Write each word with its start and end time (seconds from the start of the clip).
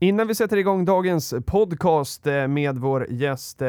Innan 0.00 0.26
vi 0.26 0.34
sätter 0.34 0.56
igång 0.56 0.84
dagens 0.84 1.34
podcast 1.46 2.26
eh, 2.26 2.48
med 2.48 2.78
vår 2.78 3.06
gäst 3.10 3.62
eh, 3.62 3.68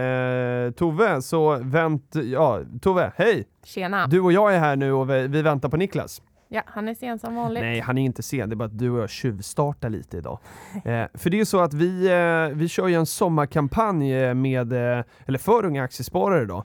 Tove, 0.76 1.22
så 1.22 1.58
vänt... 1.58 2.16
Ja, 2.24 2.62
Tove, 2.82 3.12
hej! 3.16 3.48
Tjena! 3.64 4.08
Du 4.08 4.20
och 4.20 4.32
jag 4.32 4.56
är 4.56 4.60
här 4.60 4.76
nu 4.76 4.92
och 4.92 5.10
vi, 5.10 5.28
vi 5.28 5.42
väntar 5.42 5.70
på 5.70 5.78
Niklas. 5.78 6.22
Ja, 6.48 6.62
han 6.66 6.88
är 6.88 6.96
sen 6.96 7.20
som 7.20 7.36
vanligt. 7.36 7.64
Nej, 7.64 7.80
han 7.80 7.98
är 7.98 8.06
inte 8.06 8.24
sen. 8.24 8.50
Det 8.50 8.54
är 8.54 8.56
bara 8.56 8.66
att 8.66 8.80
du 8.80 8.90
och 8.90 9.00
jag 9.00 9.10
tjuvstartar 9.10 9.90
lite 9.90 10.18
idag. 10.18 10.40
Eh, 10.86 11.04
för 11.14 11.30
det 11.30 11.38
är 11.38 11.40
ju 11.40 11.46
så 11.46 11.60
att 11.60 11.74
vi, 11.74 12.08
eh, 12.08 12.58
vi 12.58 12.68
kör 12.68 12.88
ju 12.88 12.96
en 12.96 13.06
sommarkampanj 13.06 14.14
eh, 14.14 14.34
med, 14.34 14.74
eh, 14.74 15.04
eller 15.26 15.38
för 15.38 15.66
unga 15.66 15.84
aktiesparare 15.84 16.46
då. 16.46 16.64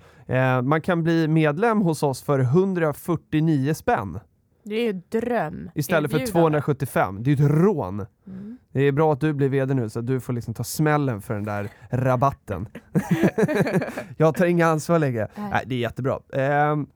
Man 0.63 0.81
kan 0.81 1.03
bli 1.03 1.29
medlem 1.29 1.81
hos 1.81 2.03
oss 2.03 2.23
för 2.23 2.39
149 2.39 3.75
spänn 3.75 4.21
Det 4.65 4.75
är 4.75 4.85
ju 4.85 4.93
dröm. 4.93 5.71
istället 5.75 6.11
för 6.11 6.19
Erbjudande. 6.19 6.61
275. 6.61 7.23
Det 7.23 7.31
är 7.31 7.37
ju 7.37 7.45
ett 7.45 7.51
rån. 7.51 8.07
Mm. 8.27 8.57
Det 8.73 8.81
är 8.81 8.93
bra 8.93 9.13
att 9.13 9.21
du 9.21 9.33
blir 9.33 9.49
vd 9.49 9.75
nu 9.75 9.89
så 9.89 9.99
att 9.99 10.07
du 10.07 10.21
får 10.21 10.33
liksom 10.33 10.55
ta 10.55 10.65
smällen 10.65 11.23
för 11.23 11.35
den 11.35 11.45
där 11.45 11.69
rabatten. 11.91 12.69
jag 14.17 14.35
tar 14.35 14.47
inga 14.47 14.67
ansvar 14.67 14.99
längre. 14.99 15.29
Nej. 15.35 15.51
Nej, 15.51 15.63
det 15.67 15.75
är 15.75 15.79
jättebra. 15.79 16.21
Ehm, 16.33 16.87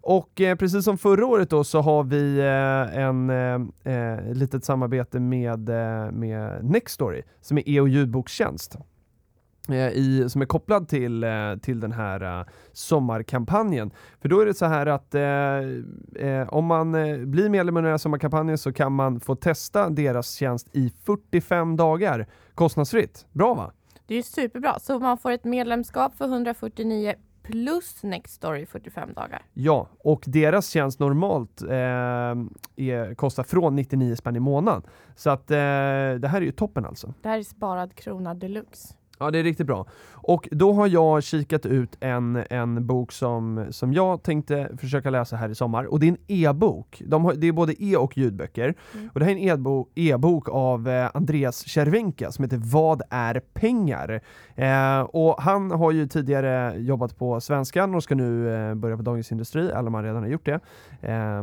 och 0.00 0.40
eh, 0.40 0.56
precis 0.56 0.84
som 0.84 0.98
förra 0.98 1.26
året 1.26 1.50
då 1.50 1.64
så 1.64 1.80
har 1.80 2.04
vi 2.04 2.38
eh, 2.38 2.98
en 3.04 3.30
eh, 3.30 3.94
eh, 3.94 4.32
litet 4.32 4.64
samarbete 4.64 5.20
med, 5.20 5.68
eh, 5.68 6.10
med 6.12 6.64
Nextory 6.64 7.22
som 7.40 7.58
är 7.58 7.68
e 7.68 7.80
och 7.80 7.88
ljudbokstjänst. 7.88 8.76
Eh, 9.68 9.88
I, 9.88 10.28
som 10.28 10.42
är 10.42 10.46
kopplad 10.46 10.88
till, 10.88 11.24
eh, 11.24 11.56
till 11.62 11.80
den 11.80 11.92
här 11.92 12.40
eh, 12.40 12.46
sommarkampanjen. 12.72 13.90
För 14.20 14.28
då 14.28 14.40
är 14.40 14.46
det 14.46 14.54
så 14.54 14.66
här 14.66 14.86
att 14.86 15.14
eh, 15.14 16.48
om 16.48 16.64
man 16.64 16.92
blir 17.30 17.48
medlem 17.48 17.76
under 17.76 17.88
den 17.88 17.92
här 17.92 17.98
sommarkampanjen 17.98 18.58
så 18.58 18.72
kan 18.72 18.92
man 18.92 19.20
få 19.20 19.34
testa 19.36 19.90
deras 19.90 20.32
tjänst 20.32 20.68
i 20.72 20.92
45 21.04 21.76
dagar 21.76 22.26
kostnadsfritt. 22.54 23.26
Bra 23.32 23.54
va? 23.54 23.72
Det 24.06 24.14
är 24.14 24.22
superbra. 24.22 24.78
Så 24.78 24.98
man 24.98 25.18
får 25.18 25.30
ett 25.30 25.44
medlemskap 25.44 26.16
för 26.16 26.24
149 26.24 27.14
plus 27.44 28.02
Nextory 28.02 28.66
45 28.66 29.12
dagar. 29.12 29.42
Ja, 29.52 29.88
och 29.98 30.24
deras 30.26 30.68
tjänst 30.68 31.00
normalt 31.00 31.62
eh, 31.62 31.68
är, 32.76 33.14
kostar 33.14 33.42
från 33.42 33.76
99 33.76 34.16
spänn 34.16 34.36
i 34.36 34.40
månaden. 34.40 34.82
Så 35.16 35.30
att 35.30 35.50
eh, 35.50 35.56
det 35.56 36.28
här 36.28 36.36
är 36.36 36.40
ju 36.40 36.52
toppen 36.52 36.84
alltså. 36.84 37.14
Det 37.22 37.28
här 37.28 37.38
är 37.38 37.42
sparad 37.42 37.94
krona 37.94 38.34
deluxe. 38.34 38.94
Ja, 39.18 39.30
det 39.30 39.38
är 39.38 39.42
riktigt 39.42 39.66
bra. 39.66 39.86
Och 40.12 40.48
då 40.50 40.72
har 40.72 40.86
jag 40.86 41.22
kikat 41.22 41.66
ut 41.66 41.96
en, 42.00 42.44
en 42.50 42.86
bok 42.86 43.12
som, 43.12 43.66
som 43.70 43.92
jag 43.92 44.22
tänkte 44.22 44.68
försöka 44.78 45.10
läsa 45.10 45.36
här 45.36 45.48
i 45.48 45.54
sommar. 45.54 45.84
Och 45.84 46.00
det 46.00 46.06
är 46.06 46.08
en 46.08 46.16
e-bok. 46.26 47.02
De 47.06 47.24
har, 47.24 47.34
det 47.34 47.46
är 47.46 47.52
både 47.52 47.84
e 47.84 47.96
och 47.96 48.18
ljudböcker. 48.18 48.74
Mm. 48.94 49.10
Och 49.12 49.20
det 49.20 49.26
här 49.26 49.32
är 49.32 49.36
en 49.36 49.48
e-bok, 49.48 49.90
e-bok 49.94 50.48
av 50.48 50.88
eh, 50.88 51.10
Andreas 51.14 51.68
Cervenka 51.68 52.32
som 52.32 52.44
heter 52.44 52.60
Vad 52.62 53.02
är 53.10 53.40
pengar? 53.40 54.20
Eh, 54.54 55.00
och 55.00 55.42
han 55.42 55.70
har 55.70 55.92
ju 55.92 56.06
tidigare 56.06 56.74
jobbat 56.78 57.18
på 57.18 57.40
Svenskan 57.40 57.94
och 57.94 58.02
ska 58.02 58.14
nu 58.14 58.54
eh, 58.54 58.74
börja 58.74 58.96
på 58.96 59.02
Dagens 59.02 59.32
Industri, 59.32 59.68
eller 59.68 59.86
om 59.86 59.94
han 59.94 60.04
redan 60.04 60.22
har 60.22 60.30
gjort 60.30 60.46
det. 60.46 60.60
Eh, 61.00 61.42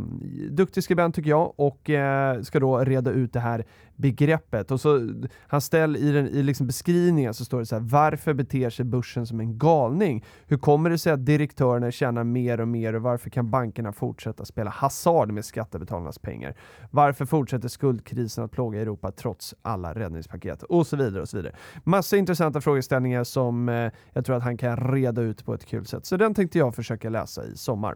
duktig 0.50 0.84
skribent 0.84 1.16
tycker 1.16 1.30
jag 1.30 1.54
och 1.56 1.90
eh, 1.90 2.42
ska 2.42 2.60
då 2.60 2.78
reda 2.80 3.12
ut 3.12 3.34
det 3.34 3.40
här 3.40 3.66
begreppet. 4.02 4.72
Och 4.72 4.82
så 4.82 5.10
han 5.48 5.62
ställer 5.62 6.00
i, 6.00 6.12
den, 6.12 6.28
i 6.28 6.44
liksom 6.44 6.68
beskrivningen 6.68 7.34
så 7.34 7.46
står 7.46 7.60
det 7.60 7.66
så 7.66 7.76
här, 7.76 7.84
varför 7.84 8.34
beter 8.34 8.70
sig 8.70 8.86
börsen 8.86 9.28
som 9.28 9.40
en 9.40 9.58
galning? 9.58 10.26
Hur 10.48 10.58
kommer 10.58 10.90
det 10.90 10.98
sig 10.98 11.14
att 11.14 11.26
direktörerna 11.26 11.92
tjänar 11.92 12.24
mer 12.24 12.62
och 12.62 12.68
mer 12.68 12.96
och 12.96 13.02
varför 13.02 13.30
kan 13.30 13.52
bankerna 13.52 13.94
fortsätta 13.94 14.46
spela 14.46 14.70
hasard 14.70 15.32
med 15.32 15.46
skattebetalarnas 15.46 16.20
pengar? 16.20 16.56
Varför 16.92 17.26
fortsätter 17.26 17.68
skuldkrisen 17.68 18.44
att 18.44 18.52
plåga 18.52 18.82
Europa 18.82 19.12
trots 19.12 19.56
alla 19.62 19.94
räddningspaket? 19.94 20.64
Och 20.64 20.88
så 20.88 20.98
vidare 20.98 21.22
och 21.22 21.30
så 21.30 21.38
vidare. 21.38 21.56
Massa 21.84 22.18
intressanta 22.18 22.62
frågeställningar 22.62 23.24
som 23.24 23.70
eh, 23.70 23.92
jag 24.14 24.26
tror 24.26 24.36
att 24.36 24.44
han 24.44 24.58
kan 24.58 24.92
reda 24.92 25.22
ut 25.22 25.46
på 25.46 25.54
ett 25.54 25.66
kul 25.66 25.86
sätt. 25.86 26.06
Så 26.06 26.18
den 26.18 26.34
tänkte 26.34 26.58
jag 26.58 26.76
försöka 26.76 27.10
läsa 27.10 27.46
i 27.46 27.58
sommar. 27.58 27.96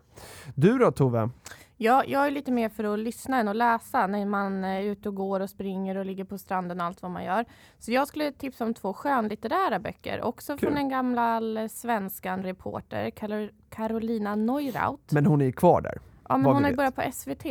Du 0.56 0.78
då 0.78 0.92
Tove? 0.92 1.30
Ja, 1.78 2.04
jag 2.08 2.28
är 2.28 2.32
lite 2.32 2.52
mer 2.52 2.70
för 2.70 2.84
att 2.84 3.00
lyssna 3.00 3.38
än 3.40 3.48
att 3.48 3.56
läsa 3.56 4.08
när 4.08 4.26
man 4.26 4.64
är 4.64 4.82
ute 4.82 5.10
och 5.10 5.16
går 5.16 5.40
och 5.40 5.50
springer 5.50 5.98
och 5.98 6.06
ligger 6.06 6.24
på 6.24 6.38
stranden 6.38 6.80
och 6.80 6.86
allt 6.86 7.02
vad 7.02 7.12
man 7.12 7.24
gör. 7.24 7.46
Så 7.80 7.92
jag 7.92 8.08
skulle 8.08 8.32
tipsa 8.32 8.64
om 8.66 8.74
två 8.74 8.94
skönlitterära 8.94 9.80
böcker, 9.80 10.22
också 10.22 10.58
Kul. 10.58 10.68
från 10.70 10.78
en 10.78 10.90
gammal 10.90 11.70
svenskan 11.70 12.44
reporter, 12.44 13.10
Karo- 13.10 13.50
Carolina 13.70 14.36
Neuraut. 14.36 15.12
Men 15.12 15.26
hon 15.26 15.42
är 15.42 15.52
kvar 15.52 15.82
där. 15.82 15.98
Ja, 16.30 16.38
men 16.38 16.46
hon 16.54 16.64
har 16.64 16.74
börjat 16.74 16.96
på 16.96 17.02
SVT. 17.14 17.46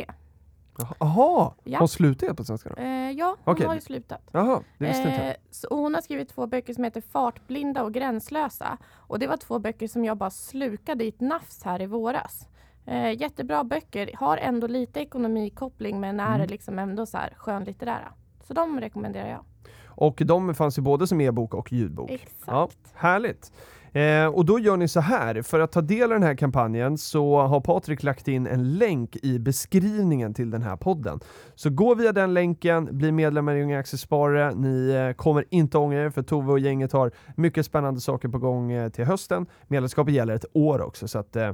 Jaha, 0.99 1.53
Ja. 1.63 1.79
hon 1.79 1.87
slutade 1.87 2.33
på 2.35 2.43
svenska 2.43 2.69
då? 2.69 2.75
Eh, 2.81 3.11
ja, 3.11 3.35
hon 3.43 3.53
Okej. 3.53 3.65
har 3.67 3.75
ju 3.75 3.81
slutat. 3.81 4.21
Jaha, 4.31 4.61
det 4.77 4.85
visste 4.85 5.01
inte. 5.09 5.23
Eh, 5.23 5.35
så 5.51 5.67
hon 5.71 5.93
har 5.93 6.01
skrivit 6.01 6.29
två 6.29 6.47
böcker 6.47 6.73
som 6.73 6.83
heter 6.83 7.01
Fartblinda 7.01 7.83
och 7.83 7.93
Gränslösa. 7.93 8.77
Och 8.93 9.19
det 9.19 9.27
var 9.27 9.37
två 9.37 9.59
böcker 9.59 9.87
som 9.87 10.05
jag 10.05 10.17
bara 10.17 10.29
slukade 10.29 11.03
i 11.03 11.07
ett 11.07 11.21
nafs 11.21 11.63
här 11.63 11.81
i 11.81 11.85
våras. 11.85 12.47
Eh, 12.85 13.21
jättebra 13.21 13.63
böcker, 13.63 14.09
har 14.13 14.37
ändå 14.37 14.67
lite 14.67 14.99
ekonomikoppling 14.99 15.99
men 15.99 16.19
är 16.19 16.35
Mm. 16.35 16.47
liksom 16.47 16.79
ändå 16.79 17.05
så 17.05 17.17
här 17.17 17.33
skönlitterära. 17.37 18.13
Så 18.47 18.53
de 18.53 18.79
rekommenderar 18.79 19.29
jag. 19.29 19.43
Och 19.87 20.21
de 20.25 20.55
fanns 20.55 20.77
ju 20.77 20.81
både 20.81 21.07
som 21.07 21.21
e-bok 21.21 21.53
och 21.53 21.73
ljudbok. 21.73 22.11
Exakt. 22.11 22.43
Ja, 22.47 22.69
härligt. 22.93 23.51
Eh, 23.95 24.27
och 24.27 24.45
då 24.45 24.59
gör 24.59 24.77
ni 24.77 24.87
så 24.87 24.99
här, 24.99 25.41
för 25.41 25.59
att 25.59 25.71
ta 25.71 25.81
del 25.81 26.03
av 26.03 26.09
den 26.09 26.23
här 26.23 26.35
kampanjen 26.35 26.97
så 26.97 27.41
har 27.41 27.61
Patrik 27.61 28.03
lagt 28.03 28.27
in 28.27 28.47
en 28.47 28.77
länk 28.77 29.15
i 29.15 29.39
beskrivningen 29.39 30.33
till 30.33 30.51
den 30.51 30.61
här 30.61 30.75
podden. 30.75 31.19
Så 31.55 31.69
gå 31.69 31.95
via 31.95 32.11
den 32.11 32.33
länken, 32.33 32.97
bli 32.97 33.11
medlemmar 33.11 33.55
i 33.55 33.63
Unga 33.63 33.79
Aktiesparare. 33.79 34.55
Ni 34.55 34.89
eh, 34.89 35.15
kommer 35.15 35.45
inte 35.49 35.77
ångra 35.77 36.05
er 36.05 36.09
för 36.09 36.23
Tove 36.23 36.51
och 36.51 36.59
gänget 36.59 36.91
har 36.91 37.11
mycket 37.35 37.65
spännande 37.65 38.01
saker 38.01 38.29
på 38.29 38.37
gång 38.37 38.71
eh, 38.71 38.89
till 38.89 39.05
hösten. 39.05 39.45
Medlemskapet 39.67 40.13
gäller 40.13 40.35
ett 40.35 40.45
år 40.53 40.81
också 40.81 41.07
så 41.07 41.19
att 41.19 41.35
eh, 41.35 41.47
eh 41.47 41.53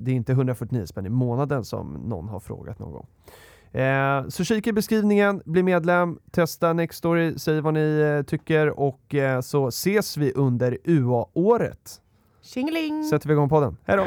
det 0.00 0.10
är 0.10 0.14
inte 0.14 0.32
149 0.32 0.86
spänn 0.86 1.06
i 1.06 1.10
månaden 1.10 1.64
som 1.64 1.92
någon 1.92 2.28
har 2.28 2.40
frågat 2.40 2.78
någon 2.78 2.92
gång. 2.92 3.06
Eh, 3.72 4.28
så 4.28 4.44
kika 4.44 4.70
i 4.70 4.72
beskrivningen, 4.72 5.42
bli 5.44 5.62
medlem, 5.62 6.18
testa 6.30 6.72
Nextory, 6.72 7.38
säg 7.38 7.60
vad 7.60 7.74
ni 7.74 8.14
eh, 8.18 8.26
tycker 8.26 8.80
och 8.80 9.14
eh, 9.14 9.40
så 9.40 9.68
ses 9.68 10.16
vi 10.16 10.32
under 10.32 10.78
UA-året. 10.84 12.00
Tjingeling! 12.42 13.04
Sätter 13.04 13.28
vi 13.28 13.32
igång 13.32 13.48
podden. 13.48 13.76
Hej 13.84 13.96
då! 13.96 14.06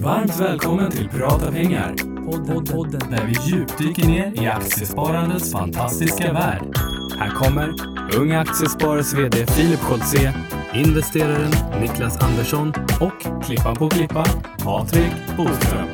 Varmt 0.00 0.40
välkommen 0.40 0.90
till 0.90 1.08
Prata 1.08 1.52
pengar. 1.52 1.94
Podden, 2.24 2.64
podden 2.64 3.10
där 3.10 3.26
vi 3.26 3.50
djupdyker 3.50 4.06
ner 4.06 4.42
i 4.42 4.46
aktiesparandets 4.46 5.52
fantastiska 5.52 6.32
värld. 6.32 6.93
Här 7.18 7.30
kommer 7.30 7.74
Unga 8.16 8.40
Aktiesparares 8.40 9.14
VD 9.14 9.46
Filip 9.46 9.80
Scholtze, 9.80 10.34
investeraren 10.74 11.80
Niklas 11.80 12.16
Andersson 12.22 12.72
och 13.00 13.44
klippan 13.44 13.76
på 13.76 13.88
klippa 13.88 14.24
Patrik 14.58 15.12
Boström. 15.36 15.88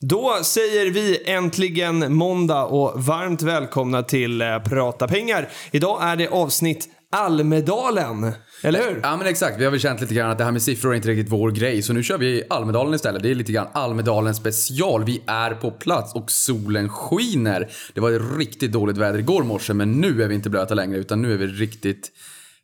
Då 0.00 0.38
säger 0.42 0.90
vi 0.90 1.30
äntligen 1.30 2.14
måndag 2.14 2.64
och 2.64 3.04
varmt 3.04 3.42
välkomna 3.42 4.02
till 4.02 4.40
eh, 4.40 4.58
Prata 4.58 5.08
pengar. 5.08 5.48
Idag 5.70 5.98
är 6.02 6.16
det 6.16 6.28
avsnitt 6.28 6.88
Almedalen, 7.14 8.32
eller 8.62 8.78
hur? 8.78 9.00
Ja 9.02 9.16
men 9.16 9.26
exakt, 9.26 9.60
vi 9.60 9.64
har 9.64 9.70
väl 9.70 9.80
känt 9.80 10.00
lite 10.00 10.14
grann 10.14 10.30
att 10.30 10.38
det 10.38 10.44
här 10.44 10.52
med 10.52 10.62
siffror 10.62 10.90
är 10.90 10.96
inte 10.96 11.08
riktigt 11.08 11.32
vår 11.32 11.50
grej. 11.50 11.82
Så 11.82 11.92
nu 11.92 12.02
kör 12.02 12.18
vi 12.18 12.42
Almedalen 12.50 12.94
istället. 12.94 13.22
Det 13.22 13.30
är 13.30 13.34
lite 13.34 13.52
grann 13.52 13.66
Almedalen 13.72 14.34
special. 14.34 15.04
Vi 15.04 15.22
är 15.26 15.50
på 15.50 15.70
plats 15.70 16.14
och 16.14 16.30
solen 16.30 16.88
skiner. 16.88 17.70
Det 17.94 18.00
var 18.00 18.38
riktigt 18.38 18.72
dåligt 18.72 18.96
väder 18.96 19.18
igår 19.18 19.42
morse 19.42 19.74
men 19.74 19.92
nu 19.92 20.22
är 20.22 20.28
vi 20.28 20.34
inte 20.34 20.50
blöta 20.50 20.74
längre 20.74 20.98
utan 20.98 21.22
nu 21.22 21.32
är 21.32 21.36
vi 21.36 21.46
riktigt 21.46 22.10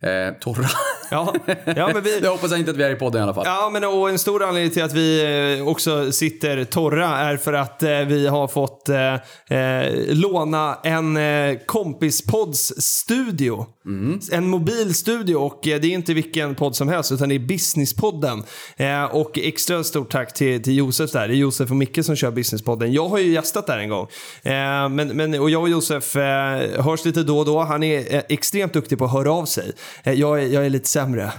eh, 0.03 0.35
torra. 0.41 0.69
Ja, 1.11 1.35
ja 1.65 1.91
men 1.95 2.03
vi... 2.03 2.21
Jag 2.23 2.31
hoppas 2.31 2.53
inte 2.53 2.71
att 2.71 2.77
vi 2.77 2.83
är 2.83 2.91
i 2.91 2.95
podden 2.95 3.21
i 3.21 3.23
alla 3.23 3.35
fall. 3.35 3.47
Ja, 3.47 3.71
men 3.73 3.85
och 3.85 4.11
en 4.11 4.19
stor 4.19 4.45
anledning 4.45 4.71
till 4.71 4.83
att 4.83 4.95
vi 4.95 5.59
eh, 5.59 5.69
också 5.69 6.13
sitter 6.13 6.65
torra 6.65 7.07
är 7.07 7.37
för 7.37 7.53
att 7.53 7.83
eh, 7.83 7.91
vi 7.91 8.27
har 8.27 8.49
fått 8.49 8.89
eh, 8.89 9.59
eh, 9.59 9.93
låna 10.09 10.79
en 10.85 11.17
eh, 11.17 11.59
kompispods 11.67 12.73
studio. 12.79 13.67
Mm. 13.91 14.21
En 14.33 14.49
mobil 14.49 14.95
studio 14.95 15.37
och 15.37 15.69
eh, 15.69 15.81
det 15.81 15.87
är 15.87 15.93
inte 15.93 16.15
vilken 16.15 16.55
podd 16.55 16.77
som 16.77 16.89
helst 16.89 17.13
utan 17.13 17.29
det 17.29 17.35
är 17.35 17.39
Businesspodden. 17.39 18.43
Eh, 18.77 19.05
och 19.05 19.39
extra 19.39 19.85
stort 19.85 20.11
tack 20.13 20.35
till, 20.35 20.63
till 20.63 20.77
Josef 20.77 21.13
där. 21.13 21.29
Det 21.29 21.35
är 21.35 21.37
Josef 21.37 21.71
och 21.71 21.77
Micke 21.77 22.05
som 22.05 22.17
kör 22.17 22.31
Businesspodden. 22.31 22.93
Jag 22.93 23.09
har 23.09 23.19
ju 23.19 23.33
gästat 23.33 23.67
där 23.67 23.79
en 23.79 23.89
gång. 23.89 24.07
Eh, 24.43 24.89
men, 24.89 25.09
men, 25.09 25.41
och 25.41 25.51
jag 25.51 25.63
och 25.63 25.69
Josef 25.69 26.17
eh, 26.17 26.83
hörs 26.83 27.05
lite 27.05 27.23
då 27.23 27.39
och 27.39 27.45
då. 27.45 27.61
Han 27.61 27.83
är 27.83 28.15
eh, 28.15 28.23
extremt 28.29 28.73
duktig 28.73 28.99
på 28.99 29.05
att 29.05 29.13
höra 29.13 29.33
av 29.33 29.45
sig. 29.45 29.73
Eh, 30.03 30.13
jag, 30.13 30.43
är, 30.43 30.47
jag 30.47 30.67
är 30.67 30.71
lite 30.71 30.89
sämre. 30.89 31.33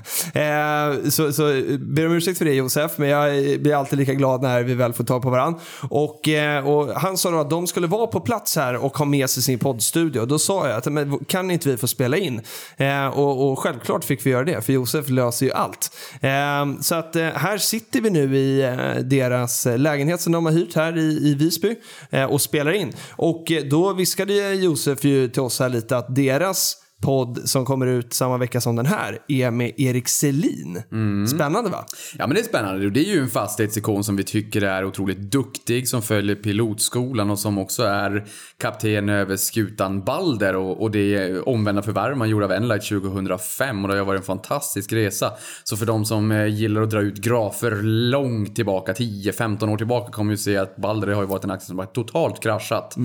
Så, 1.10 1.34
så 1.34 1.44
ber 1.80 2.06
om 2.06 2.14
ursäkt 2.14 2.38
för 2.38 2.46
det 2.46 2.54
Josef, 2.54 2.92
men 2.98 3.10
jag 3.10 3.60
blir 3.62 3.76
alltid 3.76 4.00
lika 4.00 4.14
glad 4.14 4.42
när 4.42 4.64
vi 4.64 4.74
väl 4.74 4.94
får 4.94 5.04
tag 5.04 5.22
på 5.22 5.30
varandra. 5.30 5.60
Och, 5.90 6.30
och 6.66 6.88
han 6.96 7.18
sa 7.18 7.32
då 7.32 7.40
att 7.40 7.50
de 7.50 7.68
skulle 7.68 7.88
vara 7.88 8.08
på 8.08 8.20
plats 8.20 8.56
här 8.56 8.76
och 8.76 8.98
ha 8.98 9.06
med 9.06 9.30
sig 9.30 9.44
sin 9.44 9.60
poddstudio. 9.60 10.26
Då 10.26 10.40
sa 10.40 10.68
jag 10.68 10.78
att 10.78 10.86
men, 10.86 11.26
kan 11.26 11.52
inte 11.52 11.70
vi 11.70 11.78
få 11.78 11.88
spela 11.88 12.18
in? 12.18 12.41
Eh, 12.78 13.08
och, 13.08 13.52
och 13.52 13.60
självklart 13.60 14.04
fick 14.04 14.26
vi 14.26 14.30
göra 14.30 14.44
det, 14.44 14.66
för 14.66 14.74
Josef 14.74 15.10
löser 15.10 15.46
ju 15.46 15.52
allt. 15.52 15.98
Eh, 16.22 16.82
så 16.82 16.96
att 16.96 17.16
eh, 17.16 17.24
här 17.24 17.58
sitter 17.58 18.02
vi 18.02 18.10
nu 18.10 18.38
i 18.38 18.62
eh, 18.64 18.96
deras 18.96 19.68
lägenhet 19.78 20.22
som 20.22 20.34
de 20.34 20.46
har 20.46 20.54
hyrt 20.54 20.76
här 20.76 20.98
i, 20.98 21.30
i 21.30 21.36
Visby 21.36 21.76
eh, 22.10 22.26
och 22.26 22.42
spelar 22.42 22.72
in. 22.72 22.94
Och 23.10 23.52
eh, 23.52 23.64
då 23.64 23.94
viskade 23.94 24.54
Josef 24.54 25.04
ju 25.04 25.28
till 25.28 25.42
oss 25.42 25.60
här 25.60 25.70
lite 25.70 25.98
att 25.98 26.16
deras 26.16 26.81
podd 27.02 27.42
som 27.46 27.66
kommer 27.66 27.88
ut 27.88 28.14
samma 28.14 28.38
vecka 28.38 28.62
som 28.62 28.76
den 28.76 28.86
här 28.86 29.20
är 29.28 29.52
med 29.52 29.74
Erik 29.78 30.08
Selin. 30.08 30.84
Spännande 31.28 31.70
va? 31.70 31.86
Ja 32.18 32.28
men 32.28 32.36
det 32.36 32.42
är 32.42 32.44
spännande. 32.44 32.90
Det 32.90 33.00
är 33.00 33.16
ju 33.16 33.22
en 33.22 33.30
fastighetsikon 33.30 34.04
som 34.04 34.16
vi 34.16 34.24
tycker 34.24 34.62
är 34.62 34.86
otroligt 34.86 35.18
duktig, 35.18 35.88
som 35.88 36.02
följer 36.02 36.36
pilotskolan 36.36 37.30
och 37.30 37.40
som 37.40 37.58
också 37.58 37.84
är 37.84 38.26
kapten 38.58 39.10
över 39.10 39.36
skutan 39.36 40.04
Balder 40.04 40.56
och, 40.56 40.82
och 40.82 40.92
det 40.92 41.40
omvända 41.40 41.82
förvärv 41.82 42.18
man 42.18 42.30
gjorde 42.30 42.46
av 42.46 42.52
Enlight 42.52 42.90
2005 42.90 43.86
och 43.86 43.92
det 43.92 43.98
har 43.98 44.06
varit 44.06 44.20
en 44.20 44.26
fantastisk 44.26 44.94
resa. 44.94 45.32
Så 45.64 45.78
för 45.78 45.86
de 45.86 46.06
som 46.06 46.32
eh, 46.32 46.48
gillar 46.48 46.82
att 46.82 46.90
dra 46.90 47.02
ut 47.02 47.18
grafer 47.18 47.72
långt 47.84 48.56
tillbaka, 48.56 48.94
10-15 48.94 49.74
år 49.74 49.78
tillbaka, 49.78 50.12
kommer 50.12 50.32
ju 50.32 50.38
se 50.38 50.58
att 50.58 50.76
Balder 50.76 51.08
har 51.08 51.22
ju 51.22 51.28
varit 51.28 51.44
en 51.44 51.52
aktie 51.52 51.68
som 51.68 51.80
har 51.80 51.86
totalt 51.86 52.44
kraschat. 52.44 52.96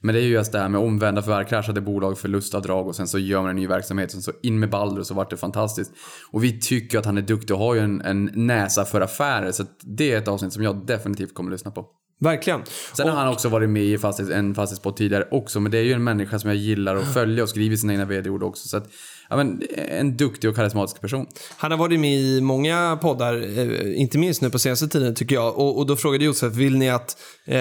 Men 0.00 0.14
det 0.14 0.20
är 0.20 0.24
ju 0.24 0.32
just 0.32 0.52
det 0.52 0.58
här 0.58 0.68
med 0.68 0.80
omvända 0.80 1.22
förvärv, 1.22 1.44
kraschade 1.44 1.80
bolag, 1.80 2.18
förlustavdrag 2.18 2.86
och 2.86 2.96
sen 2.96 3.08
så 3.08 3.18
gör 3.18 3.45
man 3.46 3.50
en 3.50 3.56
ny 3.56 3.66
verksamhet. 3.66 4.10
Sen 4.10 4.22
så 4.22 4.32
in 4.42 4.58
med 4.58 4.70
Balder 4.70 5.00
och 5.00 5.06
så 5.06 5.14
vart 5.14 5.30
det 5.30 5.36
fantastiskt. 5.36 5.92
Och 6.30 6.44
vi 6.44 6.60
tycker 6.60 6.98
att 6.98 7.06
han 7.06 7.18
är 7.18 7.22
duktig 7.22 7.56
och 7.56 7.62
har 7.62 7.74
ju 7.74 7.80
en, 7.80 8.00
en 8.00 8.30
näsa 8.34 8.84
för 8.84 9.00
affärer. 9.00 9.52
Så 9.52 9.64
det 9.80 10.12
är 10.12 10.18
ett 10.18 10.28
avsnitt 10.28 10.52
som 10.52 10.62
jag 10.62 10.86
definitivt 10.86 11.34
kommer 11.34 11.50
att 11.50 11.54
lyssna 11.54 11.70
på. 11.70 11.86
Verkligen. 12.20 12.62
Sen 12.96 13.08
har 13.08 13.16
han 13.16 13.28
också 13.28 13.48
varit 13.48 13.68
med 13.68 13.82
i 13.82 13.98
fastighets, 13.98 14.34
en 14.34 14.54
fastighetspodd 14.54 14.96
tidigare 14.96 15.28
också. 15.30 15.60
Men 15.60 15.72
det 15.72 15.78
är 15.78 15.82
ju 15.82 15.92
en 15.92 16.04
människa 16.04 16.38
som 16.38 16.50
jag 16.50 16.56
gillar 16.56 16.96
att 16.96 17.14
följa 17.14 17.42
och 17.42 17.48
skriver 17.48 17.76
sina 17.76 17.92
egna 17.92 18.04
vd-ord 18.04 18.42
också. 18.42 18.68
Så 18.68 18.76
att, 18.76 18.88
ja 19.28 19.36
men 19.36 19.62
en 19.88 20.16
duktig 20.16 20.50
och 20.50 20.56
karismatisk 20.56 21.00
person. 21.00 21.26
Han 21.56 21.70
har 21.70 21.78
varit 21.78 22.00
med 22.00 22.18
i 22.18 22.40
många 22.40 22.98
poddar, 23.02 23.58
eh, 23.58 24.00
inte 24.00 24.18
minst 24.18 24.42
nu 24.42 24.50
på 24.50 24.58
senaste 24.58 24.88
tiden 24.88 25.14
tycker 25.14 25.34
jag. 25.34 25.58
Och, 25.58 25.78
och 25.78 25.86
då 25.86 25.96
frågade 25.96 26.24
Josef, 26.24 26.54
vill 26.54 26.78
ni 26.78 26.90
att 26.90 27.16
eh, 27.44 27.56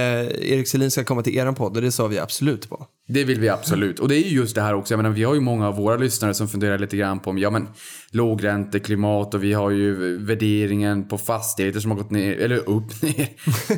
Erik 0.51 0.67
Selin 0.67 0.91
ska 0.91 1.03
komma 1.03 1.21
till 1.21 1.37
er 1.37 1.51
podd? 1.51 1.75
Och 1.75 1.81
det 1.81 1.91
sa 1.91 2.07
vi 2.07 2.19
absolut 2.19 2.69
på. 2.69 2.87
Det 3.07 3.23
vill 3.23 3.39
vi 3.39 3.49
absolut. 3.49 3.99
Och 3.99 4.07
det 4.07 4.15
är 4.15 4.23
ju 4.23 4.35
just 4.35 4.55
det 4.55 4.61
här 4.61 4.73
också. 4.73 4.93
Jag 4.93 4.97
menar, 4.97 5.09
vi 5.09 5.23
har 5.23 5.33
ju 5.33 5.39
många 5.39 5.67
av 5.67 5.75
våra 5.75 5.97
lyssnare 5.97 6.33
som 6.33 6.47
funderar 6.47 6.79
lite 6.79 6.97
grann 6.97 7.19
på 7.19 7.29
om, 7.29 7.37
ja 7.37 7.49
men 7.49 7.67
lågränteklimat 8.11 9.33
och 9.33 9.43
vi 9.43 9.53
har 9.53 9.71
ju 9.71 10.17
värderingen 10.17 11.07
på 11.07 11.17
fastigheter 11.17 11.79
som 11.79 11.91
har 11.91 11.97
gått 11.97 12.11
ner, 12.11 12.37
eller 12.37 12.57
upp, 12.69 13.01
ner, 13.01 13.29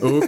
upp. 0.01 0.23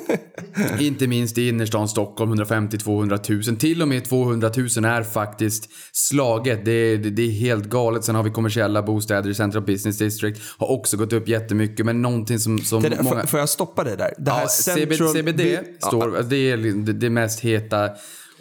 Inte 0.80 1.08
minst 1.08 1.38
i 1.38 1.50
innerstan 1.50 1.90
Stockholm, 1.90 2.34
150-200 2.34 3.50
000. 3.50 3.58
Till 3.58 3.82
och 3.82 3.88
med 3.88 4.06
200 4.06 4.52
000 4.58 4.86
är 4.86 5.04
faktiskt 5.04 5.70
slaget. 5.92 6.66
Det 6.66 6.72
är, 6.72 6.98
det 6.98 7.22
är 7.22 7.32
helt 7.32 7.49
galet. 7.58 8.04
Sen 8.04 8.16
har 8.16 8.24
vi 8.24 8.30
kommersiella 8.30 8.82
bostäder 8.82 9.30
i 9.30 9.36
Central 9.36 9.64
Business 9.64 9.98
District. 9.98 10.42
Har 10.58 10.72
också 10.72 10.98
gått 10.98 11.14
upp 11.14 11.28
jättemycket. 11.28 11.86
Men 11.86 12.02
någonting 12.02 12.40
som, 12.40 12.60
som 12.60 12.84
Det 12.84 12.90
där, 12.90 13.04
många... 13.04 13.28
får, 13.28 13.40
jag 13.40 13.50
stoppa 13.50 13.84
dig 13.84 13.98
där? 13.98 14.14
Det 14.18 14.32
här 14.32 14.42
Ja, 14.42 14.48
Central 14.48 15.10
CBD 15.10 15.42
står, 15.80 16.24
det 16.30 16.52
är 16.52 16.94
det, 16.94 17.10
mest 17.10 17.40
heta 17.40 17.90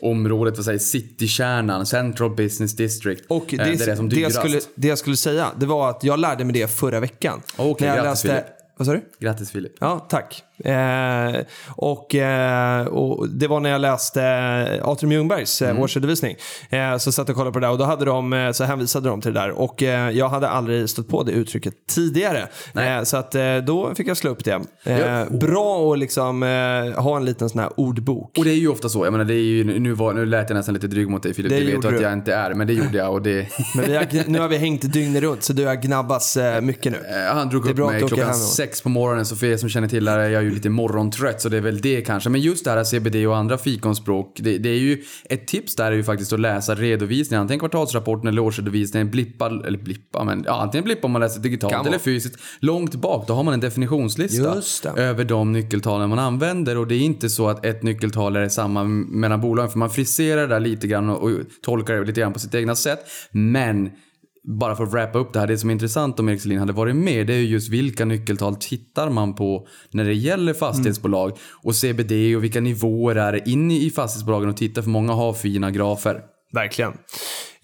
området, 0.01 0.57
vad 0.57 0.65
säger 0.65 0.79
citykärnan, 0.79 1.87
Central 1.87 2.37
Business 2.37 2.77
District. 2.77 3.25
Och 3.29 3.55
Eh, 3.55 3.59
det, 3.59 3.65
det 3.65 3.83
är 3.83 3.87
det 3.87 3.97
som 3.97 4.09
det, 4.09 4.17
jag 4.17 4.31
dyrast. 4.31 4.39
skulle, 4.39 4.61
det 4.75 4.89
jag 4.89 4.99
skulle 4.99 5.17
säga, 5.17 5.47
det 5.57 5.67
var 5.67 5.91
att 5.91 6.05
jag 6.05 6.19
lärde 6.19 6.45
mig 6.45 6.53
det 6.53 6.71
förra 6.71 7.01
veckan. 7.01 7.43
Okej, 7.57 7.89
när 7.89 7.97
jag 7.97 8.05
läste. 8.05 8.45
Vad 8.79 8.87
sa 8.87 8.93
du? 8.93 9.03
Grattis 9.21 9.51
Filip. 9.51 9.73
Ja, 9.81 10.07
tack. 10.11 10.43
Eh, 10.65 11.41
och, 11.69 12.15
eh, 12.15 12.87
och 12.87 13.29
det 13.29 13.47
var 13.47 13.61
när 13.61 13.71
jag 13.71 13.81
läste 13.81 14.23
eh, 14.23 14.89
Atrium 14.89 15.13
Ljungbergs 15.13 15.63
Mm. 15.63 15.77
eh, 15.77 15.83
årsredovisning. 15.83 16.37
Eh, 16.71 16.97
så 16.97 17.13
satt 17.13 17.29
jag 17.29 17.35
och 17.35 17.37
kollade 17.37 17.53
på 17.53 17.59
det 17.61 17.67
där 17.67 17.73
och 17.73 17.79
då 17.79 17.85
hade 17.85 18.05
de, 18.05 18.33
eh, 18.33 18.53
så 18.53 18.65
hänvisade 18.65 19.09
de 19.09 19.21
till 19.21 19.35
det 19.35 19.41
där. 19.41 19.51
Och 19.51 19.83
jag 20.13 20.29
hade 20.29 20.49
aldrig 20.49 20.91
stött 20.91 21.09
på 21.09 21.23
det 21.23 21.33
uttrycket 21.33 21.75
tidigare. 21.89 22.49
Så 23.05 23.17
att, 23.17 23.35
då 23.67 23.95
fick 23.95 24.09
jag 24.09 24.17
slå 24.17 24.31
upp 24.31 24.45
det. 24.45 24.61
Ja. 24.83 25.27
Bra 25.31 25.93
att 25.93 25.99
liksom, 25.99 26.43
ha 26.97 27.17
en 27.17 27.25
liten 27.25 27.49
sån 27.49 27.61
här 27.61 27.71
ordbok. 27.81 28.39
Och 28.39 28.45
det 28.45 28.51
är 28.51 28.55
ju 28.55 28.69
ofta 28.69 28.89
så, 28.89 29.05
jag 29.07 29.13
menar 29.13 29.25
det 29.25 29.35
är 29.35 29.37
ju, 29.43 29.81
nu, 29.81 29.93
var, 29.93 30.13
nu 30.13 30.27
lät 30.27 30.51
jag 30.51 30.57
nästan 30.57 30.75
lite 30.75 30.87
dryg 30.87 31.09
mot 31.09 31.23
dig 31.23 31.35
Filip, 31.35 31.51
Det 31.51 31.61
det 31.61 31.65
vet 31.73 31.83
du 31.83 31.89
att 31.89 31.95
du. 31.97 32.03
jag 32.03 32.13
inte 32.13 32.35
är, 32.35 32.55
men 32.55 32.67
det 32.67 32.73
gjorde 32.73 32.99
jag 32.99 33.13
och 33.13 33.23
det... 33.23 33.47
Men 33.77 33.85
har, 33.95 34.29
nu 34.31 34.39
har 34.39 34.49
vi 34.49 34.57
hängt 34.57 34.93
dygnet 34.93 35.23
runt 35.23 35.43
så 35.43 35.53
du 35.53 35.67
har 35.67 35.75
gnabbats 35.75 36.39
mycket 36.63 36.93
nu. 36.93 36.99
Han 37.33 37.49
drog 37.49 37.67
upp 37.71 37.77
mig 37.79 37.99
klockan 37.99 38.29
då. 38.29 38.35
Sex 38.69 38.83
på 38.83 38.89
morgonen 38.89 39.27
så 39.27 39.37
för 39.37 39.47
er 39.47 39.57
som 39.57 39.69
känner 39.69 39.89
till 39.89 40.05
det 40.05 40.11
här 40.11 40.19
är 40.19 40.31
jag 40.31 40.43
ju 40.43 40.51
lite 40.51 40.71
morgontrött 40.71 41.41
så 41.41 41.49
det 41.49 41.57
är 41.57 41.61
väl 41.61 41.81
det 41.81 42.01
kanske. 42.01 42.31
Men 42.31 42.41
just 42.41 42.65
det 42.65 42.71
här 42.71 42.85
CBD 42.85 43.27
och 43.27 43.37
andra 43.37 43.59
fikonspråk, 43.59 44.37
det, 44.37 44.59
det 44.59 44.69
är 44.69 44.79
ju 44.79 45.03
ett 45.25 45.47
tips 45.47 45.77
där 45.77 45.93
är 45.93 45.97
ju 45.97 46.05
faktiskt 46.05 46.33
att 46.33 46.41
läsa 46.41 46.75
redovisningen, 46.75 47.41
antingen 47.41 47.59
kvartalsrapporten 47.59 48.29
eller 48.29 48.43
årsredovisningen, 48.43 49.11
blippa, 49.11 49.47
eller 49.47 49.79
blippa, 49.79 50.25
men 50.25 50.45
ja, 50.47 50.63
antingen 50.63 50.85
blippa 50.85 51.07
om 51.07 51.13
man 51.13 51.21
läser 51.21 51.41
digitalt 51.41 51.87
eller 51.87 51.99
fysiskt. 51.99 52.37
Långt 52.61 52.95
bak, 52.95 53.27
då 53.27 53.35
har 53.35 53.43
man 53.43 53.55
en 53.55 53.61
definitionslista 53.61 54.63
över 54.97 55.25
de 55.25 55.53
nyckeltalen 55.53 56.09
man 56.09 56.19
använder 56.19 56.79
och 56.79 56.87
det 56.87 56.95
är 56.95 57.01
inte 57.01 57.29
så 57.29 57.49
att 57.49 57.65
ett 57.65 57.83
nyckeltal 57.83 58.37
är 58.37 58.49
samma 58.49 58.85
mellan 58.85 59.41
bolagen 59.41 59.71
för 59.71 59.79
man 59.79 59.91
friserar 59.91 60.41
det 60.41 60.47
där 60.47 60.61
lite 60.61 60.87
grann 60.87 61.11
och, 61.11 61.23
och 61.23 61.31
tolkar 61.63 61.95
det 61.95 62.05
lite 62.05 62.21
grann 62.21 62.33
på 62.33 62.39
sitt 62.39 62.55
egna 62.55 62.75
sätt. 62.75 63.01
Men 63.31 63.91
bara 64.49 64.77
för 64.77 64.85
att 64.85 64.93
wrappa 64.93 65.19
upp 65.19 65.33
det 65.33 65.41
här, 65.41 65.47
det 65.47 65.59
som 65.59 65.71
är 65.71 65.75
intressant 65.75 66.21
om 66.21 66.29
Erik 66.29 66.41
Selin 66.41 66.59
hade 66.59 66.73
varit 66.73 66.97
med, 66.97 67.27
det 67.27 67.35
är 67.35 67.39
ju 67.39 67.47
just 67.47 67.69
vilka 67.69 68.05
nyckeltal 68.05 68.57
tittar 68.57 69.11
man 69.11 69.35
på 69.35 69.67
när 69.91 70.05
det 70.05 70.15
gäller 70.15 70.55
fastighetsbolag 70.55 71.33
och 71.63 71.75
CBD 71.75 72.13
och 72.37 72.45
vilka 72.45 72.61
nivåer 72.61 73.17
är 73.17 73.33
det 73.33 73.51
in 73.51 73.71
i 73.71 73.91
fastighetsbolagen 73.91 74.49
och 74.49 74.57
titta 74.57 74.83
för 74.83 74.91
många 74.91 75.13
har 75.13 75.33
fina 75.33 75.71
grafer. 75.71 76.21
Verkligen. 76.53 76.93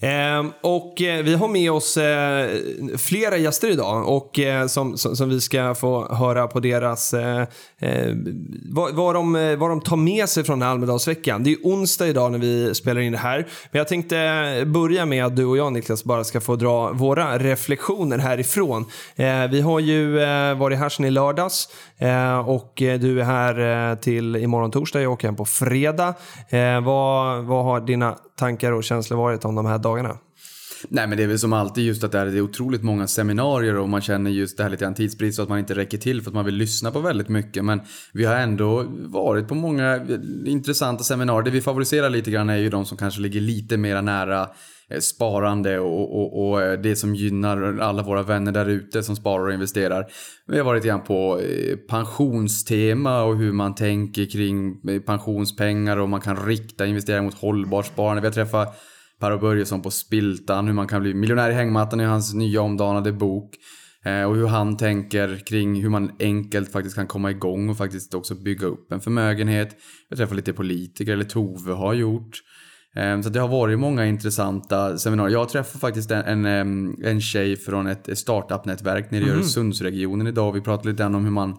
Ehm, 0.04 0.52
och 0.60 1.02
eh, 1.02 1.22
vi 1.22 1.34
har 1.34 1.48
med 1.48 1.72
oss 1.72 1.96
eh, 1.96 2.50
flera 2.98 3.36
gäster 3.36 3.70
idag 3.70 4.08
och 4.08 4.38
eh, 4.38 4.66
som, 4.66 4.98
som, 4.98 5.16
som 5.16 5.28
vi 5.28 5.40
ska 5.40 5.74
få 5.74 6.14
höra 6.14 6.46
på 6.46 6.60
deras 6.60 7.14
eh, 7.14 7.40
eh, 7.78 8.14
vad, 8.72 8.94
vad, 8.94 9.14
de, 9.14 9.56
vad 9.58 9.70
de 9.70 9.80
tar 9.80 9.96
med 9.96 10.28
sig 10.28 10.44
från 10.44 10.58
den 10.58 10.66
här 10.66 10.72
Almedalsveckan. 10.72 11.44
Det 11.44 11.52
är 11.52 11.56
onsdag 11.62 12.06
idag 12.06 12.32
när 12.32 12.38
vi 12.38 12.74
spelar 12.74 13.00
in 13.00 13.12
det 13.12 13.18
här. 13.18 13.38
Men 13.70 13.78
jag 13.78 13.88
tänkte 13.88 14.16
börja 14.66 15.06
med 15.06 15.24
att 15.24 15.36
du 15.36 15.44
och 15.44 15.56
jag 15.56 15.72
Niklas 15.72 16.04
bara 16.04 16.24
ska 16.24 16.40
få 16.40 16.56
dra 16.56 16.92
våra 16.92 17.38
reflektioner 17.38 18.18
härifrån. 18.18 18.84
Vi 19.50 19.60
har 19.60 19.80
ju 19.80 20.14
varit 20.54 20.78
här 20.78 20.88
sedan 20.88 21.04
i 21.04 21.10
lördags 21.10 21.68
och 22.46 22.72
du 22.76 23.20
är 23.20 23.24
här 23.24 23.96
till 23.96 24.36
imorgon 24.36 24.70
torsdag. 24.70 25.02
Jag 25.02 25.12
åker 25.12 25.28
hem 25.28 25.36
på 25.36 25.44
fredag. 25.44 26.14
Vad, 26.82 27.44
vad 27.44 27.64
har 27.64 27.80
dina 27.80 28.16
tankar 28.36 28.72
och 28.72 28.84
känslor 28.84 29.18
varit 29.18 29.44
om 29.44 29.54
de 29.54 29.66
här 29.66 29.78
dagarna? 29.78 30.18
Nej 30.88 31.06
men 31.06 31.18
det 31.18 31.24
är 31.24 31.26
väl 31.26 31.38
som 31.38 31.52
alltid 31.52 31.84
just 31.84 32.04
att 32.04 32.12
det 32.12 32.18
är, 32.18 32.40
otroligt 32.40 32.82
många 32.82 33.06
seminarier 33.06 33.76
och 33.76 33.88
man 33.88 34.00
känner 34.00 34.30
just 34.30 34.56
det 34.56 34.62
här 34.62 34.70
lite 34.70 34.84
grann 34.84 34.94
tidsbrist 34.94 35.38
och 35.38 35.42
att 35.42 35.48
man 35.48 35.58
inte 35.58 35.74
räcker 35.74 35.98
till 35.98 36.22
för 36.22 36.30
att 36.30 36.34
man 36.34 36.44
vill 36.44 36.54
lyssna 36.54 36.90
på 36.90 37.00
väldigt 37.00 37.28
mycket. 37.28 37.64
Men 37.64 37.80
vi 38.12 38.24
har 38.24 38.34
ändå 38.34 38.84
varit 38.98 39.48
på 39.48 39.54
många 39.54 40.06
intressanta 40.46 41.04
seminarier. 41.04 41.44
Det 41.44 41.50
vi 41.50 41.60
favoriserar 41.60 42.10
lite 42.10 42.30
grann 42.30 42.50
är 42.50 42.56
ju 42.56 42.70
de 42.70 42.84
som 42.84 42.98
kanske 42.98 43.20
ligger 43.20 43.40
lite 43.40 43.76
mera 43.76 44.00
nära 44.00 44.48
Eh, 44.94 45.00
sparande 45.00 45.78
och, 45.78 46.20
och, 46.20 46.48
och 46.48 46.62
eh, 46.62 46.80
det 46.80 46.96
som 46.96 47.14
gynnar 47.14 47.78
alla 47.78 48.02
våra 48.02 48.22
vänner 48.22 48.52
där 48.52 48.66
ute 48.66 49.02
som 49.02 49.16
sparar 49.16 49.46
och 49.46 49.52
investerar. 49.52 50.06
Vi 50.46 50.58
har 50.58 50.64
varit 50.64 50.78
lite 50.78 50.88
grann 50.88 51.04
på 51.04 51.40
eh, 51.40 51.76
pensionstema 51.76 53.22
och 53.22 53.36
hur 53.36 53.52
man 53.52 53.74
tänker 53.74 54.26
kring 54.26 54.80
pensionspengar 55.06 55.96
och 55.96 56.08
man 56.08 56.20
kan 56.20 56.46
rikta 56.46 56.86
investeringar 56.86 57.22
mot 57.22 57.34
hållbart 57.34 57.86
sparande. 57.86 58.20
Vi 58.20 58.26
har 58.26 58.32
träffat 58.32 58.80
Per 59.20 59.38
Börjesson 59.38 59.82
på 59.82 59.90
Spiltan, 59.90 60.66
hur 60.66 60.74
man 60.74 60.88
kan 60.88 61.02
bli 61.02 61.14
miljonär 61.14 61.50
i 61.50 61.54
hängmattan 61.54 62.00
i 62.00 62.04
hans 62.04 62.34
nya 62.34 62.60
omdanade 62.60 63.12
bok. 63.12 63.54
Och 64.26 64.36
hur 64.36 64.46
han 64.46 64.76
tänker 64.76 65.46
kring 65.46 65.82
hur 65.82 65.88
man 65.88 66.10
enkelt 66.20 66.72
faktiskt 66.72 66.96
kan 66.96 67.06
komma 67.06 67.30
igång 67.30 67.68
och 67.68 67.76
faktiskt 67.76 68.14
också 68.14 68.34
bygga 68.34 68.66
upp 68.66 68.92
en 68.92 69.00
förmögenhet. 69.00 69.76
Jag 70.08 70.18
träffar 70.18 70.34
lite 70.36 70.52
politiker, 70.52 71.12
eller 71.12 71.24
Tove 71.24 71.72
har 71.72 71.94
gjort. 71.94 72.40
Eh, 72.96 73.20
Så 73.20 73.28
det 73.28 73.40
har 73.40 73.48
varit 73.48 73.78
många 73.78 74.06
intressanta 74.06 74.98
seminarier. 74.98 75.32
Jag 75.38 75.48
träffade 75.48 75.78
faktiskt 75.78 76.10
en, 76.10 76.24
en, 76.24 76.44
em, 76.46 76.96
en 77.04 77.20
tjej 77.20 77.56
från 77.56 77.86
ett 77.86 78.18
startup-nätverk 78.18 79.10
nere 79.10 79.24
i 79.24 79.30
Öresundsregionen 79.30 80.26
idag 80.26 80.52
vi 80.52 80.60
pratade 80.60 80.88
lite 80.90 81.02
grann 81.02 81.14
om 81.14 81.24
hur 81.24 81.30
man 81.32 81.56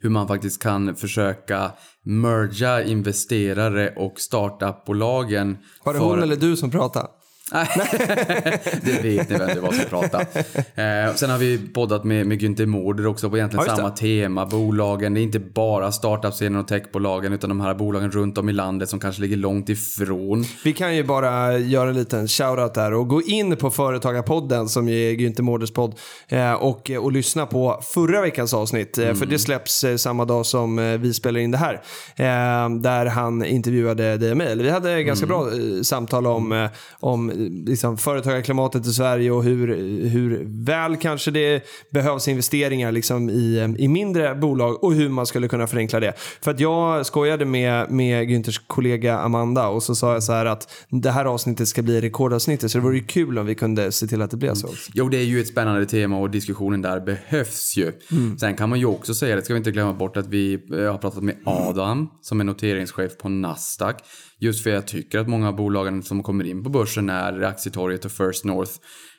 hur 0.00 0.10
man 0.10 0.28
faktiskt 0.28 0.62
kan 0.62 0.96
försöka 0.96 1.70
merga 2.04 2.82
investerare 2.84 3.92
och 3.96 4.20
startupbolagen. 4.20 5.58
Var 5.84 5.92
det 5.92 5.98
för- 5.98 6.06
hon 6.06 6.22
eller 6.22 6.36
du 6.36 6.56
som 6.56 6.70
pratade? 6.70 7.06
det 8.82 9.02
vet 9.02 9.30
ni 9.30 9.36
vem 9.38 9.48
det 9.48 9.60
var 9.60 9.72
som 9.72 9.84
pratade. 9.84 10.26
Eh, 10.74 11.14
sen 11.14 11.30
har 11.30 11.38
vi 11.38 11.58
poddat 11.74 12.04
med, 12.04 12.26
med 12.26 12.40
Günther 12.42 12.66
Mårder 12.66 13.06
också 13.06 13.30
på 13.30 13.36
egentligen 13.36 13.64
Ja, 13.68 13.76
samma 13.76 13.90
tema. 13.90 14.46
Bolagen, 14.46 15.14
det 15.14 15.20
är 15.20 15.22
inte 15.22 15.38
bara 15.38 15.92
startup-scenen 15.92 16.60
och 16.60 16.68
techbolagen 16.68 17.32
utan 17.32 17.48
de 17.50 17.60
här 17.60 17.74
bolagen 17.74 18.10
runt 18.10 18.38
om 18.38 18.48
i 18.48 18.52
landet 18.52 18.88
som 18.88 19.00
kanske 19.00 19.22
ligger 19.22 19.36
långt 19.36 19.68
ifrån. 19.68 20.44
Vi 20.64 20.72
kan 20.72 20.96
ju 20.96 21.04
bara 21.04 21.58
göra 21.58 21.88
en 21.90 21.96
liten 21.96 22.28
shoutout 22.28 22.74
där 22.74 22.92
och 22.94 23.08
gå 23.08 23.22
in 23.22 23.56
på 23.56 23.70
Företagarpodden 23.70 24.68
som 24.68 24.88
ju 24.88 25.10
är 25.10 25.14
Günther 25.14 25.42
Mårders 25.42 25.70
podd 25.70 25.94
eh, 26.28 26.52
och, 26.52 26.90
och 26.90 27.12
lyssna 27.12 27.46
på 27.46 27.80
förra 27.94 28.20
veckans 28.20 28.54
avsnitt. 28.54 28.98
eh, 28.98 29.14
För 29.14 29.26
det 29.26 29.38
släpps 29.38 29.84
eh, 29.84 29.96
samma 29.96 30.24
dag 30.24 30.46
som 30.46 30.98
vi 31.02 31.14
spelar 31.14 31.40
in 31.40 31.50
det 31.50 31.58
här. 31.58 31.74
eh, 32.16 32.70
Där 32.80 33.06
han 33.06 33.44
intervjuade 33.44 34.16
dig 34.16 34.30
och 34.30 34.36
mig. 34.36 34.56
Vi 34.56 34.70
hade 34.70 35.02
ganska 35.02 35.26
bra 35.26 35.46
eh, 35.52 35.82
samtal 35.82 36.26
om, 36.26 36.68
om 37.00 37.32
liksom, 37.66 37.98
företagarklimatet 37.98 38.86
i 38.86 38.92
Sverige 38.92 39.30
och 39.30 39.44
hur, 39.44 39.68
hur 40.08 40.42
väl 40.64 40.96
kanske 40.96 41.30
det 41.30 41.62
behövs 41.90 42.28
investeringar 42.28 42.92
liksom, 42.92 43.30
i, 43.30 43.58
eh, 43.58 43.84
i 43.84 43.88
mindre 43.88 44.34
bolag 44.34 44.84
och 44.84 44.94
hur 44.94 45.08
man 45.08 45.26
skulle 45.26 45.48
kunna 45.48 45.66
förenkla 45.66 46.00
det. 46.00 46.12
För 46.16 46.50
att 46.50 46.60
jag 46.60 47.06
skojade 47.06 47.44
med, 47.44 47.90
med 47.90 48.28
Günthers 48.28 48.60
kollega 48.66 49.18
Amanda 49.18 49.68
och 49.68 49.82
så 49.82 49.94
sa 49.94 50.12
jag 50.12 50.22
så 50.22 50.32
här 50.32 50.46
att 50.46 50.72
det 50.88 51.10
här 51.10 51.24
avsnittet 51.24 51.68
ska 51.68 51.82
bli 51.82 52.00
rekordavsnittet 52.00 52.70
så 52.70 52.78
det 52.78 52.84
vore 52.84 52.96
ju 52.96 53.04
kul 53.04 53.38
om 53.38 53.46
vi 53.46 53.54
kunde 53.54 53.92
se 53.92 54.06
till 54.06 54.22
att 54.22 54.30
det 54.30 54.36
blev 54.36 54.54
så. 54.54 54.66
också. 54.66 54.90
Jo, 54.94 55.08
det 55.08 55.16
är 55.16 55.24
ju 55.24 55.40
ett 55.40 55.48
spännande 55.48 55.86
tema 55.86 56.18
och 56.18 56.30
diskussionen 56.30 56.82
där 56.82 57.00
behövs 57.00 57.76
ju. 57.76 57.92
Sen 58.40 58.56
kan 58.56 58.68
man 58.68 58.78
ju 58.78 58.86
också 58.86 59.14
säga, 59.14 59.36
det 59.36 59.42
ska 59.42 59.54
vi 59.54 59.58
inte 59.58 59.70
glömma 59.70 59.92
bort, 59.92 60.16
att 60.16 60.26
vi 60.26 60.54
eh, 60.54 60.92
har 60.92 60.98
pratat 60.98 61.22
med 61.22 61.36
Adam 61.44 62.08
som 62.20 62.40
är 62.40 62.44
noteringschef 62.44 63.18
på 63.18 63.28
Nasdaq. 63.28 63.96
Just 64.40 64.62
för 64.62 64.70
jag 64.70 64.86
tycker 64.86 65.18
att 65.18 65.28
många 65.28 65.48
av 65.48 65.56
bolagen 65.56 66.02
som 66.02 66.22
kommer 66.22 66.44
in 66.44 66.64
på 66.64 66.70
börsen 66.70 67.08
är 67.10 67.42
Aktietorget 67.42 68.04
och 68.04 68.12
First 68.12 68.44
North. 68.44 68.72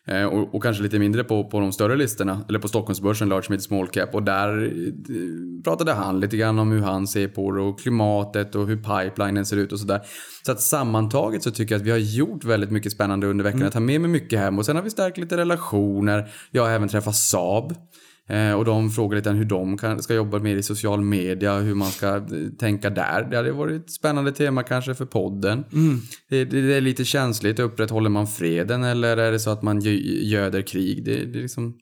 Eh, 0.08 0.24
Och, 0.24 0.56
och 0.56 0.64
kanske 0.64 0.84
lite 0.84 1.00
mindre 1.00 1.24
på, 1.24 1.50
på 1.50 1.60
de 1.60 1.72
större 1.72 1.96
listorna, 1.96 2.46
eller 2.50 2.60
på 2.60 2.68
Stockholmsbörsen, 2.68 3.30
Large 3.30 3.46
Mid 3.50 3.62
Small 3.62 3.88
Cap. 3.88 4.16
Och 4.16 4.24
där 4.24 4.64
eh, 4.64 5.64
pratade 5.64 5.94
han 5.94 6.20
lite 6.20 6.38
grann 6.38 6.60
om 6.60 6.72
hur 6.72 6.82
han 6.82 7.08
ser 7.08 7.28
på 7.28 7.52
det 7.52 7.62
och 7.62 7.80
klimatet 7.80 8.56
och 8.56 8.68
hur 8.68 8.78
pipelinen 8.78 9.46
ser 9.46 9.58
ut 9.58 9.72
och 9.72 9.80
sådär. 9.80 10.02
Så 10.46 10.52
att 10.52 10.62
sammantaget 10.62 11.44
så 11.44 11.52
tycker 11.52 11.76
jag 11.76 11.80
att 11.80 11.88
vi 11.88 11.92
har 11.92 11.98
gjort 11.98 12.44
väldigt 12.46 12.72
mycket 12.72 12.92
spännande 12.92 13.28
under 13.28 13.44
veckan. 13.44 13.62
Jag 13.62 13.72
tar 13.74 13.80
med 13.80 14.02
mig 14.02 14.10
mycket 14.10 14.40
hem 14.40 14.60
och 14.60 14.66
sen 14.66 14.76
har 14.76 14.84
vi 14.84 14.90
stärkt 14.90 15.18
lite 15.18 15.38
relationer. 15.38 16.30
Jag 16.52 16.64
har 16.64 16.70
även 16.70 16.90
träffat 16.90 17.16
Saab. 17.16 17.74
Eh, 18.30 18.54
och 18.54 18.66
de 18.66 18.90
frågar 18.92 19.18
lite 19.18 19.30
hur 19.30 19.46
de 19.46 19.78
kan, 19.78 20.04
ska 20.04 20.14
jobba 20.14 20.40
mer 20.40 20.56
i 20.56 20.64
social 20.64 21.02
media, 21.02 21.58
hur 21.60 21.76
man 21.76 21.88
ska 21.88 22.16
eh, 22.16 22.22
tänka 22.60 22.90
där. 22.90 23.28
Det 23.32 23.38
hade 23.38 23.52
varit 23.52 23.82
ett 23.82 23.92
spännande 23.92 24.32
tema 24.32 24.64
kanske 24.64 24.96
för 24.96 25.06
podden. 25.06 25.64
Det, 26.30 26.46
det, 26.46 26.62
det 26.62 26.74
är 26.74 26.82
lite 26.82 27.06
känsligt, 27.06 27.60
upprätthåller 27.60 28.10
man 28.10 28.28
freden 28.28 28.84
eller 28.84 29.18
är 29.18 29.32
det 29.32 29.40
så 29.40 29.50
att 29.50 29.62
man 29.62 29.82
gö- 29.82 30.24
göder 30.24 30.62
krig? 30.62 31.06
Det, 31.06 31.26
det, 31.26 31.40
är 31.40 31.42
liksom, 31.42 31.74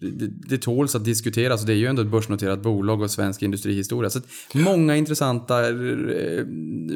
det, 0.00 0.28
det, 0.48 0.58
tåls 0.58 0.94
att 0.94 1.04
diskuteras 1.04 1.60
och 1.60 1.66
det 1.66 1.72
är 1.72 1.76
ju 1.76 1.86
ändå 1.86 2.02
ett 2.02 2.10
börsnoterat 2.10 2.62
bolag 2.62 3.02
och 3.02 3.10
svensk 3.10 3.42
industrihistoria. 3.42 4.10
Så 4.10 4.20
många 4.54 4.96
intressanta 4.96 5.68
eh, 5.68 5.74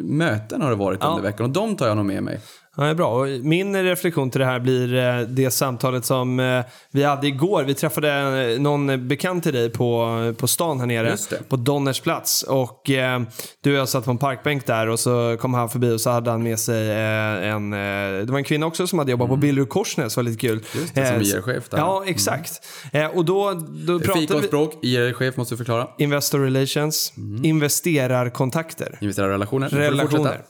möten 0.03 0.63
har 0.63 0.71
det 0.71 0.77
varit 0.77 0.99
Ja. 1.03 1.09
under 1.09 1.23
veckan 1.23 1.47
och 1.47 1.53
de 1.53 1.77
tar 1.77 1.89
jag 1.89 1.97
nog 1.97 2.07
med 2.07 2.23
mig. 2.23 2.41
Ja, 2.81 2.95
bra. 2.95 3.21
Och 3.21 3.27
min 3.43 3.83
reflektion 3.83 4.31
till 4.31 4.39
det 4.39 4.47
här 4.47 4.61
blir 4.61 4.95
eh, 4.95 5.21
det 5.21 5.51
samtalet 5.51 6.05
som 6.05 6.41
eh, 6.41 6.65
vi 6.91 7.05
hade 7.05 7.27
igår. 7.27 7.65
Vi 7.65 7.75
träffade 7.75 8.11
eh, 8.53 8.61
någon 8.61 9.09
bekant 9.09 9.45
till 9.45 9.53
dig 9.53 9.71
på, 9.71 10.35
på 10.39 10.47
stan 10.47 10.81
här 10.81 10.87
nere. 10.87 11.17
På 11.49 11.57
Donners 11.57 12.01
plats. 12.01 12.43
Och 12.43 12.91
eh, 12.91 13.21
du 13.63 13.73
och 13.73 13.79
jag 13.79 13.89
satt 13.89 14.05
på 14.05 14.11
en 14.11 14.19
parkbänk 14.19 14.67
där 14.67 14.89
och 14.89 15.01
så 15.01 15.37
kom 15.41 15.55
han 15.55 15.69
förbi 15.69 15.93
och 15.93 16.01
så 16.01 16.11
hade 16.11 16.31
han 16.31 16.43
med 16.43 16.59
sig 16.59 16.91
eh, 16.91 17.53
en... 17.53 17.71
Det 17.71 18.27
var 18.29 18.39
en 18.39 18.45
kvinna 18.45 18.67
också 18.67 18.87
som 18.87 18.99
hade 18.99 19.11
jobbat 19.11 19.29
på 19.29 19.37
Billerud 19.37 19.69
Korsnäs. 19.69 20.17
var 20.17 20.25
lite 20.25 20.41
kul. 20.41 20.51
Mm. 20.51 20.65
Just 20.75 20.95
det, 20.95 21.07
som 21.07 21.39
IR-chef 21.39 21.69
där. 21.69 21.79
Mm. 21.79 21.89
Ja, 21.89 22.03
exakt. 22.07 22.67
Eh, 22.93 23.07
och 23.07 23.25
då, 23.25 23.53
då 23.87 23.99
pratade 23.99 24.21
vi... 24.21 24.27
Fikonspråk, 24.27 24.79
IR-chef 24.83 25.37
måste 25.37 25.55
du 25.55 25.57
förklara. 25.57 25.89
Investor 25.99 26.39
relations, 26.39 27.13
investerarkontakter. 27.43 28.99
Investerarrelationer. 29.01 29.69
Relationer. 29.69 30.41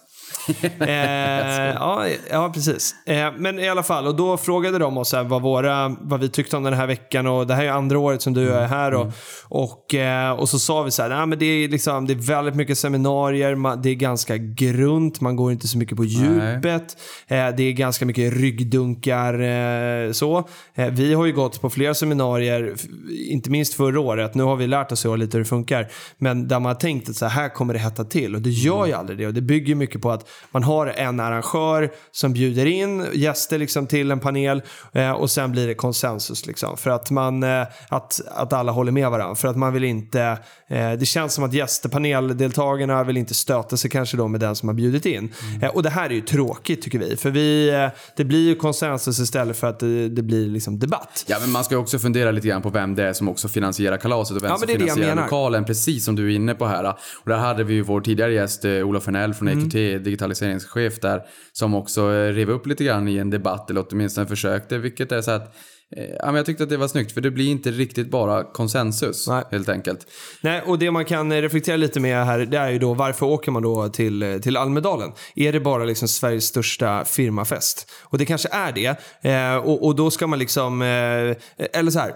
eh, 0.79 1.75
ja, 1.75 2.07
ja, 2.31 2.51
precis. 2.55 2.95
Eh, 3.07 3.33
men 3.37 3.59
i 3.59 3.69
alla 3.69 3.83
fall, 3.83 4.07
och 4.07 4.17
då 4.17 4.37
frågade 4.37 4.79
de 4.79 4.99
oss 4.99 5.13
här 5.13 5.25
vad, 5.25 5.43
våra, 5.43 5.97
vad 6.01 6.21
vi 6.21 6.29
tyckte 6.29 6.57
om 6.57 6.63
den 6.63 6.75
här 6.75 6.87
veckan. 6.87 7.27
Och 7.27 7.47
det 7.47 7.55
här 7.55 7.65
är 7.65 7.71
andra 7.71 7.99
året 7.99 8.23
som 8.23 8.35
du 8.35 8.51
är 8.51 8.67
här. 8.67 8.95
Och, 8.95 9.13
och, 9.49 9.95
eh, 9.95 10.31
och 10.31 10.49
så 10.49 10.59
sa 10.59 10.83
vi 10.83 10.91
så 10.91 11.03
här, 11.03 11.09
nej, 11.09 11.27
men 11.27 11.39
det, 11.39 11.47
är 11.47 11.69
liksom, 11.69 12.07
det 12.07 12.13
är 12.13 12.27
väldigt 12.27 12.55
mycket 12.55 12.79
seminarier, 12.79 13.55
man, 13.55 13.83
det 13.83 13.91
är 13.91 13.95
ganska 13.95 14.37
grunt, 14.37 15.21
man 15.21 15.37
går 15.37 15.53
inte 15.53 15.69
så 15.69 15.79
mycket 15.79 15.97
på 15.97 16.05
djupet. 16.05 16.97
Eh, 17.27 17.49
det 17.57 17.63
är 17.63 17.73
ganska 17.73 18.07
mycket 18.07 18.33
ryggdunkar. 18.33 19.41
Eh, 19.41 20.13
så. 20.13 20.49
Eh, 20.75 20.91
vi 20.91 21.15
har 21.15 21.27
ju 21.27 21.33
gått 21.33 21.61
på 21.61 21.71
flera 21.71 21.95
seminarier, 21.95 22.75
inte 23.29 23.51
minst 23.51 23.75
förra 23.75 24.01
året. 24.01 24.35
Nu 24.35 24.43
har 24.43 24.57
vi 24.57 24.67
lärt 24.67 24.93
oss 24.93 25.05
lite 25.05 25.37
hur 25.37 25.45
det 25.45 25.49
funkar. 25.49 25.89
Men 26.19 26.49
där 26.49 26.61
man 26.61 26.73
har 26.73 26.81
tänkt 26.81 27.09
att 27.09 27.17
så 27.17 27.27
här, 27.27 27.43
här 27.43 27.49
kommer 27.49 27.75
det 27.75 27.81
hetta 27.81 28.05
till. 28.05 28.35
Och 28.35 28.43
det 28.43 28.51
gör 28.51 28.87
ju 28.87 28.93
aldrig 28.93 29.19
det. 29.19 29.27
Och 29.27 29.35
det 29.35 29.41
bygger 29.41 29.75
mycket 29.75 30.01
på 30.03 30.11
att 30.11 30.29
man 30.51 30.63
har 30.63 30.87
en 30.87 31.21
arrangör 31.21 31.91
som 32.13 32.33
bjuder 32.33 32.67
in 32.67 33.07
gäster 33.15 33.59
liksom 33.59 33.87
till 33.87 34.11
en 34.11 34.21
panel 34.21 34.63
eh, 34.93 35.11
och 35.11 35.31
sen 35.31 35.53
blir 35.53 35.67
det 35.67 35.75
konsensus. 35.75 36.47
Liksom, 36.47 36.77
för 36.77 36.91
att, 36.91 37.11
man, 37.11 37.43
eh, 37.43 37.67
att, 37.89 38.21
att 38.31 38.53
alla 38.53 38.73
håller 38.73 38.93
med 38.93 39.11
varandra. 39.11 39.35
För 39.35 39.49
att 39.49 39.57
man 39.57 39.73
vill 39.73 39.85
inte... 39.85 40.39
Eh, 40.71 40.93
det 40.93 41.07
känns 41.07 41.35
som 41.35 41.45
att 41.45 41.53
gästpaneldeltagarna 41.53 43.05
vill 43.05 43.17
inte 43.17 43.35
stöta 43.35 43.77
sig 43.77 43.91
kanske 43.91 44.17
då 44.17 44.29
med 44.29 44.41
den 44.41 44.57
som 44.57 44.69
har 44.69 44.75
bjudit 44.75 45.07
in. 45.07 45.33
Eh, 45.63 45.69
och 45.69 45.83
det 45.83 45.91
här 45.91 46.11
är 46.11 46.15
ju 46.15 46.21
tråkigt 46.21 46.83
tycker 46.83 46.99
vi. 46.99 47.17
För 47.17 47.31
vi, 47.31 47.69
eh, 47.69 47.89
det 48.17 48.25
blir 48.25 48.49
ju 48.49 48.55
konsensus 48.55 49.19
istället 49.21 49.57
för 49.57 49.67
att 49.67 49.81
det, 49.81 50.09
det 50.09 50.23
blir 50.23 50.47
liksom 50.47 50.79
debatt. 50.79 51.25
Ja, 51.27 51.37
men 51.41 51.51
man 51.51 51.65
ska 51.65 51.77
också 51.79 51.99
fundera 51.99 52.31
lite 52.31 52.49
grann 52.49 52.63
på 52.63 52.71
vem 52.71 52.95
det 52.95 53.05
är 53.05 53.13
som 53.13 53.29
också 53.29 53.49
finansierar 53.49 53.97
kalaset 53.97 54.37
och 54.37 54.43
vem 54.43 54.51
Ja, 54.51 54.59
som 54.59 54.69
finansierar 54.69 55.17
lokalen, 55.17 55.65
precis 55.65 56.05
som 56.05 56.17
du 56.17 56.33
är 56.33 56.37
inne 56.37 56.55
på 56.55 56.67
här. 56.67 56.85
Och 57.23 57.31
där 57.31 57.37
hade 57.37 57.65
vi 57.65 57.75
ju 57.75 57.83
vår 57.83 58.01
tidigare 58.01 58.33
gäst 58.33 58.65
eh, 58.65 58.71
Olof 58.73 59.07
Hernell 59.07 59.35
från 59.35 59.49
Mm. 59.49 59.67
EQT, 59.67 60.07
digitaliseringschef 60.29 61.01
där, 61.01 61.23
som 61.53 61.75
också 61.75 62.01
eh, 62.01 62.33
rev 62.33 62.51
upp 62.51 62.67
lite 62.67 62.85
grann 62.85 63.09
i 63.09 63.17
en 63.17 63.31
debatt, 63.31 63.71
eller 63.71 63.85
åtminstone 63.89 64.27
försökte, 64.27 64.79
vilket 64.79 65.13
är 65.13 65.21
så 65.21 65.31
att 65.31 65.55
eh, 65.97 66.05
Ja, 66.19 66.27
men 66.27 66.35
jag 66.35 66.47
tyckte 66.47 66.63
att 66.63 66.71
det 66.71 66.77
var 66.77 66.89
snyggt, 66.89 67.13
för 67.13 67.21
det 67.21 67.31
blir 67.31 67.51
inte 67.51 67.71
riktigt 67.71 68.11
bara 68.11 68.45
konsensus, 68.45 69.29
Nej. 69.29 69.45
helt 69.51 69.69
enkelt. 69.69 70.07
Nej, 70.43 70.63
och 70.67 70.79
det 70.79 70.91
man 70.91 71.05
kan 71.05 71.33
eh, 71.33 71.43
reflektera 71.43 71.77
lite 71.77 72.01
med 72.01 72.27
här, 72.27 72.39
det 72.39 72.59
är 72.59 72.71
ju 72.71 72.79
då 72.79 72.95
varför 72.95 73.27
åker 73.27 73.51
man 73.51 73.63
då 73.63 73.89
till, 73.89 74.41
till 74.43 74.57
Almedalen? 74.57 75.13
Är 75.37 75.53
det 75.53 75.61
bara 75.61 75.85
liksom 75.85 76.09
Sveriges 76.09 76.45
största 76.45 77.05
firmafest? 77.05 77.91
Och 78.05 78.19
det 78.19 78.27
kanske 78.27 78.49
är 78.53 78.73
det. 78.73 78.97
Eh, 79.23 79.57
och, 79.57 79.87
och 79.87 79.97
då 79.97 80.11
ska 80.11 80.27
man 80.27 80.39
liksom, 80.39 80.83
eh, 80.83 81.37
eller 81.73 81.91
så 81.91 81.99
här, 81.99 82.15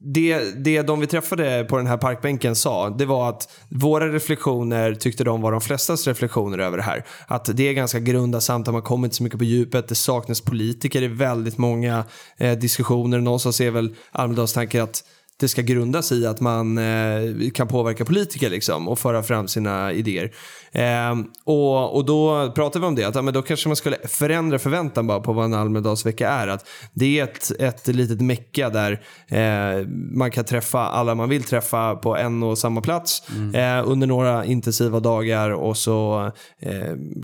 det, 0.00 0.64
det 0.64 0.82
de 0.82 1.00
vi 1.00 1.06
träffade 1.06 1.64
på 1.64 1.76
den 1.76 1.86
här 1.86 1.96
parkbänken 1.96 2.56
sa, 2.56 2.90
det 2.90 3.06
var 3.06 3.28
att 3.28 3.48
våra 3.68 4.12
reflektioner 4.12 4.94
tyckte 4.94 5.24
de 5.24 5.40
var 5.40 5.52
de 5.52 5.60
flestas 5.60 6.06
reflektioner 6.06 6.58
över 6.58 6.76
det 6.76 6.82
här. 6.82 7.04
Att 7.26 7.56
det 7.56 7.68
är 7.68 7.72
ganska 7.72 7.98
grunda 7.98 8.40
samtal, 8.40 8.72
man 8.72 8.82
kommer 8.82 9.06
inte 9.06 9.16
så 9.16 9.22
mycket 9.22 9.38
på 9.38 9.44
djupet, 9.44 9.88
det 9.88 9.94
saknas 9.94 10.40
politiker 10.40 11.02
i 11.02 11.08
väldigt 11.08 11.58
många 11.58 12.04
eh, 12.36 12.58
diskussioner. 12.58 13.20
Någonstans 13.20 13.60
är 13.60 13.70
väl 13.70 13.94
Almedals 14.12 14.52
tanke 14.52 14.82
att 14.82 15.04
det 15.40 15.48
ska 15.48 15.62
grundas 15.62 16.12
i 16.12 16.26
att 16.26 16.40
man 16.40 16.78
eh, 16.78 17.50
kan 17.54 17.68
påverka 17.68 18.04
politiker 18.04 18.50
liksom, 18.50 18.88
och 18.88 18.98
föra 18.98 19.22
fram 19.22 19.48
sina 19.48 19.92
idéer. 19.92 20.32
Eh, 20.72 21.18
och, 21.44 21.96
och 21.96 22.04
då 22.04 22.52
pratar 22.52 22.80
vi 22.80 22.86
om 22.86 22.94
det, 22.94 23.04
att 23.04 23.14
ja, 23.14 23.22
men 23.22 23.34
då 23.34 23.42
kanske 23.42 23.68
man 23.68 23.76
skulle 23.76 23.96
förändra 24.04 24.58
förväntan 24.58 25.06
bara 25.06 25.20
på 25.20 25.32
vad 25.32 25.44
en 25.44 25.54
Almedalsvecka 25.54 26.28
är. 26.28 26.48
Att 26.48 26.68
det 26.92 27.18
är 27.18 27.24
ett, 27.24 27.50
ett 27.58 27.86
litet 27.86 28.20
mecka 28.20 28.70
där 28.70 29.02
eh, 29.28 29.86
man 30.12 30.30
kan 30.30 30.44
träffa 30.44 30.78
alla 30.78 31.14
man 31.14 31.28
vill 31.28 31.42
träffa 31.42 31.94
på 31.94 32.16
en 32.16 32.42
och 32.42 32.58
samma 32.58 32.80
plats 32.80 33.22
eh, 33.54 33.88
under 33.90 34.06
några 34.06 34.44
intensiva 34.44 35.00
dagar 35.00 35.50
och 35.50 35.76
så 35.76 36.30
eh, 36.58 36.72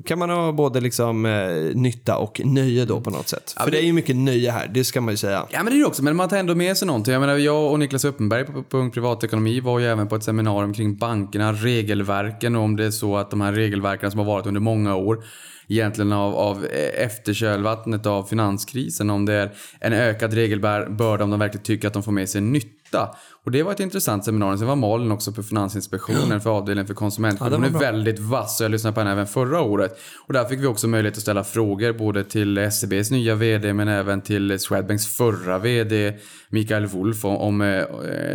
kan 0.04 0.18
man 0.18 0.30
ha 0.30 0.52
både 0.52 0.80
liksom, 0.80 1.26
eh, 1.26 1.76
nytta 1.76 2.16
och 2.16 2.40
nöje 2.44 2.84
då 2.84 3.00
på 3.00 3.10
något 3.10 3.28
sätt. 3.28 3.52
För 3.56 3.64
men 3.64 3.72
det 3.72 3.78
är 3.78 3.86
ju 3.86 3.92
mycket 3.92 4.16
nöje 4.16 4.50
här, 4.50 4.70
det 4.74 4.84
ska 4.84 5.00
man 5.00 5.12
ju 5.12 5.18
säga. 5.18 5.46
Ja 5.50 5.62
men 5.62 5.72
det 5.72 5.78
är 5.78 5.80
det 5.80 5.86
också, 5.86 6.04
men 6.04 6.16
man 6.16 6.28
tar 6.28 6.36
ändå 6.36 6.54
med 6.54 6.76
sig 6.76 6.86
någonting. 6.86 7.12
Jag 7.12 7.20
menar, 7.20 7.36
jag 7.36 7.72
och 7.72 7.78
Niklas 7.78 8.04
Uppenberg 8.06 8.44
på, 8.44 8.62
punkt 8.62 8.94
Privatekonomi 8.94 9.60
var 9.60 9.78
ju 9.78 9.86
även 9.86 10.08
på 10.08 10.16
ett 10.16 10.22
seminarium 10.22 10.74
kring 10.74 10.96
bankerna, 10.96 11.52
regelverken 11.52 12.56
och 12.56 12.62
om 12.62 12.76
det 12.76 12.84
är 12.84 12.90
så 12.90 13.16
att 13.16 13.30
de 13.30 13.40
här 13.40 13.52
regelverken 13.52 14.10
som 14.10 14.18
har 14.18 14.26
varit 14.26 14.46
under 14.46 14.60
många 14.60 14.96
år 14.96 15.24
egentligen 15.68 16.12
av, 16.12 16.34
av 16.34 16.64
eh, 16.64 17.04
efterkölvattnet 17.04 18.06
av 18.06 18.22
finanskrisen, 18.22 19.10
om 19.10 19.26
det 19.26 19.34
är 19.34 19.52
en 19.80 19.92
ökad 19.92 20.32
regelbörda, 20.32 21.24
om 21.24 21.30
de 21.30 21.40
verkligen 21.40 21.64
tycker 21.64 21.88
att 21.88 21.94
de 21.94 22.02
får 22.02 22.12
med 22.12 22.28
sig 22.28 22.40
nytta. 22.40 23.08
Och 23.46 23.52
det 23.52 23.62
var 23.62 23.72
ett 23.72 23.80
intressant 23.80 24.24
seminarium. 24.24 24.58
Sen 24.58 24.68
var 24.68 24.76
Malin 24.76 25.12
också 25.12 25.32
på 25.32 25.42
Finansinspektionen 25.42 26.40
för 26.40 26.50
avdelningen 26.50 26.86
för 26.86 26.94
konsumentskydd. 26.94 27.52
Ja, 27.52 27.56
Hon 27.56 27.64
är 27.64 27.70
bra. 27.70 27.80
väldigt 27.80 28.18
vass 28.18 28.60
och 28.60 28.64
jag 28.64 28.70
lyssnade 28.70 28.94
på 28.94 29.00
henne 29.00 29.12
även 29.12 29.26
förra 29.26 29.60
året. 29.60 29.98
Och 30.26 30.32
där 30.32 30.44
fick 30.44 30.60
vi 30.60 30.66
också 30.66 30.88
möjlighet 30.88 31.16
att 31.16 31.22
ställa 31.22 31.44
frågor 31.44 31.92
både 31.92 32.24
till 32.24 32.72
SEBs 32.72 33.10
nya 33.10 33.34
VD 33.34 33.72
men 33.72 33.88
även 33.88 34.20
till 34.20 34.58
Swedbanks 34.58 35.06
förra 35.06 35.58
VD 35.58 36.14
Mikael 36.48 36.86
Wolf 36.86 37.24
om, 37.24 37.36
om 37.36 37.60
eh, 37.60 37.66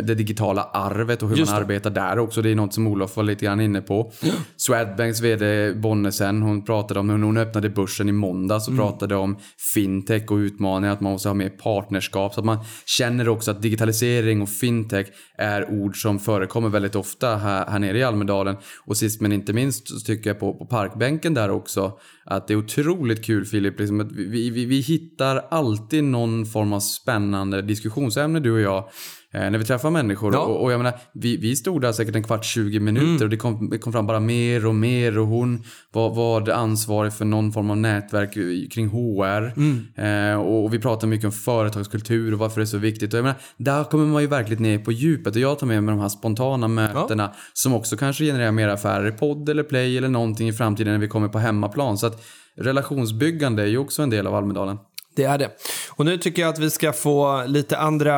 det 0.02 0.14
digitala 0.14 0.62
arvet 0.62 1.22
och 1.22 1.28
hur 1.28 1.46
man 1.46 1.54
arbetar 1.54 1.90
där 1.90 2.18
också. 2.18 2.42
Det 2.42 2.50
är 2.50 2.54
något 2.54 2.74
som 2.74 2.86
Olof 2.86 3.16
var 3.16 3.24
lite 3.24 3.44
grann 3.44 3.60
inne 3.60 3.80
på. 3.80 4.12
Swedbanks 4.56 5.20
VD 5.20 5.74
Bonnesen, 5.74 6.42
hon 6.42 6.64
pratade 6.64 7.00
om 7.00 7.10
hur 7.10 7.18
hon 7.18 7.36
öppnade 7.36 7.70
börsen 7.70 8.08
i 8.08 8.12
måndags 8.12 8.68
och 8.68 8.76
pratade 8.76 9.16
om 9.16 9.36
fintech 9.74 10.30
och 10.30 10.36
utmaningar, 10.36 10.92
att 10.92 11.00
man 11.00 11.12
måste 11.12 11.28
ha 11.28 11.34
mer 11.34 11.48
partnerskap. 11.48 12.34
Så 12.34 12.40
att 12.40 12.46
man 12.46 12.58
känner 12.86 13.28
också 13.28 13.50
att 13.50 13.62
digitalisering 13.62 14.42
och 14.42 14.48
fintech 14.48 15.01
är 15.38 15.70
ord 15.70 16.02
som 16.02 16.18
förekommer 16.18 16.68
väldigt 16.68 16.94
ofta 16.94 17.36
här, 17.36 17.66
här 17.66 17.78
nere 17.78 17.98
i 17.98 18.02
Almedalen. 18.02 18.56
Och 18.84 18.96
sist 18.96 19.20
men 19.20 19.32
inte 19.32 19.52
minst 19.52 19.88
så 19.88 20.00
tycker 20.00 20.30
jag 20.30 20.40
på, 20.40 20.54
på 20.54 20.66
parkbänken 20.66 21.34
där 21.34 21.50
också 21.50 21.98
att 22.24 22.48
det 22.48 22.54
är 22.54 22.58
otroligt 22.58 23.24
kul 23.24 23.44
Filip, 23.44 23.78
liksom 23.78 24.00
att 24.00 24.12
vi, 24.12 24.50
vi, 24.50 24.64
vi 24.64 24.80
hittar 24.80 25.44
alltid 25.50 26.04
någon 26.04 26.46
form 26.46 26.72
av 26.72 26.80
spännande 26.80 27.62
diskussionsämne 27.62 28.40
du 28.40 28.52
och 28.52 28.60
jag 28.60 28.88
när 29.32 29.58
vi 29.58 29.64
träffar 29.64 29.90
människor. 29.90 30.34
Ja. 30.34 30.40
Och, 30.40 30.62
och 30.62 30.72
jag 30.72 30.78
menar, 30.78 30.94
vi, 31.12 31.36
vi 31.36 31.56
stod 31.56 31.82
där 31.82 31.92
säkert 31.92 32.16
en 32.16 32.22
kvart, 32.22 32.44
20 32.44 32.80
minuter 32.80 33.02
Mm. 33.02 33.22
och 33.22 33.28
det 33.28 33.36
kom, 33.36 33.70
det 33.70 33.78
kom 33.78 33.92
fram 33.92 34.06
bara 34.06 34.20
mer 34.20 34.66
och 34.66 34.74
mer 34.74 35.18
och 35.18 35.26
hon 35.26 35.62
var, 35.92 36.14
var 36.14 36.50
ansvarig 36.50 37.12
för 37.12 37.24
någon 37.24 37.52
form 37.52 37.70
av 37.70 37.76
nätverk 37.76 38.32
kring 38.72 38.88
HR. 38.88 39.52
Mm. 39.56 40.32
Eh, 40.32 40.40
och 40.40 40.74
vi 40.74 40.78
pratade 40.78 41.06
mycket 41.06 41.24
om 41.24 41.32
företagskultur 41.32 42.32
och 42.32 42.38
varför 42.38 42.60
det 42.60 42.64
är 42.64 42.66
så 42.66 42.78
viktigt. 42.78 43.12
Och 43.14 43.18
jag 43.18 43.24
menar, 43.24 43.38
där 43.56 43.84
kommer 43.84 44.06
man 44.06 44.22
ju 44.22 44.28
verkligen 44.28 44.62
ner 44.62 44.78
på 44.78 44.92
djupet 44.92 45.34
och 45.34 45.40
jag 45.40 45.58
tar 45.58 45.66
med 45.66 45.82
mig 45.84 45.94
de 45.94 46.00
här 46.00 46.08
spontana 46.08 46.68
mötena 46.68 47.32
som 47.52 47.74
också 47.74 47.96
kanske 47.96 48.24
genererar 48.24 48.52
mer 48.52 48.68
affärer 48.68 49.08
i 49.08 49.12
podd 49.12 49.48
eller 49.48 49.62
play 49.62 49.98
eller 49.98 50.08
någonting 50.08 50.48
i 50.48 50.52
framtiden 50.52 50.92
när 50.92 51.00
vi 51.00 51.08
kommer 51.08 51.28
på 51.28 51.38
hemmaplan. 51.38 51.98
Så 51.98 52.06
att 52.06 52.22
relationsbyggande 52.56 53.62
är 53.62 53.66
ju 53.66 53.78
också 53.78 54.02
en 54.02 54.10
del 54.10 54.26
av 54.26 54.34
Almedalen. 54.34 54.78
Det 55.14 55.24
är 55.24 55.38
det. 55.38 55.50
Och 55.90 56.04
nu 56.04 56.18
tycker 56.18 56.42
jag 56.42 56.48
att 56.48 56.58
vi 56.58 56.70
ska 56.70 56.92
få 56.92 57.44
lite 57.46 57.78
andra, 57.78 58.14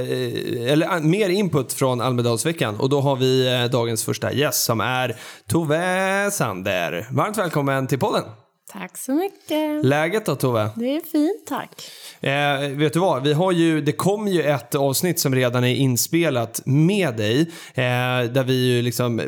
eh, 0.00 0.72
eller 0.72 0.96
eh, 0.96 1.00
mer 1.00 1.28
input 1.28 1.72
från 1.72 2.00
Almedalsveckan. 2.00 2.80
Och 2.80 2.88
då 2.88 3.00
har 3.00 3.16
vi 3.16 3.62
eh, 3.62 3.70
dagens 3.70 4.04
första 4.04 4.32
gäst 4.32 4.64
som 4.64 4.80
är 4.80 5.16
Tove 5.48 6.30
Sander. 6.30 7.08
Varmt 7.10 7.38
välkommen 7.38 7.86
till 7.86 7.98
podden. 7.98 8.24
Tack 8.72 8.98
så 8.98 9.14
mycket. 9.14 9.84
Läget 9.84 10.26
då 10.26 10.36
Tove? 10.36 10.70
Det 10.76 10.96
är 10.96 11.00
fint, 11.00 11.46
tack. 11.46 11.90
Eh, 12.20 12.76
vet 12.76 12.92
du 12.92 13.00
vad? 13.00 13.22
Vi 13.22 13.32
har 13.32 13.52
ju, 13.52 13.80
det 13.80 13.92
kom 13.92 14.28
ju 14.28 14.42
ett 14.42 14.74
avsnitt 14.74 15.18
som 15.18 15.34
redan 15.34 15.64
är 15.64 15.74
inspelat 15.74 16.62
med 16.64 17.16
dig. 17.16 17.40
Eh, 17.74 17.84
där 18.32 18.44
vi 18.44 18.54
ju 18.54 18.82
liksom 18.82 19.20
eh, 19.20 19.26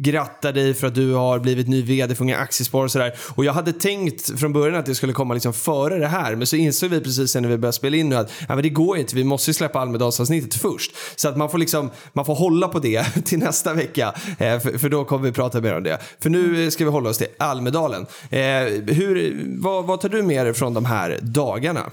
grattar 0.00 0.52
dig 0.52 0.74
för 0.74 0.86
att 0.86 0.94
du 0.94 1.12
har 1.12 1.38
blivit 1.38 1.68
ny 1.68 1.82
vd 1.82 2.14
för 2.14 2.24
Unga 2.24 2.36
Aktiespar 2.36 2.84
och 2.84 2.90
sådär. 2.90 3.14
Och 3.34 3.44
jag 3.44 3.52
hade 3.52 3.72
tänkt 3.72 4.40
från 4.40 4.52
början 4.52 4.78
att 4.78 4.86
det 4.86 4.94
skulle 4.94 5.12
komma 5.12 5.34
liksom 5.34 5.52
före 5.52 5.98
det 5.98 6.06
här. 6.06 6.34
Men 6.34 6.46
så 6.46 6.56
insåg 6.56 6.90
vi 6.90 7.00
precis 7.00 7.34
när 7.34 7.48
vi 7.48 7.58
började 7.58 7.72
spela 7.72 7.96
in 7.96 8.08
nu 8.08 8.16
att 8.16 8.32
ja, 8.48 8.54
men 8.54 8.62
det 8.62 8.68
går 8.68 8.98
inte. 8.98 9.16
Vi 9.16 9.24
måste 9.24 9.50
ju 9.50 9.54
släppa 9.54 9.80
Almedalsavsnittet 9.80 10.54
först. 10.54 10.96
Så 11.16 11.28
att 11.28 11.36
man 11.36 11.50
får 11.50 11.58
liksom, 11.58 11.90
man 12.12 12.24
får 12.24 12.34
hålla 12.34 12.68
på 12.68 12.78
det 12.78 13.04
till 13.24 13.38
nästa 13.38 13.74
vecka. 13.74 14.14
Eh, 14.38 14.60
för, 14.60 14.78
för 14.78 14.88
då 14.88 15.04
kommer 15.04 15.24
vi 15.24 15.32
prata 15.32 15.60
mer 15.60 15.76
om 15.76 15.82
det. 15.82 15.98
För 16.20 16.30
nu 16.30 16.70
ska 16.70 16.84
vi 16.84 16.90
hålla 16.90 17.10
oss 17.10 17.18
till 17.18 17.26
Almedalen. 17.38 18.06
Eh, 18.34 18.94
hur, 18.94 19.44
vad, 19.62 19.84
vad 19.84 20.00
tar 20.00 20.08
du 20.08 20.22
med 20.22 20.46
dig 20.46 20.54
från 20.54 20.74
de 20.74 20.84
här 20.84 21.18
dagarna? 21.22 21.90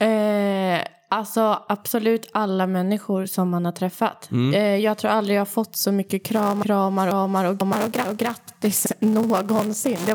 Eh, 0.00 0.84
alltså 1.10 1.62
absolut 1.68 2.30
alla 2.32 2.66
människor 2.66 3.26
som 3.26 3.50
man 3.50 3.64
har 3.64 3.72
träffat. 3.72 4.28
Eh, 4.54 4.76
jag 4.76 4.98
tror 4.98 5.10
aldrig 5.10 5.36
jag 5.36 5.40
har 5.40 5.46
fått 5.46 5.76
så 5.76 5.92
mycket 5.92 6.24
kram, 6.24 6.62
kramar, 6.62 7.10
kramar 7.10 7.44
och, 7.44 7.58
kramar 7.58 7.84
och, 7.84 7.90
gra- 7.90 8.10
och 8.10 8.16
grattis 8.16 8.86
någonsin. 8.98 9.98
Det 10.06 10.14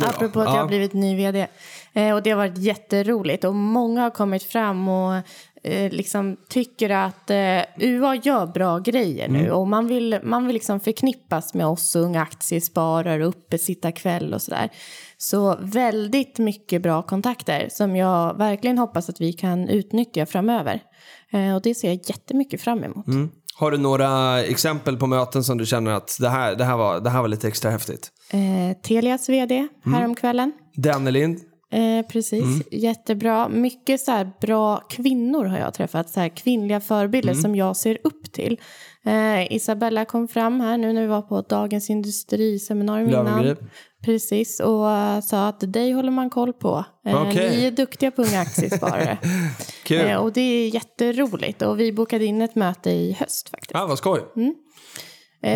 då. 0.00 0.06
Apropå 0.06 0.40
att 0.40 0.46
jag 0.46 0.60
har 0.60 0.66
blivit 0.68 0.92
ny 0.92 1.16
vd. 1.16 1.46
Eh, 1.92 2.14
och 2.14 2.22
det 2.22 2.30
har 2.30 2.36
varit 2.36 2.58
jätteroligt. 2.58 3.44
Och 3.44 3.54
många 3.54 4.02
har 4.02 4.10
kommit 4.10 4.42
fram 4.42 4.88
och 4.88 5.22
eh, 5.64 5.92
liksom 5.92 6.36
tycker 6.48 6.90
att 6.90 7.30
eh, 7.30 7.60
UA 7.78 8.14
gör 8.14 8.46
bra 8.46 8.78
grejer 8.78 9.28
nu. 9.28 9.50
Och 9.50 9.68
man 9.68 9.86
vill, 9.86 10.18
man 10.22 10.46
vill 10.46 10.54
liksom 10.54 10.80
förknippas 10.80 11.54
med 11.54 11.66
oss 11.66 11.96
unga 11.96 12.22
aktiesparare, 12.22 13.24
uppesittarkväll 13.24 14.34
och 14.34 14.42
sådär. 14.42 14.70
Så 15.18 15.58
väldigt 15.60 16.38
mycket 16.38 16.82
bra 16.82 17.02
kontakter 17.02 17.68
som 17.70 17.96
jag 17.96 18.38
verkligen 18.38 18.78
hoppas 18.78 19.08
att 19.08 19.20
vi 19.20 19.32
kan 19.32 19.68
utnyttja 19.68 20.26
framöver. 20.26 20.82
Eh, 21.32 21.54
och 21.54 21.62
det 21.62 21.74
ser 21.74 21.88
jag 21.88 22.00
jättemycket 22.04 22.60
fram 22.60 22.84
emot. 22.84 23.06
Har 23.56 23.70
du 23.70 23.78
några 23.78 24.42
exempel 24.42 24.96
på 24.96 25.06
möten 25.06 25.44
som 25.44 25.58
du 25.58 25.66
känner 25.66 25.90
att 25.90 26.16
det 26.20 26.28
här, 26.28 26.54
det 26.54 26.64
här, 26.64 26.76
var, 26.76 27.00
det 27.00 27.10
här 27.10 27.20
var 27.20 27.28
lite 27.28 27.48
extra 27.48 27.70
häftigt? 27.70 28.10
Eh, 28.30 28.76
Telias 28.82 29.28
vd 29.28 29.68
häromkvällen. 29.84 30.52
Dannelind? 30.76 31.40
Eh, 31.74 32.06
precis, 32.06 32.44
jättebra. 32.70 33.48
Mycket 33.48 34.00
så 34.00 34.10
här 34.10 34.30
bra 34.40 34.76
kvinnor 34.76 35.44
har 35.44 35.58
jag 35.58 35.74
träffat, 35.74 36.10
så 36.10 36.20
här 36.20 36.28
kvinnliga 36.28 36.80
förebilder 36.80 37.34
som 37.34 37.54
jag 37.54 37.76
ser 37.76 37.98
upp 38.04 38.32
till. 38.32 38.60
Eh, 39.04 39.52
Isabella 39.52 40.04
kom 40.04 40.28
fram 40.28 40.60
här 40.60 40.78
nu 40.78 40.92
när 40.92 41.00
vi 41.00 41.06
var 41.06 41.22
på 41.22 41.40
Dagens 41.40 41.90
Industriseminarium 41.90 43.08
innan. 43.10 43.56
Precis, 44.04 44.60
och 44.60 44.90
eh, 44.90 45.20
sa 45.20 45.48
att 45.48 45.72
dig 45.72 45.92
håller 45.92 46.10
man 46.10 46.30
koll 46.30 46.52
på. 46.52 46.84
Eh, 47.06 47.22
Okej. 47.22 47.50
Ni 47.56 47.64
är 47.64 47.70
duktiga 47.70 48.10
på 48.10 48.22
unga 48.22 48.40
aktiesparare. 48.40 49.18
Kul. 49.84 50.00
eh, 50.00 50.16
och 50.16 50.32
det 50.32 50.40
är 50.40 50.68
jätteroligt 50.68 51.62
och 51.62 51.80
vi 51.80 51.92
bokade 51.92 52.24
in 52.24 52.42
ett 52.42 52.54
möte 52.54 52.90
i 52.90 53.12
höst 53.12 53.48
faktiskt. 53.48 53.70
Ja, 53.74 53.86
vad 53.86 53.98
skoj. 53.98 54.20
Eh, 54.36 54.48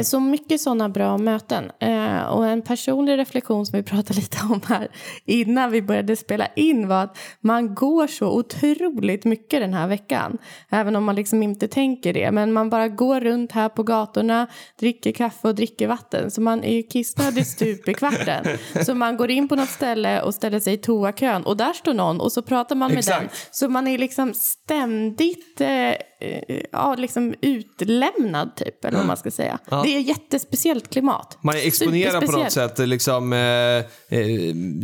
Så 0.04 0.20
mycket 0.20 0.60
sådana 0.60 0.88
bra 0.88 1.18
möten. 1.18 1.70
Eh, 1.80 2.22
Och 2.22 2.46
en 2.46 2.62
personlig 2.62 3.18
reflektion 3.18 3.66
som 3.66 3.76
vi 3.76 3.82
pratade 3.82 4.20
lite 4.20 4.38
om 4.50 4.60
här 4.68 4.88
innan 5.24 5.70
vi 5.70 5.82
började 5.82 6.16
spela 6.16 6.46
in 6.56 6.88
var 6.88 7.02
att 7.04 7.18
man 7.40 7.74
går 7.74 8.06
så 8.06 8.28
otroligt 8.38 9.24
mycket 9.24 9.60
den 9.60 9.74
här 9.74 9.88
veckan. 9.88 10.38
Även 10.70 10.96
om 10.96 11.04
man 11.04 11.14
liksom 11.14 11.42
inte 11.42 11.68
tänker 11.68 12.12
det. 12.12 12.30
Men 12.30 12.52
man 12.52 12.70
bara 12.70 12.88
går 12.88 13.20
runt 13.20 13.52
här 13.52 13.68
på 13.68 13.82
gatorna, 13.82 14.46
dricker 14.80 15.12
kaffe 15.12 15.48
och 15.48 15.54
dricker 15.54 15.88
vatten. 15.88 16.30
Så 16.30 16.40
man 16.40 16.64
är 16.64 16.72
ju 16.76 16.82
kissnödig 16.82 17.46
stup 17.46 17.88
i 17.88 17.94
kvarten. 17.94 18.44
Så 18.84 18.94
man 18.94 19.16
går 19.16 19.30
in 19.30 19.48
på 19.48 19.56
något 19.56 19.68
ställe 19.68 20.22
och 20.22 20.34
ställer 20.34 20.60
sig 20.60 20.72
i 20.74 20.76
toakön 20.76 21.42
och 21.42 21.56
där 21.56 21.72
står 21.72 21.94
någon 21.94 22.20
och 22.20 22.32
så 22.32 22.42
pratar 22.42 22.76
man 22.76 22.90
med 22.90 22.98
Exakt. 22.98 23.20
den. 23.20 23.28
Så 23.50 23.68
man 23.68 23.86
är 23.86 23.98
liksom 23.98 24.34
ständigt 24.34 25.60
eh, 25.60 25.68
eh, 25.68 25.94
ja, 26.72 26.94
liksom 26.98 27.34
utlämnad 27.40 28.56
typ, 28.56 28.84
eller 28.84 28.98
vad 28.98 29.06
man 29.06 29.16
ska 29.16 29.30
säga. 29.30 29.58
Det 29.70 29.96
är 29.96 30.00
jättespeciellt 30.00 30.90
klimat. 30.90 31.38
Man 31.40 31.54
är 31.54 31.66
exponerad 31.66 32.26
på 32.26 32.32
något 32.32 32.52
sätt, 32.52 32.78
liksom, 32.78 33.32
eh, 33.32 33.38
eh, 33.38 33.84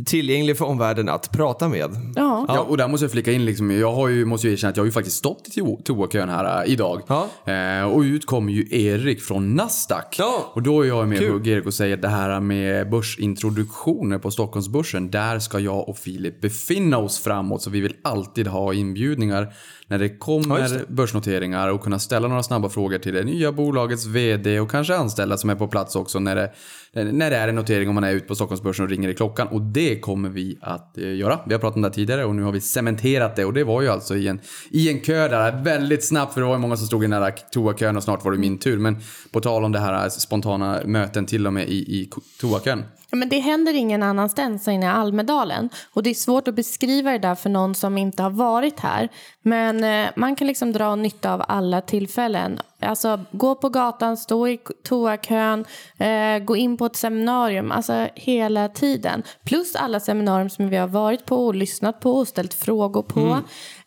tillgänglig 0.06 0.58
för 0.58 0.64
omvärlden 0.64 1.08
att 1.08 1.32
prata 1.32 1.68
med. 1.68 1.90
Ja. 2.16 2.44
Ja, 2.48 2.60
och 2.60 2.76
där 2.76 2.88
måste 2.88 3.04
jag 3.04 3.12
flika 3.12 3.32
in 3.32 3.44
liksom, 3.44 3.70
jag 3.70 3.92
har 3.92 4.08
ju, 4.08 4.24
måste 4.24 4.46
ju 4.46 4.52
erkänna 4.52 4.70
att 4.70 4.76
jag 4.76 4.82
har 4.82 4.86
ju 4.86 4.92
faktiskt 4.92 5.16
stått 5.16 5.48
i 5.48 5.60
to- 5.60 5.82
toakön 5.82 6.28
här 6.28 6.64
äh, 6.64 6.72
idag. 6.72 7.02
Ja. 7.06 7.52
Eh, 7.52 7.84
och 7.84 8.00
ut 8.00 8.26
kommer 8.26 8.52
ju 8.52 8.66
Erik 8.70 9.22
från 9.22 9.54
Nasdaq. 9.54 10.16
Ja. 10.18 10.50
Och 10.54 10.62
då 10.62 10.82
är 10.82 10.88
jag 10.88 11.08
med 11.08 11.18
Kul. 11.18 11.48
Erik 11.48 11.66
och 11.66 11.74
säger 11.74 11.94
att 11.94 12.02
det 12.02 12.08
här 12.08 12.40
med 12.40 12.90
börsintroduktioner 12.90 14.18
på 14.18 14.30
Stockholmsbörsen, 14.30 15.10
där 15.10 15.38
ska 15.38 15.58
jag 15.58 15.88
och 15.88 15.98
Filip 15.98 16.40
befinna 16.40 16.98
oss 16.98 17.18
framåt. 17.18 17.62
Så 17.62 17.70
vi 17.70 17.80
vill 17.80 17.94
alltid 18.02 18.46
ha 18.46 18.74
inbjudningar 18.74 19.54
när 19.94 19.98
det 19.98 20.08
kommer 20.08 20.58
Ja, 20.58 20.68
det. 20.68 20.88
börsnoteringar 20.88 21.68
och 21.68 21.82
kunna 21.82 21.98
ställa 21.98 22.28
några 22.28 22.42
snabba 22.42 22.68
frågor 22.68 22.98
till 22.98 23.14
det 23.14 23.22
nya 23.24 23.52
bolagets 23.52 24.06
VD 24.06 24.60
och 24.60 24.70
kanske 24.70 24.96
anställda 24.96 25.36
som 25.36 25.50
är 25.50 25.54
på 25.54 25.68
plats 25.68 25.96
också 25.96 26.18
när 26.18 26.36
det, 26.36 26.52
Eh, 26.96 27.04
när 27.04 27.30
det 27.30 27.36
är 27.36 27.48
en 27.48 27.54
notering 27.54 27.88
om 27.88 27.94
man 27.94 28.04
är 28.04 28.12
ute 28.12 28.26
på 28.26 28.34
Stockholmsbörsen 28.34 28.84
och 28.84 28.90
ringer 28.90 29.08
i 29.08 29.14
klockan. 29.14 29.48
Och 29.48 29.60
det 29.60 30.00
kommer 30.00 30.28
vi 30.28 30.58
att 30.60 30.98
eh, 30.98 31.14
göra. 31.14 31.40
Vi 31.46 31.54
har 31.54 31.60
pratat 31.60 31.76
om 31.76 31.82
det 31.82 31.88
här 31.88 31.94
tidigare 31.94 32.24
och 32.24 32.34
nu 32.34 32.42
har 32.42 32.52
vi 32.52 32.60
cementerat 32.60 33.36
det 33.36 33.44
och 33.44 33.52
det 33.52 33.64
var 33.64 33.82
ju 33.82 33.88
alltså 33.88 34.16
i 34.16 34.28
en, 34.28 34.40
i 34.70 34.88
en 34.88 35.00
kö 35.00 35.28
där 35.28 35.62
väldigt 35.64 36.04
snabbt 36.04 36.34
för 36.34 36.40
det 36.40 36.46
var 36.46 36.54
ju 36.54 36.60
många 36.60 36.76
som 36.76 36.86
stod 36.86 37.04
i 37.04 37.06
den 37.06 37.20
där 37.20 37.34
toakön 37.50 37.96
och 37.96 38.02
snart 38.02 38.24
var 38.24 38.32
det 38.32 38.38
min 38.38 38.58
tur. 38.58 38.78
Men 38.78 38.96
på 39.30 39.40
tal 39.40 39.64
om 39.64 39.72
det 39.72 39.78
här 39.78 40.04
eh, 40.04 40.08
spontana 40.08 40.80
möten 40.84 41.26
till 41.26 41.46
och 41.46 41.52
med 41.52 41.68
i, 41.68 41.76
i 41.76 42.10
toakön. 42.40 42.84
Ja, 43.10 43.16
Men 43.16 43.28
det 43.28 43.38
händer 43.38 43.74
ingen 43.74 44.02
annanstans 44.02 44.68
än 44.68 44.82
i 44.82 44.86
Almedalen. 44.86 45.68
Och 45.92 46.02
det 46.02 46.10
är 46.10 46.14
svårt 46.14 46.48
att 46.48 46.54
beskriva 46.54 47.10
det 47.10 47.18
där 47.18 47.34
för 47.34 47.50
någon 47.50 47.74
som 47.74 47.98
inte 47.98 48.22
har 48.22 48.30
varit 48.30 48.80
här. 48.80 49.08
Men 49.42 50.08
man 50.16 50.36
kan 50.36 50.46
liksom 50.46 50.72
dra 50.72 50.96
nytta 50.96 51.34
av 51.34 51.44
alla 51.48 51.80
tillfällen. 51.80 52.60
Alltså 52.84 53.20
gå 53.30 53.54
på 53.54 53.68
gatan, 53.68 54.16
stå 54.16 54.48
i 54.48 54.58
toakön, 54.82 55.64
eh, 55.98 56.38
gå 56.38 56.56
in 56.56 56.76
på 56.76 56.83
ett 56.86 56.96
seminarium, 56.96 57.72
alltså 57.72 58.08
hela 58.14 58.68
tiden. 58.68 59.22
Plus 59.44 59.76
alla 59.76 60.00
seminarium 60.00 60.50
som 60.50 60.68
vi 60.68 60.76
har 60.76 60.88
varit 60.88 61.26
på 61.26 61.46
och 61.46 61.54
lyssnat 61.54 62.00
på 62.00 62.12
och 62.12 62.28
ställt 62.28 62.54
frågor 62.54 63.02
på. 63.02 63.38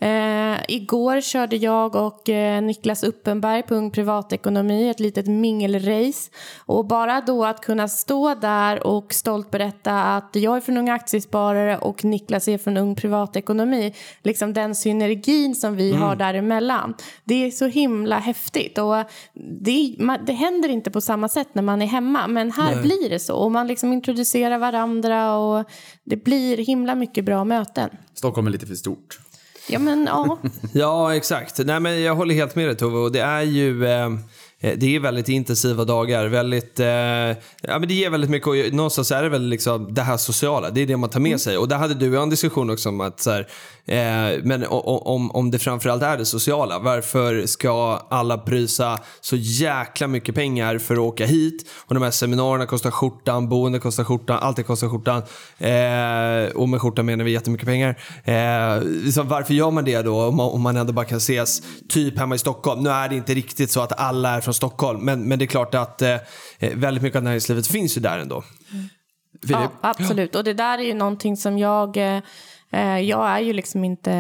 Eh, 0.06 0.58
igår 0.68 1.22
körde 1.22 1.56
jag 1.56 1.96
och 1.96 2.30
eh, 2.30 2.62
Niklas 2.62 3.04
Uppenberg 3.04 3.64
på 3.64 3.76
Ung 3.76 3.92
Privatekonomi 3.92 4.90
ett 4.90 5.00
litet 5.00 5.28
mingelrace. 5.28 6.32
Och 6.66 6.86
bara 6.86 7.22
då 7.22 7.46
att 7.46 7.62
kunna 7.62 7.88
stå 7.88 8.36
där 8.36 8.88
och 8.88 9.14
stolt 9.14 9.52
berätta 9.52 10.04
att 10.04 10.30
jag 10.34 10.58
är 10.58 10.62
från 10.62 10.78
Unga 10.78 10.94
Aktiesparare 10.94 11.78
och 11.78 12.06
Niklas 12.06 12.48
är 12.48 12.58
från 12.58 12.78
Ung 12.78 12.96
Privatekonomi. 12.96 13.94
Liksom 14.24 14.54
den 14.54 14.76
synergin 14.76 15.56
som 15.56 15.76
vi 15.76 15.94
har 15.94 16.16
däremellan. 16.16 16.94
Det 17.24 17.46
är 17.46 17.52
så 17.52 17.66
himla 17.66 18.20
häftigt. 18.20 18.78
Och 18.78 18.96
det, 19.34 19.96
det 20.26 20.34
händer 20.34 20.70
inte 20.70 20.92
på 20.92 21.02
samma 21.02 21.30
sätt 21.30 21.48
när 21.54 21.64
man 21.64 21.82
är 21.82 21.86
hemma. 21.86 22.28
Men 22.28 22.52
här 22.52 22.82
blir 22.88 23.10
det 23.10 23.20
så. 23.20 23.36
Och 23.36 23.52
man 23.52 23.68
liksom 23.68 23.94
introducerar 23.94 24.58
varandra 24.58 25.38
och 25.38 25.66
det 26.04 26.24
blir 26.24 26.58
himla 26.58 26.96
mycket 26.96 27.26
bra 27.26 27.44
möten. 27.44 27.90
Stockholm 28.14 28.48
är 28.48 28.52
lite 28.52 28.66
för 28.68 28.76
stort. 28.76 29.20
Ja 29.70 29.80
men 29.80 30.06
ja. 30.06 30.38
Ja, 30.74 31.16
exakt. 31.16 31.58
Nej, 31.66 31.80
men 31.80 32.02
jag 32.02 32.16
håller 32.16 32.36
helt 32.36 32.56
med 32.56 32.68
dig 32.68 32.76
Tove. 32.76 32.98
Och 32.98 33.12
det 33.12 33.20
är 33.22 33.42
ju... 33.42 33.86
Eh, 33.86 34.10
det 34.60 34.96
är 34.96 35.00
väldigt 35.00 35.30
intensiva 35.30 35.86
dagar. 35.86 36.28
Väldigt, 36.28 36.80
eh, 36.80 36.88
ja, 36.88 37.36
men 37.80 37.88
det 37.88 37.94
ger 37.94 38.10
väldigt 38.10 38.30
mycket. 38.30 38.48
Och 38.48 38.56
någonstans 38.74 39.12
är 39.12 39.24
det 39.24 39.30
väl 39.30 39.48
liksom 39.50 39.94
det 39.94 40.02
här 40.02 40.18
sociala. 40.18 40.70
Det 40.70 40.82
är 40.82 40.86
det 40.86 40.98
man 40.98 41.10
tar 41.10 41.20
med 41.20 41.42
sig. 41.42 41.58
Och 41.58 41.68
där 41.68 41.78
hade 41.78 41.94
du 41.94 42.10
och 42.10 42.16
jag 42.16 42.24
en 42.24 42.30
diskussion 42.30 42.70
också 42.70 42.90
om 42.90 43.02
att 43.02 43.20
så 43.20 43.32
här, 43.32 43.48
eh, 43.88 44.44
men 44.44 44.66
om, 44.68 45.32
om 45.32 45.52
det 45.52 45.60
framförallt 45.60 46.04
är 46.04 46.18
det 46.18 46.26
sociala. 46.26 46.80
Varför 46.80 47.46
ska 47.46 48.02
alla 48.10 48.38
prysa 48.38 49.00
så 49.22 49.36
jäkla 49.36 50.08
mycket 50.08 50.36
pengar 50.36 50.78
för 50.78 50.94
att 50.94 51.00
åka 51.00 51.26
hit? 51.26 51.70
Och 51.86 51.94
de 51.94 52.04
här 52.04 52.12
seminarierna 52.12 52.66
kostar 52.66 52.92
skjortan, 52.92 53.50
boende 53.50 53.80
kostar 53.80 54.04
skjortan, 54.04 54.40
allt 54.42 54.58
det 54.58 54.64
kostar 54.64 54.90
skjortan. 54.90 55.22
Eh, 55.58 56.56
och 56.56 56.70
med 56.70 56.82
skjortan 56.82 57.06
menar 57.06 57.26
vi 57.26 57.32
jättemycket 57.32 57.68
pengar. 57.68 57.90
Eh, 58.24 59.12
så 59.12 59.24
varför 59.24 59.54
gör 59.54 59.72
man 59.72 59.86
det 59.86 60.02
då 60.02 60.26
om 60.26 60.36
man, 60.36 60.50
om 60.50 60.62
man 60.62 60.78
ändå 60.78 60.94
bara 60.94 61.06
kan 61.06 61.18
ses 61.18 61.62
typ 61.90 62.18
hemma 62.18 62.36
i 62.36 62.38
Stockholm? 62.38 62.84
Nu 62.84 62.90
är 62.90 63.10
det 63.10 63.16
inte 63.16 63.34
riktigt 63.34 63.72
så 63.72 63.82
att 63.82 64.00
alla 64.00 64.30
är 64.30 64.42
från 64.42 64.54
Stockholm, 64.54 65.06
men, 65.06 65.24
men 65.24 65.40
det 65.40 65.46
är 65.46 65.48
klart 65.48 65.76
att 65.76 66.02
eh, 66.02 66.18
väldigt 66.60 67.04
mycket 67.04 67.18
av 67.18 67.24
näringslivet 67.24 67.68
finns 67.68 67.98
ju 67.98 68.02
där 68.02 68.20
ändå. 68.20 68.44
Filip? 69.42 69.60
Ja, 69.60 69.72
absolut. 69.82 70.36
Och 70.36 70.44
det 70.44 70.54
där 70.54 70.78
är 70.78 70.84
ju 70.84 70.94
någonting 70.94 71.38
som 71.38 71.58
jag... 71.58 71.98
Eh, 72.72 73.00
jag 73.00 73.30
är 73.30 73.40
ju 73.40 73.54
liksom 73.54 73.84
inte 73.84 74.14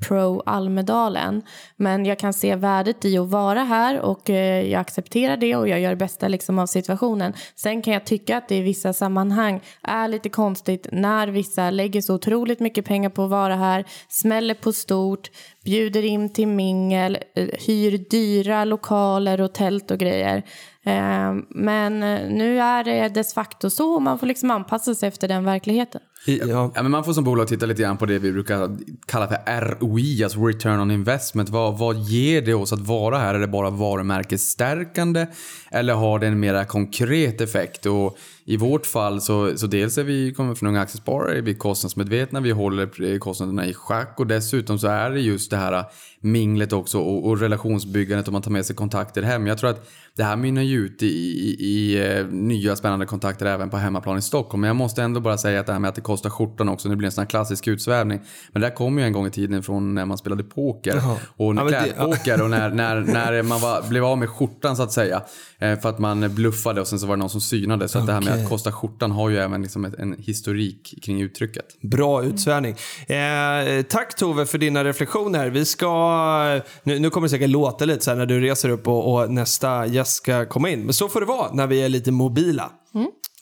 pro 0.00 0.42
Almedalen. 0.46 1.42
Men 1.76 2.06
jag 2.06 2.18
kan 2.18 2.32
se 2.32 2.56
värdet 2.56 3.04
i 3.04 3.18
att 3.18 3.28
vara 3.28 3.64
här 3.64 4.00
och 4.00 4.30
eh, 4.30 4.70
jag 4.70 4.80
accepterar 4.80 5.36
det 5.36 5.56
och 5.56 5.68
jag 5.68 5.80
gör 5.80 5.90
det 5.90 5.96
bästa 5.96 6.28
liksom 6.28 6.58
av 6.58 6.66
situationen. 6.66 7.32
Sen 7.54 7.82
kan 7.82 7.92
jag 7.94 8.04
tycka 8.04 8.36
att 8.36 8.48
det 8.48 8.56
i 8.56 8.60
vissa 8.60 8.92
sammanhang 8.92 9.60
är 9.82 10.08
lite 10.08 10.28
konstigt 10.28 10.88
när 10.92 11.28
vissa 11.28 11.70
lägger 11.70 12.00
så 12.00 12.14
otroligt 12.14 12.60
mycket 12.60 12.84
pengar 12.84 13.10
på 13.10 13.24
att 13.24 13.30
vara 13.30 13.56
här, 13.56 13.84
smäller 14.08 14.54
på 14.54 14.72
stort, 14.72 15.30
bjuder 15.64 16.04
in 16.04 16.32
till 16.32 16.48
mingel, 16.48 17.18
eh, 17.34 17.48
hyr 17.66 17.98
dyra 18.10 18.64
lokaler 18.64 19.40
och 19.40 19.52
tält 19.52 19.90
och 19.90 19.98
grejer. 19.98 20.42
Eh, 20.84 21.34
Men 21.48 22.02
eh, 22.02 22.30
nu 22.30 22.60
är 22.60 22.84
det 22.84 23.08
dess 23.08 23.34
facto 23.34 23.70
så 23.70 23.94
och 23.94 24.02
man 24.02 24.18
får 24.18 24.26
liksom 24.26 24.50
anpassa 24.50 24.94
sig 24.94 25.08
efter 25.08 25.28
den 25.28 25.44
verkligheten. 25.44 26.00
I, 26.24 26.38
ja. 26.38 26.72
Ja, 26.74 26.82
men 26.82 26.90
man 26.90 27.04
får 27.04 27.12
som 27.12 27.24
bolag 27.24 27.48
titta 27.48 27.66
lite 27.66 27.82
grann 27.82 27.96
på 27.96 28.06
det 28.06 28.18
vi 28.18 28.32
brukar 28.32 28.78
kalla 29.06 29.28
för 29.28 29.60
ROI, 29.60 30.24
alltså 30.24 30.46
return 30.46 30.80
on 30.80 30.90
investment. 30.90 31.48
Vad, 31.48 31.78
vad 31.78 31.96
ger 31.96 32.42
det 32.42 32.54
oss 32.54 32.72
att 32.72 32.80
vara 32.80 33.18
här? 33.18 33.34
Är 33.34 33.38
det 33.38 33.46
bara 33.46 33.70
varumärkesstärkande 33.70 35.26
eller 35.70 35.94
har 35.94 36.18
det 36.18 36.26
en 36.26 36.40
mera 36.40 36.64
konkret 36.64 37.40
effekt? 37.40 37.86
Och 37.86 38.18
i 38.52 38.56
vårt 38.56 38.86
fall 38.86 39.20
så, 39.20 39.56
så 39.58 39.66
dels 39.66 39.98
är 39.98 40.04
vi 40.04 40.34
kommer 40.34 40.54
från 40.54 40.68
Unga 40.68 40.80
Aktiesparare, 40.80 41.40
vi 41.40 41.50
är 41.50 41.54
kostnadsmedvetna, 41.54 42.40
vi 42.40 42.50
håller 42.50 43.18
kostnaderna 43.18 43.66
i 43.66 43.74
schack 43.74 44.14
och 44.20 44.26
dessutom 44.26 44.78
så 44.78 44.86
är 44.88 45.10
det 45.10 45.20
just 45.20 45.50
det 45.50 45.56
här 45.56 45.84
minglet 46.20 46.72
också 46.72 46.98
och, 46.98 47.26
och 47.26 47.40
relationsbyggandet 47.40 48.26
och 48.26 48.32
man 48.32 48.42
tar 48.42 48.50
med 48.50 48.66
sig 48.66 48.76
kontakter 48.76 49.22
hem. 49.22 49.46
Jag 49.46 49.58
tror 49.58 49.70
att 49.70 49.88
det 50.16 50.24
här 50.24 50.36
mynnar 50.36 50.62
ju 50.62 50.78
ut 50.78 51.02
i, 51.02 51.06
i, 51.06 51.56
i 51.60 52.08
eh, 52.18 52.26
nya 52.26 52.76
spännande 52.76 53.06
kontakter 53.06 53.46
även 53.46 53.70
på 53.70 53.76
hemmaplan 53.76 54.18
i 54.18 54.22
Stockholm. 54.22 54.60
Men 54.60 54.68
jag 54.68 54.76
måste 54.76 55.02
ändå 55.02 55.20
bara 55.20 55.38
säga 55.38 55.60
att 55.60 55.66
det 55.66 55.72
här 55.72 55.78
med 55.80 55.88
att 55.88 55.94
det 55.94 56.00
kostar 56.00 56.30
skjortan 56.30 56.68
också, 56.68 56.88
nu 56.88 56.96
blir 56.96 57.04
det 57.04 57.08
en 57.08 57.12
sån 57.12 57.22
här 57.22 57.28
klassisk 57.30 57.68
utsvävning. 57.68 58.20
Men 58.52 58.62
det 58.62 58.68
där 58.68 58.74
kom 58.74 58.98
ju 58.98 59.04
en 59.04 59.12
gång 59.12 59.26
i 59.26 59.30
tiden 59.30 59.62
från 59.62 59.94
när 59.94 60.04
man 60.04 60.18
spelade 60.18 60.42
poker. 60.44 60.96
Och 61.36 61.46
Ja, 61.46 61.52
men 61.52 61.66
det- 61.66 61.72
klädpoker 61.94 62.42
och 62.42 62.50
när, 62.50 62.70
när, 62.70 63.00
när 63.00 63.42
man 63.42 63.60
var, 63.60 63.88
blev 63.88 64.04
av 64.04 64.18
med 64.18 64.28
skjortan 64.28 64.76
så 64.76 64.82
att 64.82 64.92
säga. 64.92 65.22
Eh, 65.58 65.78
För 65.78 65.88
att 65.88 65.98
man 65.98 66.34
bluffade 66.34 66.80
och 66.80 66.86
sen 66.86 66.98
så 66.98 67.06
var 67.06 67.16
det 67.16 67.20
någon 67.20 67.30
som 67.30 67.40
synade. 67.40 67.88
Så 67.88 67.98
att 67.98 68.06
det 68.06 68.12
här 68.12 68.20
med. 68.20 68.39
Att 68.42 68.48
kosta 68.48 68.72
skjortan 68.72 69.10
har 69.10 69.30
ju 69.30 69.38
även 69.38 69.62
liksom 69.62 69.84
ett, 69.84 69.94
en 69.94 70.16
historik 70.18 70.94
kring 71.02 71.20
uttrycket. 71.22 71.80
Bra 71.80 72.24
utsvävning. 72.24 72.76
Eh, 73.06 73.82
tack 73.82 74.16
Tove 74.16 74.46
för 74.46 74.58
dina 74.58 74.84
reflektioner. 74.84 75.50
Vi 75.50 75.64
ska, 75.64 76.60
nu, 76.82 76.98
nu 76.98 77.10
kommer 77.10 77.26
det 77.26 77.30
säkert 77.30 77.50
låta 77.50 77.84
lite 77.84 78.04
så 78.04 78.10
här 78.10 78.18
när 78.18 78.26
du 78.26 78.40
reser 78.40 78.68
upp 78.68 78.88
och, 78.88 79.14
och 79.14 79.30
nästa 79.30 79.86
gäst 79.86 80.16
ska 80.16 80.46
komma 80.46 80.68
in. 80.70 80.80
Men 80.80 80.94
så 80.94 81.08
får 81.08 81.20
det 81.20 81.26
vara 81.26 81.52
när 81.52 81.66
vi 81.66 81.82
är 81.82 81.88
lite 81.88 82.12
mobila. 82.12 82.70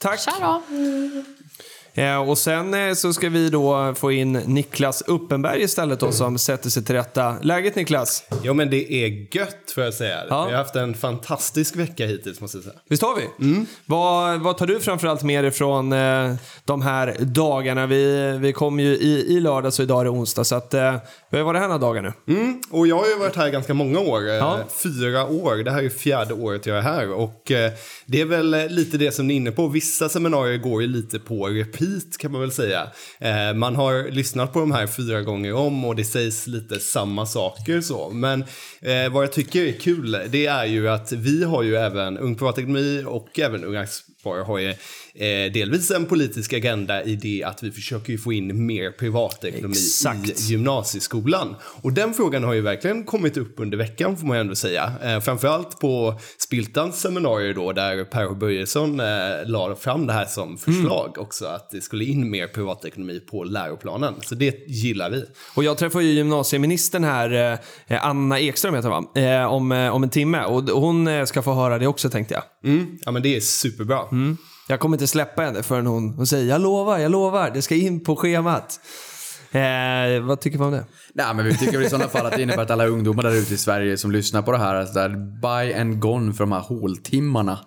Tack. 0.01 0.21
Tja 0.21 0.33
då! 0.41 0.63
Eh, 1.99 2.29
och 2.29 2.39
sen 2.39 2.75
eh, 2.75 2.95
så 2.95 3.13
ska 3.13 3.29
vi 3.29 3.51
då 3.51 3.95
få 3.95 4.13
in 4.13 4.33
Niklas 4.33 5.03
Uppenberg 5.07 5.63
istället 5.63 6.01
då 6.01 6.13
som 6.13 6.39
sätter 6.39 6.71
sig 6.71 6.85
till 6.85 6.95
rätta. 6.95 7.37
Läget 7.43 7.77
Niklas? 7.77 8.25
Jo 8.43 8.55
men 8.55 8.71
det 8.71 8.93
är 8.93 9.37
gött 9.37 9.71
får 9.75 9.85
jag 9.85 9.95
säga. 9.95 10.19
Ja. 10.29 10.45
Vi 10.45 10.51
har 10.53 10.59
haft 10.59 10.77
en 10.77 10.95
fantastisk 10.95 11.77
vecka 11.77 12.07
hittills 12.07 12.41
måste 12.41 12.57
jag 12.57 12.65
säga. 12.65 12.77
Visst 12.89 13.03
har 13.03 13.17
vi? 13.17 13.45
Mm. 13.47 13.67
Vad, 13.87 14.41
vad 14.41 14.59
tar 14.59 14.67
du 14.67 14.81
framförallt 14.81 15.23
med 15.23 15.45
dig 15.45 15.51
från 15.51 15.93
eh, 15.93 16.35
de 16.65 16.83
här 16.83 17.17
dagarna? 17.21 17.87
Vi, 17.87 18.33
vi 18.41 18.53
kom 18.53 18.81
ju 18.81 18.89
i, 18.97 19.25
i 19.37 19.41
lördags 19.41 19.79
och 19.79 19.83
idag 19.83 20.01
är 20.01 20.05
det 20.05 20.11
onsdag. 20.11 20.45
Så 20.45 20.55
att, 20.55 20.75
eh, 20.75 20.95
vad 21.31 21.43
var 21.43 21.53
det 21.53 21.59
här 21.61 21.67
några 21.69 21.79
dagar 21.79 22.03
nu? 22.03 22.35
Mm. 22.35 22.61
Och 22.71 22.87
jag 22.87 22.99
har 22.99 23.07
ju 23.07 23.19
varit 23.19 23.37
här 23.37 23.49
ganska 23.51 23.75
många 23.75 24.01
år. 24.01 24.29
eh, 24.29 24.35
Ja. 24.35 24.59
Fyra 24.83 25.27
år. 25.27 25.57
Det 25.57 25.71
här 25.71 25.83
är 25.83 25.89
fjärde 25.89 26.35
året 26.35 26.67
jag 26.67 26.79
är 26.79 26.83
här. 26.83 27.13
Och 27.13 27.51
eh, 27.51 27.73
det 28.07 28.21
är 28.21 28.25
väl 28.25 28.51
lite 28.69 28.99
det 28.99 29.13
som 29.13 29.27
ni 29.27 29.35
är 29.35 29.37
inne 29.37 29.51
på. 29.51 29.69
Vissa 29.69 30.09
seminarier 30.09 30.59
går 30.59 30.83
ju 30.83 30.89
lite 30.89 31.19
på 31.19 31.47
repeat 31.47 31.88
kan 32.19 32.33
man 32.33 32.41
väl 32.41 32.53
säga. 32.53 32.91
Eh, 33.19 33.55
man 33.55 33.77
har 33.77 34.11
lyssnat 34.11 34.53
på 34.53 34.61
de 34.61 34.73
här 34.73 34.87
fyra 34.87 35.23
gånger 35.23 35.55
om 35.55 35.85
och 35.85 35.97
det 35.97 36.05
sägs 36.05 36.47
lite 36.47 36.81
samma 36.81 37.27
saker 37.27 37.81
så. 37.81 38.11
Men 38.11 38.45
eh, 38.81 39.13
vad 39.13 39.23
jag 39.23 39.33
tycker 39.33 39.63
är 39.63 39.73
kul 39.73 40.19
det 40.29 40.47
är 40.47 40.65
ju 40.65 40.89
att 40.89 41.13
vi 41.13 41.45
har 41.45 41.63
ju 41.63 41.77
även 41.77 42.19
Ung 42.19 42.35
Privatekonomi 42.35 43.05
och 43.07 43.39
även 43.39 43.65
Unga 43.65 43.81
Aktiesparare 43.81 44.43
har 44.43 44.59
ju 44.59 44.75
eh, 45.19 45.53
delvis 45.53 45.91
en 45.91 46.07
politisk 46.07 46.53
agenda 46.53 47.03
i 47.03 47.17
det 47.17 47.45
att 47.45 47.63
vi 47.63 47.71
försöker 47.71 48.13
ju 48.13 48.19
få 48.19 48.33
in 48.33 48.67
mer 48.67 48.91
privatekonomi 48.91 49.73
Exakt. 49.73 50.41
i 50.41 50.45
gymnasieskolan. 50.45 51.57
Och 51.63 51.93
den 51.93 52.15
frågan 52.15 52.45
har 52.45 52.55
ju 52.55 52.61
verkligen 52.61 53.05
kommit 53.05 53.37
upp 53.37 53.55
under 53.57 53.79
veckan 53.79 54.17
får 54.17 54.27
man 54.27 54.37
ju 54.37 54.41
ändå 54.41 54.55
säga. 54.55 54.93
Eh, 55.03 55.21
framförallt 55.21 55.81
på 55.81 56.21
Spiltans 56.39 57.01
seminarier 57.01 57.55
då 57.55 57.73
där 57.73 58.05
Per 58.05 58.35
Börjesson 58.35 59.01
eh, 59.01 59.07
la 59.47 59.77
fram 59.77 60.07
det 60.07 60.13
här 60.13 60.27
som 60.27 60.59
förslag 60.59 61.19
också 61.19 61.47
att 61.47 61.71
det 61.71 61.81
skulle 61.81 62.05
in 62.05 62.31
mer 62.31 62.47
privatekonomi 62.47 63.21
på 63.21 63.45
läroplanen. 63.45 64.15
Så 64.23 64.35
det 64.35 64.69
gillar 64.69 65.11
vi. 65.11 65.25
Och 65.55 65.65
jag 65.65 65.79
träffar 65.79 66.01
ju 66.01 66.13
gymnasieministern 66.13 67.05
här, 67.05 67.59
eh, 67.87 68.07
Anna 68.07 68.41
Ekström 68.41 68.75
heter 68.75 68.89
hon? 68.89 69.25
Eh, 69.25 69.53
om, 69.53 69.73
eh, 69.73 69.95
om 69.95 70.03
en 70.03 70.11
timme. 70.11 70.45
Och 70.45 70.63
hon 70.63 71.09
eh, 71.09 71.25
ska 71.25 71.43
få 71.43 71.55
höra 71.55 71.79
det 71.79 71.87
också 71.87 72.11
tänkte 72.11 72.35
jag. 72.35 72.71
Mm. 72.71 72.99
Ja 73.05 73.11
men 73.11 73.23
det 73.23 73.37
är 73.37 73.41
superbra. 73.41 74.01
Jag 74.71 74.81
kommer 74.81 74.97
inte 74.97 75.07
släppa 75.07 75.43
henne 75.43 75.63
förrän 75.63 75.87
hon, 75.87 76.15
hon 76.15 76.27
säger 76.27 76.49
jag 76.49 76.61
lovar, 76.61 76.99
jag 76.99 77.11
lovar, 77.11 77.51
det 77.55 77.63
ska 77.63 77.75
in 77.75 78.05
på 78.05 78.17
schemat. 78.17 78.81
Eh, 79.51 80.23
vad 80.23 80.41
tycker 80.41 80.59
man 80.59 80.69
om 80.69 80.73
det? 80.73 80.85
Nej, 81.15 81.35
men 81.35 81.45
vi 81.45 81.57
tycker 81.57 81.83
i 81.83 81.91
sådana 81.91 82.09
fall 82.09 82.27
att 82.27 82.33
det 82.33 82.43
innebär 82.43 82.63
att 82.63 82.71
alla 82.71 82.87
ungdomar 82.87 83.23
där 83.23 83.35
ute 83.35 83.55
i 83.55 83.57
Sverige 83.57 83.97
som 83.97 84.11
lyssnar 84.11 84.43
på 84.43 84.53
det 84.53 84.59
här, 84.59 84.75
alltså 84.75 84.95
där, 84.95 85.09
buy 85.41 85.75
and 85.75 86.01
gone 86.01 86.33
för 86.33 86.45
de 86.45 86.53
här 86.53 86.61
håltimmarna. 86.61 87.59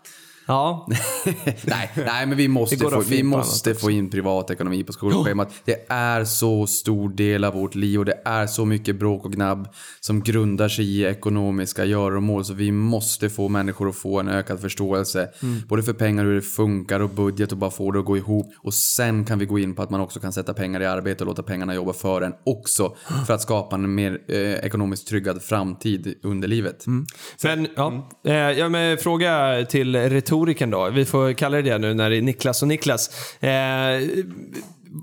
Ja, 0.46 0.88
nej, 1.66 1.92
nej, 1.96 2.26
men 2.26 2.38
vi 2.38 2.48
måste, 2.48 2.78
få, 2.78 3.00
vi 3.00 3.24
måste 3.24 3.76
få 3.76 3.92
in 3.92 4.10
privatekonomi 4.10 4.84
på 4.84 4.94
skolschemat. 4.94 5.54
Det 5.66 5.86
är 5.90 6.24
så 6.26 6.68
stor 6.68 7.10
del 7.10 7.44
av 7.44 7.54
vårt 7.54 7.76
liv 7.76 8.00
och 8.00 8.06
det 8.06 8.22
är 8.26 8.48
så 8.48 8.66
mycket 8.66 8.96
bråk 8.96 9.26
och 9.26 9.32
gnabb 9.32 9.68
som 10.00 10.22
grundar 10.24 10.70
sig 10.70 10.86
i 10.86 11.04
ekonomiska 11.04 11.86
göromål. 11.86 12.46
Så 12.46 12.54
vi 12.54 12.72
måste 12.72 13.30
få 13.30 13.50
människor 13.50 13.90
att 13.90 13.96
få 13.96 14.20
en 14.20 14.30
ökad 14.30 14.60
förståelse. 14.62 15.30
Mm. 15.44 15.62
Både 15.68 15.84
för 15.84 15.94
pengar, 15.94 16.26
hur 16.26 16.36
det 16.36 16.42
funkar 16.42 17.00
och 17.00 17.10
budget 17.10 17.52
och 17.52 17.58
bara 17.58 17.72
få 17.72 17.92
det 17.92 18.00
att 18.00 18.06
gå 18.06 18.18
ihop. 18.18 18.54
Och 18.58 18.74
sen 18.74 19.26
kan 19.26 19.40
vi 19.40 19.46
gå 19.46 19.60
in 19.60 19.76
på 19.76 19.82
att 19.82 19.90
man 19.90 20.02
också 20.02 20.20
kan 20.20 20.34
sätta 20.34 20.54
pengar 20.54 20.82
i 20.82 20.86
arbete 20.86 21.24
och 21.24 21.28
låta 21.28 21.44
pengarna 21.44 21.76
jobba 21.76 21.94
för 21.94 22.22
en 22.22 22.34
också. 22.46 22.96
För 23.28 23.34
att 23.34 23.42
skapa 23.42 23.76
en 23.76 23.96
mer 23.96 24.22
eh, 24.28 24.38
ekonomiskt 24.38 25.08
tryggad 25.08 25.42
framtid 25.42 26.16
under 26.24 26.48
livet. 26.48 26.86
men 27.44 27.68
ja. 27.76 28.10
Eh, 28.26 28.34
ja 28.34 28.70
men, 28.70 28.98
fråga 28.98 29.66
till 29.70 29.96
retoriken 29.96 30.31
då. 30.72 30.90
Vi 30.90 31.06
får 31.06 31.34
kalla 31.34 31.58
det 31.58 31.72
det 31.72 31.78
nu 31.78 31.94
när 31.94 32.10
det 32.10 32.18
är 32.18 32.22
Niklas 32.22 32.62
och 32.62 32.68
Niklas. 32.68 33.34
Eh, 33.40 34.02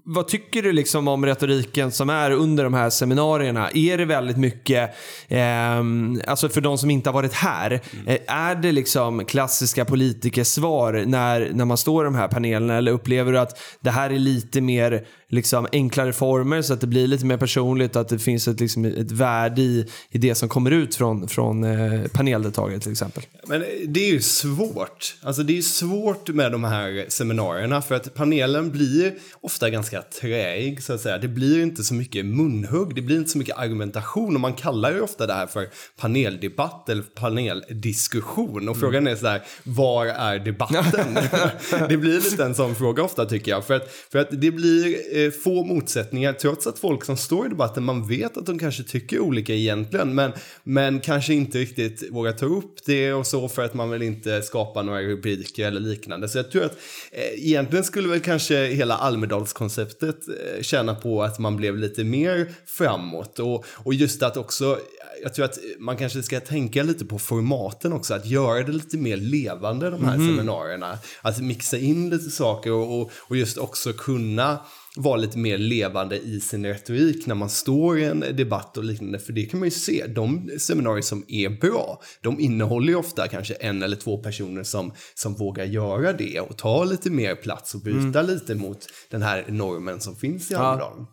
vad 0.04 0.28
tycker 0.28 0.62
du 0.62 0.72
liksom 0.72 1.08
om 1.08 1.26
retoriken 1.26 1.92
som 1.92 2.10
är 2.10 2.30
under 2.30 2.64
de 2.64 2.74
här 2.74 2.90
seminarierna? 2.90 3.70
Är 3.74 3.98
det 3.98 4.04
väldigt 4.04 4.36
mycket, 4.36 4.90
ehm, 5.28 6.20
alltså 6.26 6.48
för 6.48 6.60
de 6.60 6.78
som 6.78 6.90
inte 6.90 7.10
har 7.10 7.14
varit 7.14 7.32
här, 7.32 7.72
eh, 8.06 8.18
är 8.26 8.54
det 8.54 8.72
liksom 8.72 9.24
klassiska 9.24 9.84
politikersvar 9.84 11.04
när, 11.06 11.50
när 11.52 11.64
man 11.64 11.76
står 11.76 12.04
i 12.04 12.06
de 12.06 12.14
här 12.14 12.28
panelerna 12.28 12.76
eller 12.76 12.92
upplever 12.92 13.32
du 13.32 13.38
att 13.38 13.60
det 13.80 13.90
här 13.90 14.10
är 14.10 14.18
lite 14.18 14.60
mer 14.60 15.06
liksom 15.30 15.66
enklare 15.72 16.12
former 16.12 16.62
så 16.62 16.72
att 16.72 16.80
det 16.80 16.86
blir 16.86 17.06
lite 17.06 17.26
mer 17.26 17.36
personligt 17.36 17.96
och 17.96 18.02
att 18.02 18.08
det 18.08 18.18
finns 18.18 18.48
ett, 18.48 18.60
liksom, 18.60 18.84
ett 18.84 19.10
värde 19.10 19.62
i, 19.62 19.86
i 20.10 20.18
det 20.18 20.34
som 20.34 20.48
kommer 20.48 20.70
ut 20.70 20.94
från, 20.94 21.28
från 21.28 21.64
eh, 21.64 22.08
paneldeltagare 22.12 22.80
till 22.80 22.92
exempel? 22.92 23.22
Men 23.46 23.64
det 23.86 24.00
är 24.08 24.12
ju 24.12 24.20
svårt. 24.20 25.16
Alltså 25.22 25.42
det 25.42 25.58
är 25.58 25.62
svårt 25.62 26.28
med 26.28 26.52
de 26.52 26.64
här 26.64 27.04
seminarierna 27.08 27.82
för 27.82 27.94
att 27.94 28.14
panelen 28.14 28.70
blir 28.70 29.14
ofta 29.40 29.70
ganska 29.70 30.02
träig 30.02 30.82
så 30.82 30.92
att 30.92 31.00
säga. 31.00 31.18
Det 31.18 31.28
blir 31.28 31.62
inte 31.62 31.84
så 31.84 31.94
mycket 31.94 32.26
munhugg, 32.26 32.94
det 32.94 33.02
blir 33.02 33.16
inte 33.16 33.30
så 33.30 33.38
mycket 33.38 33.58
argumentation 33.58 34.34
och 34.34 34.40
man 34.40 34.52
kallar 34.52 34.92
ju 34.92 35.00
ofta 35.00 35.26
det 35.26 35.34
här 35.34 35.46
för 35.46 35.68
paneldebatt 35.96 36.88
eller 36.88 37.02
paneldiskussion 37.02 38.68
och 38.68 38.80
frågan 38.80 39.06
är 39.06 39.16
så 39.16 39.26
här, 39.26 39.42
var 39.62 40.06
är 40.06 40.38
debatten? 40.38 41.14
det 41.88 41.96
blir 41.96 42.30
lite 42.30 42.44
en 42.44 42.54
sån 42.54 42.74
fråga 42.74 43.02
ofta 43.02 43.26
tycker 43.26 43.50
jag 43.50 43.64
för 43.64 43.74
att, 43.74 43.90
för 44.12 44.18
att 44.18 44.28
det 44.30 44.50
blir 44.50 44.96
eh, 45.12 45.17
få 45.42 45.64
motsättningar 45.64 46.32
trots 46.32 46.66
att 46.66 46.78
folk 46.78 47.04
som 47.04 47.16
står 47.16 47.46
i 47.46 47.48
debatten, 47.48 47.84
man 47.84 48.08
vet 48.08 48.36
att 48.36 48.46
de 48.46 48.58
kanske 48.58 48.82
tycker 48.82 49.18
olika 49.18 49.54
egentligen 49.54 50.14
men, 50.14 50.32
men 50.62 51.00
kanske 51.00 51.34
inte 51.34 51.58
riktigt 51.58 52.08
vågar 52.10 52.32
ta 52.32 52.46
upp 52.46 52.84
det 52.86 53.12
och 53.12 53.26
så 53.26 53.48
för 53.48 53.62
att 53.62 53.74
man 53.74 53.90
vill 53.90 54.02
inte 54.02 54.42
skapa 54.42 54.82
några 54.82 55.02
rubriker 55.02 55.66
eller 55.66 55.80
liknande. 55.80 56.28
Så 56.28 56.38
jag 56.38 56.50
tror 56.50 56.64
att 56.64 56.76
eh, 57.12 57.46
egentligen 57.46 57.84
skulle 57.84 58.08
väl 58.08 58.20
kanske 58.20 58.66
hela 58.66 58.96
Almedalskonceptet 58.96 60.28
eh, 60.28 60.62
tjäna 60.62 60.94
på 60.94 61.22
att 61.22 61.38
man 61.38 61.56
blev 61.56 61.76
lite 61.76 62.04
mer 62.04 62.52
framåt 62.66 63.38
och, 63.38 63.64
och 63.66 63.94
just 63.94 64.22
att 64.22 64.36
också 64.36 64.78
jag 65.22 65.34
tror 65.34 65.44
att 65.44 65.58
man 65.78 65.96
kanske 65.96 66.22
ska 66.22 66.40
tänka 66.40 66.82
lite 66.82 67.04
på 67.04 67.18
formaten 67.18 67.92
också, 67.92 68.14
att 68.14 68.26
göra 68.26 68.62
det 68.62 68.72
lite 68.72 68.96
mer 68.96 69.16
levande 69.16 69.90
de 69.90 70.04
här 70.04 70.16
seminarierna. 70.16 70.98
Att 71.22 71.40
mixa 71.40 71.78
in 71.78 72.10
lite 72.10 72.30
saker 72.30 72.72
och, 72.72 73.00
och, 73.00 73.10
och 73.16 73.36
just 73.36 73.58
också 73.58 73.92
kunna 73.92 74.58
vara 74.96 75.16
lite 75.16 75.38
mer 75.38 75.58
levande 75.58 76.18
i 76.18 76.40
sin 76.40 76.66
retorik 76.66 77.26
när 77.26 77.34
man 77.34 77.50
står 77.50 77.98
i 77.98 78.04
en 78.04 78.20
debatt 78.20 78.76
och 78.76 78.84
liknande. 78.84 79.18
För 79.18 79.32
det 79.32 79.46
kan 79.46 79.60
man 79.60 79.66
ju 79.66 79.70
se, 79.70 80.06
de 80.06 80.50
seminarier 80.58 81.02
som 81.02 81.24
är 81.28 81.48
bra, 81.48 82.02
de 82.22 82.40
innehåller 82.40 82.88
ju 82.88 82.94
ofta 82.94 83.28
kanske 83.28 83.54
en 83.54 83.82
eller 83.82 83.96
två 83.96 84.18
personer 84.18 84.62
som, 84.62 84.92
som 85.14 85.34
vågar 85.34 85.64
göra 85.64 86.12
det 86.12 86.40
och 86.40 86.56
ta 86.56 86.84
lite 86.84 87.10
mer 87.10 87.34
plats 87.34 87.74
och 87.74 87.80
bryta 87.80 88.22
lite 88.22 88.54
mot 88.54 88.86
den 89.10 89.22
här 89.22 89.44
normen 89.48 90.00
som 90.00 90.16
finns 90.16 90.50
i 90.50 90.54
Almedalen. 90.54 91.06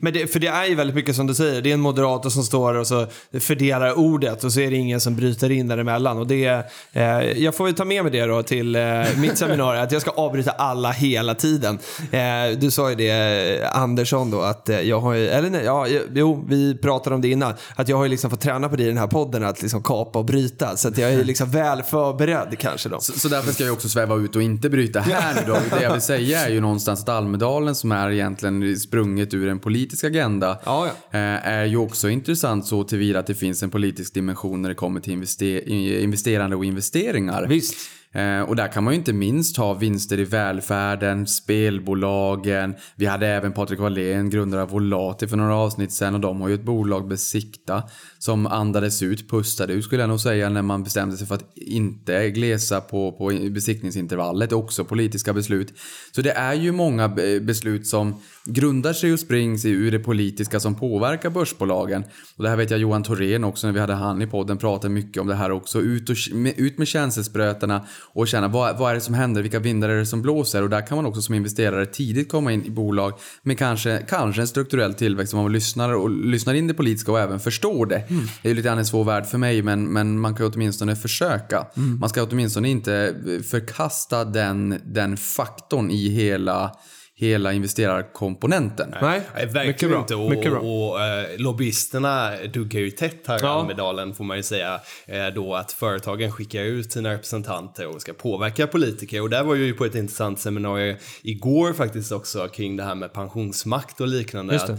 Men 0.00 0.12
det, 0.12 0.26
för 0.26 0.40
det 0.40 0.46
är 0.46 0.66
ju 0.66 0.74
väldigt 0.74 0.96
mycket 0.96 1.16
som 1.16 1.26
du 1.26 1.34
säger. 1.34 1.62
Det 1.62 1.70
är 1.70 1.74
en 1.74 1.80
moderator 1.80 2.30
som 2.30 2.42
står 2.42 2.74
och 2.74 2.86
så 2.86 3.06
fördelar 3.40 3.98
ordet 3.98 4.44
och 4.44 4.52
så 4.52 4.60
är 4.60 4.70
det 4.70 4.76
ingen 4.76 5.00
som 5.00 5.16
bryter 5.16 5.50
in 5.50 5.68
däremellan. 5.68 6.18
Och 6.18 6.26
det, 6.26 6.66
eh, 6.92 7.04
jag 7.20 7.54
får 7.54 7.68
ju 7.68 7.74
ta 7.74 7.84
med 7.84 8.02
mig 8.02 8.12
det 8.12 8.26
då 8.26 8.42
till 8.42 8.76
eh, 8.76 8.82
mitt 9.16 9.38
seminarium, 9.38 9.84
att 9.84 9.92
jag 9.92 10.02
ska 10.02 10.10
avbryta 10.10 10.50
alla 10.50 10.90
hela 10.90 11.34
tiden. 11.34 11.78
Eh, 12.10 12.58
du 12.58 12.70
sa 12.70 12.90
ju 12.90 12.96
det, 12.96 13.60
eh, 13.62 13.76
Andersson 13.76 14.30
då, 14.30 14.40
att 14.40 14.68
eh, 14.68 14.80
jag 14.80 15.00
har 15.00 15.14
ju, 15.14 15.28
eller 15.28 15.50
nej, 15.50 15.64
ja, 15.64 15.86
jo, 16.14 16.44
vi 16.48 16.74
pratade 16.74 17.14
om 17.14 17.20
det 17.20 17.28
innan, 17.28 17.54
att 17.74 17.88
jag 17.88 17.96
har 17.96 18.04
ju 18.04 18.10
liksom 18.10 18.30
fått 18.30 18.40
träna 18.40 18.68
på 18.68 18.76
det 18.76 18.82
i 18.82 18.86
den 18.86 18.98
här 18.98 19.06
podden, 19.06 19.44
att 19.44 19.62
liksom 19.62 19.82
kapa 19.82 20.18
och 20.18 20.24
bryta. 20.24 20.76
Så 20.76 20.88
att 20.88 20.98
jag 20.98 21.12
är 21.12 21.24
liksom 21.24 21.50
väl 21.50 21.82
förberedd 21.82 22.56
kanske 22.58 22.88
då. 22.88 23.00
Så, 23.00 23.12
så 23.12 23.28
därför 23.28 23.52
ska 23.52 23.64
jag 23.64 23.72
också 23.72 23.88
sväva 23.88 24.16
ut 24.16 24.36
och 24.36 24.42
inte 24.42 24.70
bryta 24.70 25.00
här 25.00 25.34
nu 25.34 25.40
då. 25.46 25.76
Det 25.76 25.82
jag 25.82 25.92
vill 25.92 26.00
säga 26.00 26.46
är 26.46 26.50
ju 26.50 26.60
någonstans 26.60 27.02
att 27.02 27.08
Almedalen 27.08 27.74
som 27.74 27.92
är 27.92 28.10
egentligen 28.10 28.76
sprunget 28.76 29.34
ur 29.34 29.48
en 29.48 29.58
politisk 29.60 30.04
agenda 30.04 30.58
Ja, 30.64 30.86
ja. 30.86 31.18
eh, 31.18 31.48
är 31.48 31.64
ju 31.64 31.76
också 31.76 32.08
intressant 32.08 32.66
så 32.66 32.84
tillvida 32.84 33.18
att 33.18 33.26
det 33.26 33.34
finns 33.34 33.62
en 33.62 33.70
politisk 33.70 34.14
dimension 34.14 34.62
när 34.62 34.68
det 34.68 34.74
kommer 34.74 35.00
till 35.00 35.12
investe- 35.12 35.44
i- 35.44 36.02
investerande 36.02 36.56
och 36.56 36.64
investeringar. 36.64 37.46
Visst. 37.48 37.74
Eh, 38.12 38.40
och 38.40 38.56
där 38.56 38.68
kan 38.72 38.84
man 38.84 38.92
ju 38.92 38.98
inte 38.98 39.12
minst 39.12 39.56
ha 39.56 39.74
vinster 39.74 40.18
i 40.20 40.24
välfärden, 40.24 41.26
spelbolagen. 41.26 42.74
Vi 42.96 43.06
hade 43.06 43.26
även 43.26 43.52
Patrik 43.52 43.80
Wallén, 43.80 44.30
grundare 44.30 44.62
av 44.62 44.68
Volati 44.70 45.26
för 45.28 45.36
några 45.36 45.54
avsnitt 45.56 45.92
sedan 45.92 46.14
och 46.14 46.20
de 46.20 46.40
har 46.40 46.48
ju 46.48 46.54
ett 46.54 46.64
bolag 46.64 47.08
Besikta 47.08 47.82
som 48.18 48.46
andades 48.46 49.02
ut, 49.02 49.30
pustade 49.30 49.72
ut 49.72 49.84
skulle 49.84 50.02
jag 50.02 50.08
nog 50.08 50.20
säga 50.20 50.48
när 50.48 50.62
man 50.62 50.82
bestämde 50.84 51.16
sig 51.16 51.26
för 51.26 51.34
att 51.34 51.52
inte 51.56 52.30
glesa 52.30 52.80
på, 52.80 53.12
på 53.12 53.32
besiktningsintervallet. 53.50 54.52
Också 54.52 54.84
politiska 54.84 55.32
beslut. 55.32 55.72
Så 56.12 56.22
det 56.22 56.32
är 56.32 56.54
ju 56.54 56.72
många 56.72 57.04
eh, 57.04 57.40
beslut 57.42 57.86
som 57.86 58.14
grundar 58.44 58.92
sig 58.92 59.12
och 59.12 59.20
springs 59.20 59.64
ur 59.64 59.90
det 59.90 59.98
politiska 59.98 60.60
som 60.60 60.74
påverkar 60.74 61.30
börsbolagen. 61.30 62.04
Och 62.36 62.42
det 62.42 62.48
här 62.48 62.56
vet 62.56 62.70
jag 62.70 62.80
Johan 62.80 63.02
Thorén 63.02 63.44
också 63.44 63.66
när 63.66 63.74
vi 63.74 63.80
hade 63.80 63.94
han 63.94 64.22
i 64.22 64.26
podden 64.26 64.58
pratade 64.58 64.94
mycket 64.94 65.20
om 65.20 65.26
det 65.26 65.34
här 65.34 65.50
också. 65.50 65.80
Ut, 65.80 66.10
och, 66.10 66.16
ut 66.56 66.78
med 66.78 66.88
känselsprötarna 66.88 67.86
och 68.12 68.28
känna 68.28 68.48
vad, 68.48 68.78
vad 68.78 68.90
är 68.90 68.94
det 68.94 69.00
som 69.00 69.14
händer, 69.14 69.42
vilka 69.42 69.58
vindar 69.58 69.88
är 69.88 69.96
det 69.96 70.06
som 70.06 70.22
blåser 70.22 70.62
och 70.62 70.70
där 70.70 70.86
kan 70.86 70.96
man 70.96 71.06
också 71.06 71.22
som 71.22 71.34
investerare 71.34 71.86
tidigt 71.86 72.28
komma 72.28 72.52
in 72.52 72.64
i 72.64 72.70
bolag 72.70 73.12
med 73.42 73.58
kanske, 73.58 74.02
kanske 74.08 74.40
en 74.40 74.48
strukturell 74.48 74.94
tillväxt 74.94 75.34
om 75.34 75.42
man 75.42 75.52
lyssnar 75.52 75.94
och 75.94 76.10
lyssnar 76.10 76.54
in 76.54 76.66
det 76.66 76.74
politiska 76.74 77.12
och 77.12 77.20
även 77.20 77.40
förstår 77.40 77.86
det. 77.86 78.04
Det 78.42 78.50
är 78.50 78.54
lite 78.54 78.68
grann 78.68 78.78
en 78.78 78.86
svår 78.86 79.04
värld 79.04 79.26
för 79.26 79.38
mig 79.38 79.62
men, 79.62 79.92
men 79.92 80.20
man 80.20 80.34
kan 80.34 80.46
åtminstone 80.54 80.96
försöka. 80.96 81.66
Man 82.00 82.08
ska 82.08 82.22
åtminstone 82.22 82.68
inte 82.68 83.14
förkasta 83.50 84.24
den, 84.24 84.80
den 84.84 85.16
faktorn 85.16 85.90
i 85.90 86.08
hela 86.08 86.76
hela 87.20 87.52
investerarkomponenten. 87.52 88.94
Nej, 89.02 89.20
Nej, 89.34 89.46
verkligen 89.46 89.92
bra. 89.92 90.00
inte. 90.00 90.14
Och, 90.14 90.30
Mycket 90.30 90.52
bra. 90.52 90.60
och 90.60 91.00
eh, 91.02 91.26
lobbyisterna 91.38 92.30
duggar 92.54 92.80
ju 92.80 92.90
tätt 92.90 93.26
här 93.26 93.36
i 93.36 93.40
Ja. 93.42 93.48
Almedalen 93.48 94.14
får 94.14 94.24
man 94.24 94.36
ju 94.36 94.42
säga. 94.42 94.80
Eh, 95.06 95.26
då 95.34 95.54
att 95.54 95.72
företagen 95.72 96.32
skickar 96.32 96.62
ut 96.62 96.92
sina 96.92 97.12
representanter 97.12 97.86
och 97.86 98.00
ska 98.00 98.12
påverka 98.12 98.66
politiker. 98.66 99.22
Och 99.22 99.30
där 99.30 99.42
var 99.44 99.54
jag 99.56 99.64
ju 99.66 99.72
på 99.74 99.84
ett 99.84 99.94
intressant 99.94 100.40
seminarium 100.40 100.96
igår 101.22 101.72
faktiskt 101.72 102.12
också 102.12 102.48
kring 102.48 102.76
det 102.76 102.82
här 102.82 102.94
med 102.94 103.12
pensionsmakt 103.12 104.00
och 104.00 104.08
liknande. 104.08 104.56
Att, 104.56 104.70
eh, 104.70 104.76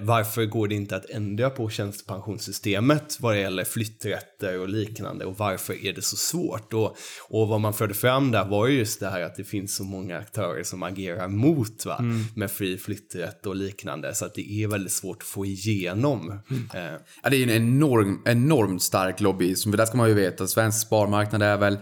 varför 0.00 0.44
går 0.46 0.68
det 0.68 0.74
inte 0.74 0.96
att 0.96 1.10
ändra 1.10 1.50
på 1.50 1.70
tjänstepensionssystemet 1.70 3.16
vad 3.20 3.34
det 3.34 3.40
gäller 3.40 3.64
flytträtter 3.64 4.60
och 4.60 4.68
liknande 4.68 5.24
och 5.24 5.38
varför 5.38 5.86
är 5.86 5.92
det 5.92 6.02
så 6.02 6.16
svårt? 6.16 6.72
Och, 6.72 6.96
och 7.28 7.48
vad 7.48 7.60
man 7.60 7.74
förde 7.74 7.94
fram 7.94 8.30
där 8.30 8.44
var 8.44 8.66
ju 8.66 8.78
just 8.78 9.00
det 9.00 9.08
här 9.10 9.20
att 9.22 9.36
det 9.36 9.44
finns 9.44 9.76
så 9.76 9.84
många 9.84 10.18
aktörer 10.18 10.62
som 10.62 10.82
agerar 10.82 11.28
mot 11.28 11.71
va? 11.86 11.96
Mm. 11.98 12.24
med 12.34 12.50
fri 12.50 12.78
flytträtt 12.78 13.46
och 13.46 13.56
liknande 13.56 14.14
så 14.14 14.24
att 14.24 14.34
det 14.34 14.52
är 14.52 14.68
väldigt 14.68 14.92
svårt 14.92 15.16
att 15.22 15.28
få 15.28 15.46
igenom. 15.46 16.40
Mm. 16.50 16.68
Eh, 16.74 17.00
Ja, 17.22 17.30
det 17.30 17.36
är 17.36 17.42
en 17.42 17.50
enorm, 17.50 18.22
enormt 18.24 18.82
stark 18.82 19.20
lobbyism. 19.20 19.70
För 19.70 19.78
där 19.78 19.86
ska 19.86 19.96
man 19.96 20.08
ju 20.08 20.14
veta 20.14 20.44
att 20.44 20.50
svensk 20.50 20.86
sparmarknad 20.86 21.42
är 21.42 21.56
väl 21.56 21.78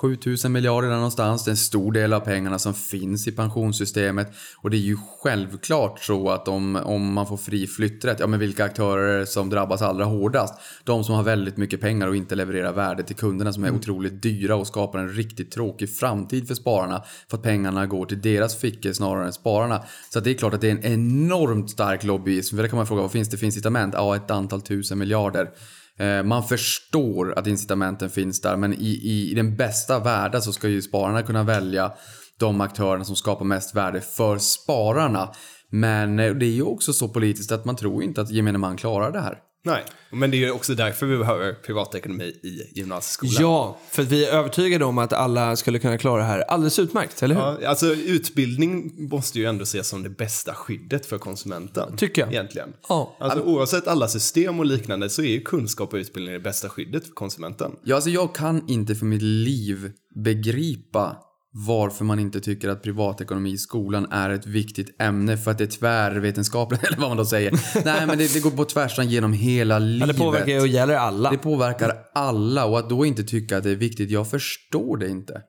7000 0.00 0.52
miljarder 0.52 0.88
där 0.88 0.96
någonstans. 0.96 1.44
Det 1.44 1.48
är 1.48 1.52
en 1.52 1.56
stor 1.56 1.92
del 1.92 2.12
av 2.12 2.20
pengarna 2.20 2.58
som 2.58 2.74
finns 2.74 3.28
i 3.28 3.32
pensionssystemet. 3.32 4.32
Och 4.56 4.70
det 4.70 4.76
är 4.76 4.80
ju 4.80 4.96
självklart 5.22 6.00
så 6.00 6.30
att 6.30 6.48
om, 6.48 6.76
om 6.76 7.12
man 7.12 7.26
får 7.26 7.36
fri 7.36 7.66
flytträtt, 7.66 8.20
ja 8.20 8.26
men 8.26 8.40
vilka 8.40 8.64
aktörer 8.64 9.24
som 9.24 9.50
drabbas 9.50 9.82
allra 9.82 10.04
hårdast? 10.04 10.54
De 10.84 11.04
som 11.04 11.14
har 11.14 11.22
väldigt 11.22 11.56
mycket 11.56 11.80
pengar 11.80 12.08
och 12.08 12.16
inte 12.16 12.34
levererar 12.34 12.72
värde 12.72 13.02
till 13.02 13.16
kunderna 13.16 13.52
som 13.52 13.64
är 13.64 13.74
otroligt 13.74 14.22
dyra 14.22 14.56
och 14.56 14.66
skapar 14.66 14.98
en 14.98 15.08
riktigt 15.08 15.50
tråkig 15.50 15.96
framtid 15.96 16.48
för 16.48 16.54
spararna. 16.54 17.02
För 17.30 17.36
att 17.36 17.42
pengarna 17.42 17.86
går 17.86 18.06
till 18.06 18.20
deras 18.20 18.56
fickor 18.56 18.92
snarare 18.92 19.26
än 19.26 19.32
spararna. 19.32 19.82
Så 20.10 20.20
det 20.20 20.30
är 20.30 20.34
klart 20.34 20.54
att 20.54 20.60
det 20.60 20.70
är 20.70 20.72
en 20.72 20.84
enormt 20.84 21.70
stark 21.70 22.04
lobbyism. 22.04 22.56
För 22.56 22.62
det 22.62 22.68
kan 22.68 22.76
man 22.76 22.86
fråga, 22.86 23.02
vad 23.02 23.12
finns 23.12 23.28
det 23.28 23.36
för 23.36 23.46
incitament? 23.46 23.94
Ja, 23.96 24.16
ett 24.16 24.30
antal 24.30 24.62
tusen 24.62 24.98
miljarder. 24.98 25.50
Eh, 25.98 26.22
man 26.22 26.44
förstår 26.44 27.38
att 27.38 27.46
incitamenten 27.46 28.10
finns 28.10 28.40
där 28.40 28.56
men 28.56 28.74
i, 28.74 28.86
i, 28.86 29.30
i 29.30 29.34
den 29.34 29.56
bästa 29.56 29.98
världen 29.98 30.42
så 30.42 30.52
ska 30.52 30.68
ju 30.68 30.82
spararna 30.82 31.22
kunna 31.22 31.42
välja 31.42 31.92
de 32.38 32.60
aktörerna 32.60 33.04
som 33.04 33.16
skapar 33.16 33.44
mest 33.44 33.74
värde 33.74 34.00
för 34.00 34.38
spararna. 34.38 35.32
Men 35.70 36.18
eh, 36.18 36.34
det 36.34 36.46
är 36.46 36.50
ju 36.50 36.62
också 36.62 36.92
så 36.92 37.08
politiskt 37.08 37.52
att 37.52 37.64
man 37.64 37.76
tror 37.76 38.02
inte 38.02 38.20
att 38.20 38.30
gemene 38.30 38.58
man 38.58 38.76
klarar 38.76 39.12
det 39.12 39.20
här 39.20 39.38
nej, 39.68 39.84
men 40.10 40.30
det 40.30 40.36
är 40.36 40.38
ju 40.38 40.50
också 40.50 40.74
därför 40.74 41.06
vi 41.06 41.18
behöver 41.18 41.52
privatekonomi 41.52 42.24
i 42.24 42.78
gymnasieskolan. 42.78 43.34
Ja, 43.38 43.78
för 43.90 44.02
vi 44.02 44.26
är 44.26 44.32
övertygade 44.32 44.84
om 44.84 44.98
att 44.98 45.12
alla 45.12 45.56
skulle 45.56 45.78
kunna 45.78 45.98
klara 45.98 46.22
det 46.22 46.28
här 46.28 46.40
alldeles 46.40 46.78
utmärkt, 46.78 47.22
eller 47.22 47.34
hur? 47.34 47.62
Ja, 47.62 47.68
alltså 47.68 47.86
utbildning 47.86 48.92
måste 49.10 49.38
ju 49.38 49.44
ändå 49.44 49.62
ses 49.62 49.88
som 49.88 50.02
det 50.02 50.10
bästa 50.10 50.54
skyddet 50.54 51.06
för 51.06 51.18
konsumenten. 51.18 51.96
Tycker 51.96 52.22
jag. 52.22 52.32
Egentligen. 52.32 52.72
Ja. 52.88 53.16
Alltså, 53.20 53.40
oavsett 53.40 53.88
alla 53.88 54.08
system 54.08 54.58
och 54.58 54.66
liknande 54.66 55.10
så 55.10 55.22
är 55.22 55.30
ju 55.30 55.40
kunskap 55.40 55.92
och 55.92 55.96
utbildning 55.96 56.32
det 56.32 56.40
bästa 56.40 56.68
skyddet 56.68 57.06
för 57.06 57.12
konsumenten. 57.12 57.72
Ja, 57.84 57.94
alltså 57.94 58.10
jag 58.10 58.34
kan 58.34 58.68
inte 58.68 58.94
för 58.94 59.06
mitt 59.06 59.22
liv 59.22 59.92
begripa 60.14 61.16
varför 61.52 62.04
man 62.04 62.18
inte 62.18 62.40
tycker 62.40 62.68
att 62.68 62.82
privatekonomi 62.82 63.52
i 63.52 63.58
skolan 63.58 64.06
är 64.12 64.30
ett 64.30 64.46
viktigt 64.46 65.00
ämne 65.00 65.36
för 65.36 65.50
att 65.50 65.58
det 65.58 65.64
är 65.64 65.68
tvärvetenskapligt, 65.68 66.84
eller 66.86 66.96
vad 66.98 67.08
man 67.08 67.16
då 67.16 67.24
säger. 67.24 67.60
Nej, 67.84 68.06
men 68.06 68.18
det, 68.18 68.34
det 68.34 68.40
går 68.40 68.50
på 68.50 68.64
tvärsan 68.64 69.08
genom 69.08 69.32
hela 69.32 69.74
Ja, 69.74 69.78
livet. 69.78 70.08
det 70.08 70.14
påverkar 70.14 70.60
och 70.60 70.66
gäller 70.68 70.94
alla. 70.94 71.30
Det 71.30 71.38
påverkar 71.38 71.92
alla 72.14 72.64
och 72.66 72.78
att 72.78 72.88
då 72.88 73.04
inte 73.06 73.22
tycka 73.24 73.56
att 73.56 73.64
det 73.64 73.70
är 73.70 73.76
viktigt, 73.76 74.10
jag 74.10 74.30
förstår 74.30 74.96
det 74.96 75.08
inte. 75.08 75.42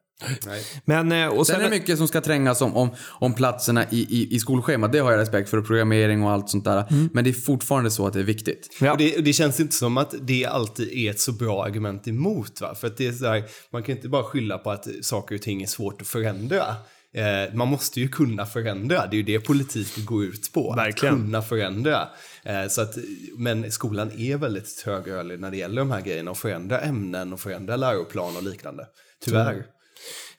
Men, 0.86 1.12
eh, 1.12 1.28
och 1.28 1.48
Sen 1.48 1.56
sen, 1.56 1.66
är 1.66 1.70
det 1.70 1.76
mycket 1.76 1.98
som 1.98 2.08
ska 2.08 2.22
trängas 2.22 2.62
om, 2.62 2.76
om, 2.76 2.90
om 3.10 3.34
platserna 3.34 3.86
i, 3.90 3.98
i, 3.98 4.36
i 4.36 4.40
skolschemat. 4.40 4.92
Det 4.92 5.00
har 5.00 5.12
jag 5.12 5.20
respekt 5.20 5.50
för, 5.50 5.62
programmering 5.62 6.24
och 6.24 6.32
allt 6.32 6.50
sånt 6.50 6.66
där. 6.66 7.10
Men 7.14 7.24
det 7.24 7.30
är 7.30 7.34
fortfarande 7.34 7.92
så 7.92 8.08
att 8.08 8.14
det 8.14 8.20
är 8.20 8.24
viktigt. 8.24 8.78
Ja. 8.82 8.92
Och 8.92 8.98
det, 8.98 9.18
och 9.18 9.24
det 9.24 9.34
känns 9.34 9.60
inte 9.60 9.76
som 9.76 9.98
att 9.98 10.14
det 10.22 10.46
alltid 10.46 10.94
är 10.94 11.12
ett 11.12 11.20
så 11.20 11.32
bra 11.32 11.66
argument 11.66 12.08
emot. 12.08 12.62
Va? 12.62 12.76
För 12.76 12.88
att 12.88 12.98
det 12.98 13.08
är 13.08 13.12
så 13.12 13.26
här, 13.26 13.44
man 13.72 13.84
kan 13.84 13.96
inte 13.96 14.10
bara 14.10 14.24
skylla 14.24 14.58
på 14.58 14.72
att 14.72 14.88
saker 15.02 15.36
och 15.36 15.42
ting 15.42 15.62
är 15.62 15.68
svårt 15.68 16.02
att 16.02 16.08
förändra. 16.08 16.76
Eh, 17.14 17.54
man 17.54 17.68
måste 17.68 18.00
ju 18.00 18.08
kunna 18.08 18.46
förändra, 18.46 19.08
det 19.08 19.16
är 19.16 19.18
ju 19.18 19.24
det 19.24 19.40
politik 19.40 20.06
går 20.06 20.24
ut 20.24 20.54
på. 20.54 20.74
Verkligen. 20.76 21.16
Att 21.16 21.22
kunna 21.22 21.42
förändra. 21.42 22.08
Eh, 22.44 22.68
så 22.68 22.82
att, 22.82 22.98
men 23.38 23.72
skolan 23.72 24.12
är 24.18 24.38
väldigt 24.38 24.78
trögrörlig 24.78 25.40
när 25.40 25.52
det 25.52 25.58
gäller 25.58 25.82
de 25.82 25.92
här 25.92 26.02
grejerna 26.02 26.32
och 26.32 26.38
förändra 26.38 26.80
ämnen 26.80 27.34
och 27.34 27.40
förändra 27.40 27.76
läroplan 27.76 28.38
och 28.38 28.44
liknande. 28.44 28.88
Tyvärr. 29.26 29.66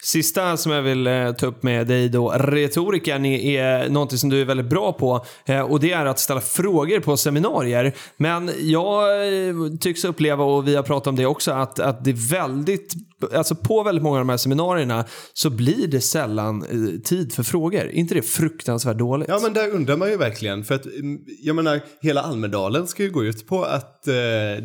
Sista 0.03 0.57
som 0.57 0.73
jag 0.73 0.83
vill 0.83 1.07
eh, 1.07 1.33
ta 1.33 1.47
upp 1.47 1.63
med 1.63 1.87
dig 1.87 2.09
då, 2.09 2.31
retoriken, 2.31 3.25
är, 3.27 3.89
någonting 3.89 4.19
som 4.19 4.31
du 4.31 4.41
är 4.41 4.45
väldigt 4.45 4.67
bra 4.67 4.93
på. 4.93 5.25
Eh, 5.45 5.61
och 5.61 5.81
det 5.81 5.93
är 5.93 6.07
att 6.07 6.19
ställa 6.19 6.41
frågor 6.41 7.01
på 7.01 7.17
seminarier. 7.17 7.93
Men 8.17 8.51
jag 8.61 9.27
eh, 9.49 9.55
tycks 9.81 10.05
uppleva, 10.05 10.45
och 10.45 10.69
vi 10.69 10.77
har 10.77 10.83
pratat 10.83 11.07
om 11.07 11.17
det 11.17 11.27
också, 11.27 11.53
att, 11.53 11.81
att 11.81 12.05
det 12.05 12.11
är 12.11 12.31
väldigt 12.31 12.95
Alltså 13.35 13.55
på 13.55 13.83
väldigt 13.83 14.03
många 14.03 14.17
av 14.17 14.21
de 14.21 14.29
här 14.29 14.37
seminarierna 14.37 15.05
så 15.33 15.51
blir 15.51 15.87
det 15.87 16.01
sällan 16.01 16.63
eh, 16.63 17.01
tid 17.01 17.33
för 17.33 17.43
frågor. 17.43 17.81
Är 17.81 17.91
inte 17.91 18.15
det 18.15 18.23
fruktansvärt 18.23 18.99
dåligt? 18.99 19.29
Ja, 19.29 19.39
men 19.43 19.53
där 19.53 19.71
undrar 19.71 19.97
man 19.97 20.11
ju 20.11 20.17
verkligen. 20.17 20.65
För 20.65 20.75
att, 20.75 20.87
mm, 20.87 21.21
jag 21.43 21.57
menar, 21.57 21.81
hela 22.01 22.23
Almedalen 22.23 22.87
ska 22.87 23.03
ju 23.03 23.11
gå 23.11 23.25
ut 23.25 23.47
på 23.47 23.65
att 23.65 24.09
eh, 24.09 24.15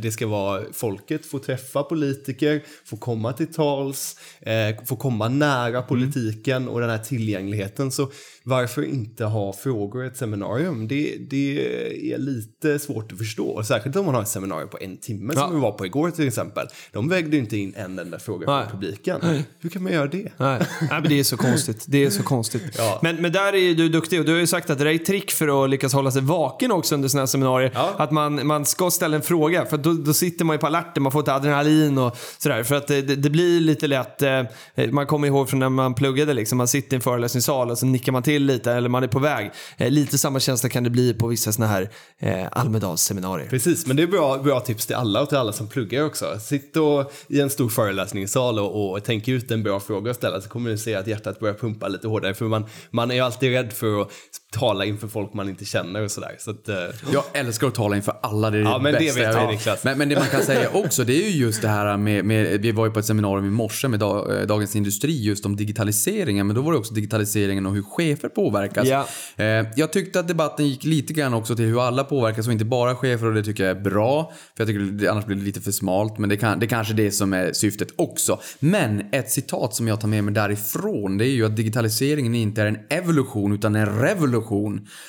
det 0.01 0.13
ska 0.13 0.27
vara 0.27 0.61
folket 0.73 1.25
får 1.25 1.39
träffa 1.39 1.83
politiker, 1.83 2.63
får 2.85 2.97
komma 2.97 3.33
till 3.33 3.53
tals, 3.53 4.15
eh, 4.41 4.85
får 4.85 4.95
komma 4.95 5.27
nära 5.27 5.81
politiken 5.81 6.67
och 6.67 6.79
den 6.79 6.89
här 6.89 6.97
tillgängligheten. 6.97 7.91
Så 7.91 8.09
varför 8.47 8.84
inte 8.84 9.25
ha 9.25 9.53
frågor 9.53 10.03
i 10.03 10.08
ett 10.08 10.17
seminarium? 10.17 10.88
Det, 10.88 11.17
det 11.29 12.13
är 12.13 12.17
lite 12.17 12.79
svårt 12.79 13.12
att 13.12 13.17
förstå. 13.17 13.63
Särskilt 13.63 13.95
om 13.95 14.05
man 14.05 14.15
har 14.15 14.21
ett 14.21 14.27
seminarium 14.27 14.69
på 14.69 14.77
en 14.81 14.97
timme 14.97 15.34
Ja. 15.36 15.41
som 15.41 15.55
vi 15.55 15.62
var 15.62 15.71
på 15.71 15.86
igår 15.86 16.12
till 16.12 16.27
exempel. 16.27 16.67
De 16.91 17.10
vägde 17.10 17.38
inte 17.38 17.58
in 17.58 17.73
en 17.77 17.99
enda 17.99 18.19
fråga 18.19 18.47
Nej. 18.47 18.63
från 18.69 18.71
publiken. 18.81 19.43
Hur 19.60 19.69
kan 19.69 19.84
man 19.84 19.93
göra 19.93 20.08
det? 20.08 20.31
Nej, 20.38 20.60
Nej 20.81 20.89
men 21.01 21.03
det 21.10 21.19
är 21.19 21.23
så 21.23 21.38
konstigt. 21.38 21.86
Det 21.88 22.03
är 22.03 22.10
så 22.10 22.23
konstigt. 22.23 22.62
Ja. 22.77 22.99
Men, 23.01 23.15
men 23.15 23.31
där 23.31 23.53
är 23.53 23.58
ju 23.58 23.75
du 23.75 23.89
duktig 23.89 24.19
och 24.19 24.25
du 24.25 24.31
har 24.31 24.39
ju 24.39 24.47
sagt 24.47 24.69
att 24.69 24.77
det 24.79 24.91
är 24.91 24.95
ett 24.95 25.05
trick 25.05 25.31
för 25.31 25.63
att 25.63 25.69
lyckas 25.69 25.93
hålla 25.93 26.12
sig 26.12 26.21
vaken 26.21 26.71
också 26.71 26.95
under 26.95 27.08
sådana 27.10 27.21
här 27.21 27.27
seminarier. 27.27 27.71
Ja. 27.73 27.93
Att 27.97 28.12
man, 28.12 28.47
man 28.47 28.65
ska 28.65 28.91
ställa 28.91 29.15
en 29.15 29.21
fråga 29.21 29.65
för 29.65 29.77
då, 29.77 29.93
då 29.93 30.13
sitter 30.13 30.45
man 30.45 30.53
ju 30.53 30.58
på 30.58 30.67
alerten, 30.67 31.03
man 31.03 31.12
får 31.12 31.19
ett 31.19 31.27
adrenalin 31.27 31.97
och 31.97 32.17
sådär. 32.38 32.63
För 32.63 32.75
att 32.75 32.88
det, 32.88 33.01
det, 33.01 33.15
det 33.15 33.29
blir 33.29 33.60
lite 33.60 33.88
lätt, 33.88 34.21
eh, 34.21 34.43
man 34.91 35.08
kommer 35.08 35.27
ihåg 35.27 35.49
från 35.49 35.60
när 35.60 35.69
man 35.69 35.93
pluggade 35.93 36.34
liksom, 36.34 36.58
man 36.58 36.67
sitter 36.67 36.93
i 36.93 36.95
en 36.95 37.01
föreläsningssal 37.01 37.71
och 37.71 37.77
så 37.77 37.86
nickar 37.86 38.12
man 38.12 38.23
till 38.23 38.34
lite 38.41 38.71
eller 38.71 38.89
man 38.89 39.03
är 39.03 39.07
på 39.07 39.19
väg. 39.19 39.51
Eh, 39.77 39.91
lite 39.91 40.17
samma 40.17 40.39
känsla 40.39 40.69
kan 40.69 40.83
det 40.83 40.89
bli 40.89 41.13
på 41.13 41.27
vissa 41.27 41.51
sådana 41.51 41.73
här 41.73 41.89
eh, 42.19 42.47
Almedalsseminarier. 42.51 43.49
Precis, 43.49 43.87
men 43.87 43.95
det 43.95 44.03
är 44.03 44.07
bra, 44.07 44.37
bra 44.37 44.59
tips 44.59 44.85
till 44.85 44.95
alla 44.95 45.21
och 45.21 45.29
till 45.29 45.37
alla 45.37 45.53
som 45.53 45.67
pluggar 45.67 46.03
också. 46.03 46.39
Sitt 46.39 46.77
och, 46.77 47.13
i 47.27 47.41
en 47.41 47.49
stor 47.49 47.69
föreläsningssal 47.69 48.59
och, 48.59 48.91
och 48.91 49.03
tänk 49.03 49.27
ut 49.27 49.51
en 49.51 49.63
bra 49.63 49.79
fråga 49.79 50.11
att 50.11 50.17
ställa 50.17 50.41
så 50.41 50.49
kommer 50.49 50.69
du 50.69 50.77
se 50.77 50.95
att 50.95 51.07
hjärtat 51.07 51.39
börjar 51.39 51.55
pumpa 51.55 51.87
lite 51.87 52.07
hårdare. 52.07 52.33
För 52.33 52.45
man, 52.45 52.65
man 52.91 53.11
är 53.11 53.15
ju 53.15 53.21
alltid 53.21 53.51
rädd 53.51 53.73
för 53.73 54.01
att 54.01 54.11
tala 54.59 54.85
inför 54.85 55.07
folk 55.07 55.33
man 55.33 55.49
inte 55.49 55.65
känner 55.65 56.03
och 56.03 56.11
sådär. 56.11 56.35
Så 56.39 56.51
att, 56.51 56.69
eh, 56.69 56.75
Jag 57.13 57.23
älskar 57.33 57.67
att 57.67 57.75
tala 57.75 57.95
inför 57.95 58.13
alla, 58.21 58.49
det 58.49 58.57
är 58.57 58.63
det 58.63 58.69
Ja, 58.69 58.79
men 58.79 58.93
det 58.93 58.99
bästa 58.99 59.19
vet 59.19 59.33
jag 59.35 59.51
Niklas. 59.51 59.83
Men, 59.83 59.97
men 59.97 60.09
det 60.09 60.15
man 60.15 60.27
kan 60.27 60.41
säga 60.41 60.69
också, 60.73 61.03
det 61.03 61.13
är 61.25 61.29
ju 61.29 61.37
just 61.45 61.61
det 61.61 61.67
här 61.67 61.97
med, 61.97 62.25
med 62.25 62.61
vi 62.61 62.71
var 62.71 62.85
ju 62.85 62.91
på 62.91 62.99
ett 62.99 63.05
seminarium 63.05 63.45
i 63.47 63.49
morse 63.49 63.87
med 63.87 63.99
Dag- 63.99 64.39
eh, 64.39 64.47
Dagens 64.47 64.75
Industri 64.75 65.23
just 65.23 65.45
om 65.45 65.55
digitaliseringen, 65.55 66.47
men 66.47 66.55
då 66.55 66.61
var 66.61 66.71
det 66.71 66.77
också 66.77 66.93
digitaliseringen 66.93 67.65
och 67.65 67.73
hur 67.73 67.83
chefer 67.83 68.29
påverkas. 68.29 68.87
Ja. 68.87 69.07
Eh, 69.37 69.65
jag 69.75 69.93
tyckte 69.93 70.19
att 70.19 70.27
debatten 70.27 70.67
gick 70.67 70.83
lite 70.83 71.13
grann 71.13 71.33
också 71.33 71.55
till 71.55 71.65
hur 71.65 71.87
alla 71.87 72.03
påverkas 72.03 72.47
och 72.47 72.53
inte 72.53 72.65
bara 72.65 72.95
chefer 72.95 73.25
och 73.25 73.33
det 73.33 73.43
tycker 73.43 73.63
jag 73.67 73.77
är 73.77 73.81
bra. 73.81 74.31
För 74.57 74.63
jag 74.63 74.67
tycker 74.67 74.79
det, 74.79 75.07
annars 75.07 75.25
blir 75.25 75.35
det 75.37 75.43
lite 75.43 75.61
för 75.61 75.71
smalt, 75.71 76.17
men 76.17 76.29
det, 76.29 76.37
kan, 76.37 76.59
det 76.59 76.67
kanske 76.67 76.93
är 76.93 76.97
det 76.97 77.11
som 77.11 77.33
är 77.33 77.53
syftet 77.53 77.87
också. 77.95 78.39
Men 78.59 79.03
ett 79.11 79.31
citat 79.31 79.75
som 79.75 79.87
jag 79.87 80.01
tar 80.01 80.07
med 80.07 80.23
mig 80.23 80.33
därifrån, 80.33 81.17
det 81.17 81.25
är 81.25 81.29
ju 81.29 81.45
att 81.45 81.55
digitaliseringen 81.55 82.35
inte 82.35 82.61
är 82.61 82.65
en 82.65 82.77
evolution 82.89 83.53
utan 83.53 83.75
en 83.75 83.99
revolution. 83.99 84.44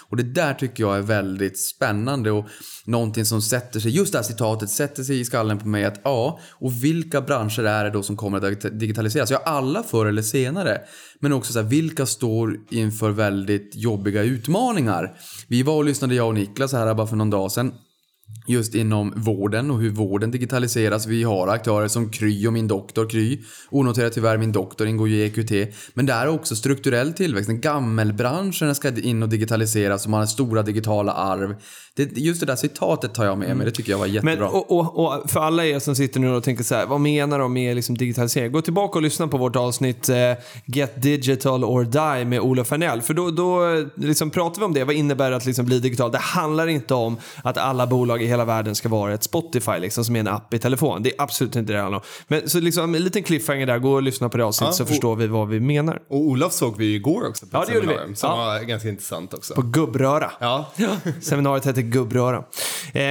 Och 0.08 0.16
det 0.16 0.22
där 0.22 0.54
tycker 0.54 0.82
jag 0.82 0.96
är 0.96 1.02
väldigt 1.02 1.58
spännande 1.58 2.30
och 2.30 2.46
någonting 2.84 3.24
som 3.24 3.42
sätter 3.42 3.80
sig, 3.80 3.90
just 3.90 4.12
det 4.12 4.18
här 4.18 4.22
citatet 4.22 4.70
sätter 4.70 5.02
sig 5.02 5.20
i 5.20 5.24
skallen 5.24 5.58
på 5.58 5.68
mig 5.68 5.84
att 5.84 6.00
ja, 6.04 6.40
och 6.52 6.84
vilka 6.84 7.20
branscher 7.20 7.64
är 7.64 7.84
det 7.84 7.90
då 7.90 8.02
som 8.02 8.16
kommer 8.16 8.52
att 8.52 8.80
digitaliseras? 8.80 9.30
Ja, 9.30 9.42
alla 9.44 9.82
förr 9.82 10.06
eller 10.06 10.22
senare. 10.22 10.80
Men 11.20 11.32
också 11.32 11.52
så 11.52 11.60
här, 11.60 11.68
vilka 11.68 12.06
står 12.06 12.56
inför 12.70 13.10
väldigt 13.10 13.70
jobbiga 13.74 14.22
utmaningar? 14.22 15.16
Vi 15.48 15.62
var 15.62 15.76
och 15.76 15.84
lyssnade, 15.84 16.14
jag 16.14 16.28
och 16.28 16.34
Niklas 16.34 16.72
här 16.72 16.94
bara 16.94 17.06
för 17.06 17.16
någon 17.16 17.30
dag 17.30 17.52
sedan 17.52 17.72
just 18.46 18.74
inom 18.74 19.12
vården 19.16 19.70
och 19.70 19.80
hur 19.80 19.90
vården 19.90 20.30
digitaliseras. 20.30 21.06
Vi 21.06 21.22
har 21.22 21.48
aktörer 21.48 21.88
som 21.88 22.10
Kry 22.10 22.46
och 22.46 22.52
min 22.52 22.68
doktor 22.68 23.08
Kry. 23.08 23.40
Onoterat 23.70 24.12
tyvärr, 24.12 24.38
min 24.38 24.52
doktor 24.52 24.86
ingår 24.86 25.08
ju 25.08 25.16
i 25.16 25.24
EQT. 25.24 25.76
Men 25.94 26.06
det 26.06 26.12
är 26.12 26.28
också 26.28 26.56
strukturell 26.56 27.12
tillväxt. 27.12 27.48
Den 27.48 27.60
gammelbranschen 27.60 28.74
ska 28.74 29.00
in 29.00 29.22
och 29.22 29.28
digitaliseras 29.28 30.04
och 30.04 30.10
man 30.10 30.20
har 30.20 30.26
stora 30.26 30.62
digitala 30.62 31.12
arv. 31.12 31.54
Det, 31.96 32.16
just 32.16 32.40
det 32.40 32.46
där 32.46 32.56
citatet 32.56 33.14
tar 33.14 33.24
jag 33.24 33.38
med 33.38 33.56
mig. 33.56 33.66
Det 33.66 33.72
tycker 33.72 33.90
jag 33.90 33.98
var 33.98 34.06
jättebra. 34.06 34.34
Men, 34.34 34.42
och, 34.42 34.70
och, 34.70 35.22
och 35.22 35.30
för 35.30 35.40
alla 35.40 35.64
er 35.64 35.78
som 35.78 35.96
sitter 35.96 36.20
nu 36.20 36.30
och 36.30 36.44
tänker 36.44 36.64
så 36.64 36.74
här, 36.74 36.86
vad 36.86 37.00
menar 37.00 37.38
de 37.38 37.52
med 37.52 37.76
liksom 37.76 37.98
digitalisering? 37.98 38.52
Gå 38.52 38.62
tillbaka 38.62 38.98
och 38.98 39.02
lyssna 39.02 39.28
på 39.28 39.38
vårt 39.38 39.56
avsnitt 39.56 40.08
eh, 40.08 40.16
Get 40.66 41.02
Digital 41.02 41.64
or 41.64 41.84
Die 41.84 42.24
med 42.24 42.40
Olof 42.40 42.70
Hernell. 42.70 43.02
För 43.02 43.14
då, 43.14 43.30
då 43.30 43.74
eh, 43.74 43.86
liksom 43.94 44.30
pratar 44.30 44.58
vi 44.58 44.64
om 44.64 44.74
det. 44.74 44.84
Vad 44.84 44.94
innebär 44.94 45.30
det 45.30 45.36
att 45.36 45.46
liksom 45.46 45.66
bli 45.66 45.80
digital? 45.80 46.12
Det 46.12 46.18
handlar 46.18 46.66
inte 46.66 46.94
om 46.94 47.16
att 47.42 47.58
alla 47.58 47.86
bolag 47.86 48.15
i 48.20 48.26
hela 48.26 48.44
världen 48.44 48.74
ska 48.74 48.88
vara 48.88 49.14
ett 49.14 49.22
Spotify 49.22 49.78
liksom, 49.78 50.04
som 50.04 50.16
är 50.16 50.20
en 50.20 50.28
app 50.28 50.54
i 50.54 50.58
telefon. 50.58 51.02
Det 51.02 51.10
är 51.10 51.22
absolut 51.22 51.56
inte 51.56 51.72
det 51.72 51.76
det 51.78 51.82
handlar 51.82 51.98
om. 51.98 52.04
Men 52.28 52.48
så 52.48 52.60
liksom 52.60 52.94
en 52.94 53.04
liten 53.04 53.22
cliffhanger 53.22 53.66
där, 53.66 53.78
gå 53.78 53.92
och 53.92 54.02
lyssna 54.02 54.28
på 54.28 54.36
det 54.38 54.44
avsnittet 54.44 54.72
Ja, 54.72 54.76
så 54.76 54.82
och- 54.82 54.88
förstår 54.88 55.16
vi 55.16 55.26
vad 55.26 55.48
vi 55.48 55.60
menar. 55.60 55.98
och 56.10 56.20
Olof 56.20 56.52
såg 56.52 56.76
vi 56.78 56.84
ju 56.86 56.94
igår 56.94 57.28
också 57.28 57.46
på 57.46 57.56
Ja, 57.56 57.60
det 57.68 57.72
vi. 57.72 57.80
seminarium 57.80 58.14
som 58.16 58.30
Ja. 58.30 58.36
var 58.36 58.60
ganska 58.60 58.88
intressant 58.88 59.34
också. 59.34 59.54
På 59.54 59.62
Gubbröra. 59.62 60.30
Ja, 60.40 60.66
Seminariet 61.22 61.66
heter 61.66 61.82
Gubbröra. 61.82 62.44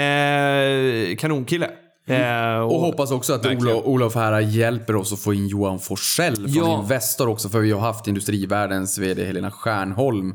Eh, 0.06 1.15
kanonkille. 1.15 1.70
Eh, 2.08 2.60
Och 2.60 2.80
hoppas 2.80 3.12
också 3.12 3.34
att. 3.34 3.46
Olof, 3.46 3.82
Olof 3.86 4.15
här 4.15 4.39
hjälper 4.39 4.96
oss 4.96 5.13
att 5.13 5.20
få 5.20 5.34
in 5.34 5.48
Johan 5.48 5.80
Forsell 5.80 6.36
från 6.36 6.50
Ja. 6.54 6.80
Investor 6.82 7.28
också. 7.30 7.50
För 7.50 7.60
vi 7.60 7.72
har 7.72 7.80
haft 7.82 8.08
Industrivärldens 8.08 8.98
VD 8.98 9.26
Helena 9.26 9.52
Stjärnholm. 9.52 10.34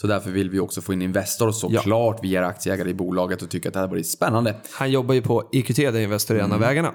Så 0.00 0.06
därför 0.06 0.30
vill 0.30 0.50
vi 0.50 0.60
också 0.60 0.80
få 0.80 0.92
in 0.92 1.02
Investor 1.02 1.52
såklart. 1.52 2.18
Vi 2.22 2.36
är 2.36 2.42
aktieägare 2.42 2.90
i 2.90 2.94
bolaget 2.94 3.42
och 3.42 3.50
tycker 3.50 3.68
att 3.68 3.74
det 3.74 3.80
här 3.80 3.88
blir 3.88 4.02
spännande. 4.02 4.54
Han 4.72 4.90
jobbar 4.90 5.14
ju 5.14 5.22
på 5.22 5.48
EQT, 5.52 5.76
där 5.76 6.00
Investor 6.00 6.36
är 6.36 6.40
en 6.40 6.52
av 6.52 6.60
vägarna. 6.60 6.88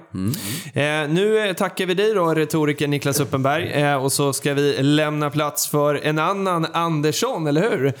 Eh, 0.74 1.08
nu 1.08 1.48
eh, 1.48 1.52
tackar 1.52 1.86
vi 1.86 1.94
dig 1.94 2.14
då, 2.14 2.34
retoriker 2.34 2.88
Niklas 2.88 3.20
Uppenberg. 3.20 3.72
Eh, 3.72 4.04
och 4.04 4.12
så 4.12 4.32
ska 4.32 4.54
vi 4.54 4.82
lämna 4.82 5.30
plats 5.30 5.68
för 5.68 5.94
en 5.94 6.18
annan 6.18 6.64
Andersson, 6.72 7.46
eller 7.46 7.70
hur? 7.70 7.86
Eh, 7.86 7.92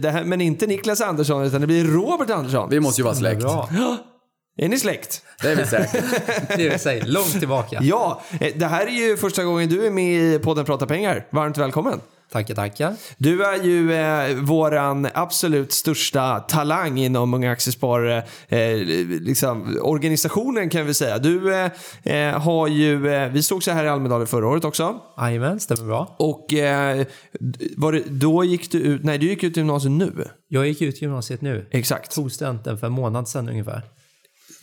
det 0.00 0.10
här, 0.10 0.24
men 0.24 0.40
inte 0.40 0.66
Niklas 0.66 1.00
Andersson, 1.00 1.44
utan 1.44 1.60
det 1.60 1.66
blir 1.66 1.84
Robert 1.84 2.30
Andersson. 2.30 2.70
Vi 2.70 2.80
måste 2.80 3.00
ju 3.00 3.04
vara 3.04 3.14
släkt. 3.14 3.42
Är 4.56 4.68
ni 4.68 4.78
släkt? 4.78 5.22
Det 5.42 5.48
är 5.48 5.56
vi 5.56 5.66
säkert. 5.66 6.04
Det 6.56 6.68
vill 6.68 6.78
säga, 6.78 7.04
långt 7.06 7.38
tillbaka. 7.38 7.78
Ja, 7.82 8.22
eh, 8.40 8.52
det 8.56 8.66
här 8.66 8.86
är 8.86 9.08
ju 9.08 9.16
första 9.16 9.44
gången 9.44 9.68
du 9.68 9.86
är 9.86 9.90
med 9.90 10.14
i 10.14 10.38
podden 10.38 10.64
Prata 10.64 10.86
pengar. 10.86 11.26
Varmt 11.30 11.58
välkommen. 11.58 12.00
Tackar, 12.32 12.54
tackar. 12.54 12.94
Du 13.18 13.44
är 13.44 13.62
ju 13.64 13.92
eh, 13.92 14.36
våran 14.36 15.08
absolut 15.14 15.72
största 15.72 16.40
talang 16.40 16.98
inom 16.98 17.34
Unga 17.34 17.50
Aktiespar 17.50 18.24
eh, 18.48 18.76
liksom, 19.20 19.78
organisationen 19.82 20.70
kan 20.70 20.86
vi 20.86 20.94
säga. 20.94 21.18
Du 21.18 21.54
eh, 21.54 21.70
eh, 22.02 22.40
har 22.40 22.68
ju, 22.68 23.08
eh, 23.08 23.28
vi 23.28 23.42
såg 23.42 23.62
så 23.62 23.70
här 23.70 23.84
i 23.84 23.88
Almedalen 23.88 24.26
förra 24.26 24.48
året 24.48 24.64
också. 24.64 25.00
Jajamän, 25.18 25.60
stämmer 25.60 25.84
bra. 25.84 26.16
Och 26.18 26.54
eh, 26.54 27.06
var 27.76 27.92
det, 27.92 28.02
då 28.08 28.44
gick 28.44 28.72
du 28.72 28.78
ut, 28.78 29.04
nej 29.04 29.18
du 29.18 29.26
gick 29.26 29.42
ut 29.42 29.56
gymnasiet 29.56 29.92
nu. 29.92 30.28
Jag 30.48 30.68
gick 30.68 30.82
ut 30.82 31.02
gymnasiet 31.02 31.40
nu. 31.40 31.66
Exakt. 31.70 32.14
Tog 32.14 32.32
studenten 32.32 32.78
för 32.78 32.86
en 32.86 32.92
månad 32.92 33.28
sedan 33.28 33.48
ungefär. 33.48 33.82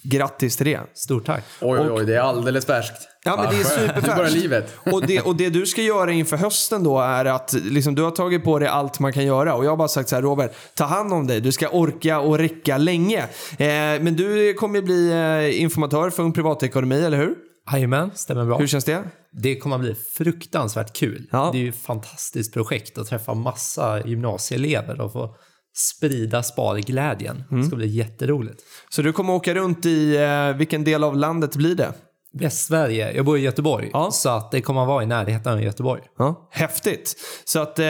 Grattis 0.09 0.57
till 0.57 0.65
det. 0.65 0.79
Stort 0.93 1.25
tack. 1.25 1.43
Oj, 1.61 1.79
oj, 1.79 1.89
oj, 1.91 2.05
det 2.05 2.15
är 2.15 2.19
alldeles 2.19 2.65
färskt. 2.65 3.07
Ja, 3.25 3.35
men 3.37 3.55
det 3.55 3.61
är 3.61 3.63
superfärskt. 3.63 4.35
Livet. 4.35 4.75
Och 4.91 5.07
det, 5.07 5.21
och 5.21 5.35
det 5.35 5.49
du 5.49 5.65
ska 5.65 5.81
göra 5.81 6.11
inför 6.11 6.37
hösten 6.37 6.83
då 6.83 6.99
är 6.99 7.25
att 7.25 7.53
liksom, 7.53 7.95
du 7.95 8.01
har 8.01 8.11
tagit 8.11 8.43
på 8.43 8.59
dig 8.59 8.67
allt 8.67 8.99
man 8.99 9.13
kan 9.13 9.25
göra. 9.25 9.55
Och 9.55 9.65
jag 9.65 9.69
har 9.69 9.77
bara 9.77 9.87
sagt 9.87 10.09
så 10.09 10.15
här, 10.15 10.21
Robert, 10.21 10.51
ta 10.75 10.85
hand 10.85 11.13
om 11.13 11.27
dig. 11.27 11.41
Du 11.41 11.51
ska 11.51 11.69
orka 11.69 12.19
och 12.19 12.37
räcka 12.37 12.77
länge. 12.77 13.19
Eh, 13.57 13.67
men 14.01 14.15
du 14.15 14.53
kommer 14.53 14.81
bli 14.81 15.11
eh, 15.11 15.61
informatör 15.61 16.09
för 16.09 16.23
Ung 16.23 16.33
Privatekonomi, 16.33 17.05
eller 17.05 17.17
hur? 17.17 17.35
Jajamän, 17.71 18.11
stämmer 18.15 18.45
bra. 18.45 18.57
Hur 18.57 18.67
känns 18.67 18.85
det? 18.85 19.03
Det 19.31 19.59
kommer 19.59 19.75
att 19.75 19.81
bli 19.81 19.95
fruktansvärt 19.95 20.97
kul. 20.97 21.27
Ja. 21.31 21.49
Det 21.51 21.57
är 21.57 21.61
ju 21.61 21.69
ett 21.69 21.83
fantastiskt 21.83 22.53
projekt 22.53 22.97
att 22.97 23.07
träffa 23.07 23.33
massa 23.33 24.01
gymnasieelever 24.05 25.01
och 25.01 25.13
få 25.13 25.35
sprida 25.77 26.43
sparglädjen. 26.43 27.43
Det 27.49 27.63
ska 27.63 27.75
bli 27.75 27.87
jätteroligt. 27.87 28.61
Så 28.89 29.01
du 29.01 29.13
kommer 29.13 29.33
åka 29.33 29.53
runt 29.53 29.85
i, 29.85 30.15
eh, 30.15 30.57
vilken 30.57 30.83
del 30.83 31.03
av 31.03 31.17
landet 31.17 31.55
blir 31.55 31.75
det? 31.75 31.93
Västsverige. 32.33 33.11
Jag 33.15 33.25
bor 33.25 33.37
i 33.37 33.41
Göteborg. 33.41 33.89
Ja. 33.93 34.11
Så 34.11 34.29
att 34.29 34.51
det 34.51 34.61
kommer 34.61 34.81
att 34.81 34.87
vara 34.87 35.03
i 35.03 35.05
närheten 35.05 35.53
av 35.53 35.61
Göteborg. 35.61 36.01
Ja, 36.17 36.49
häftigt. 36.51 37.15
Så 37.45 37.59
att 37.59 37.79
eh, 37.79 37.85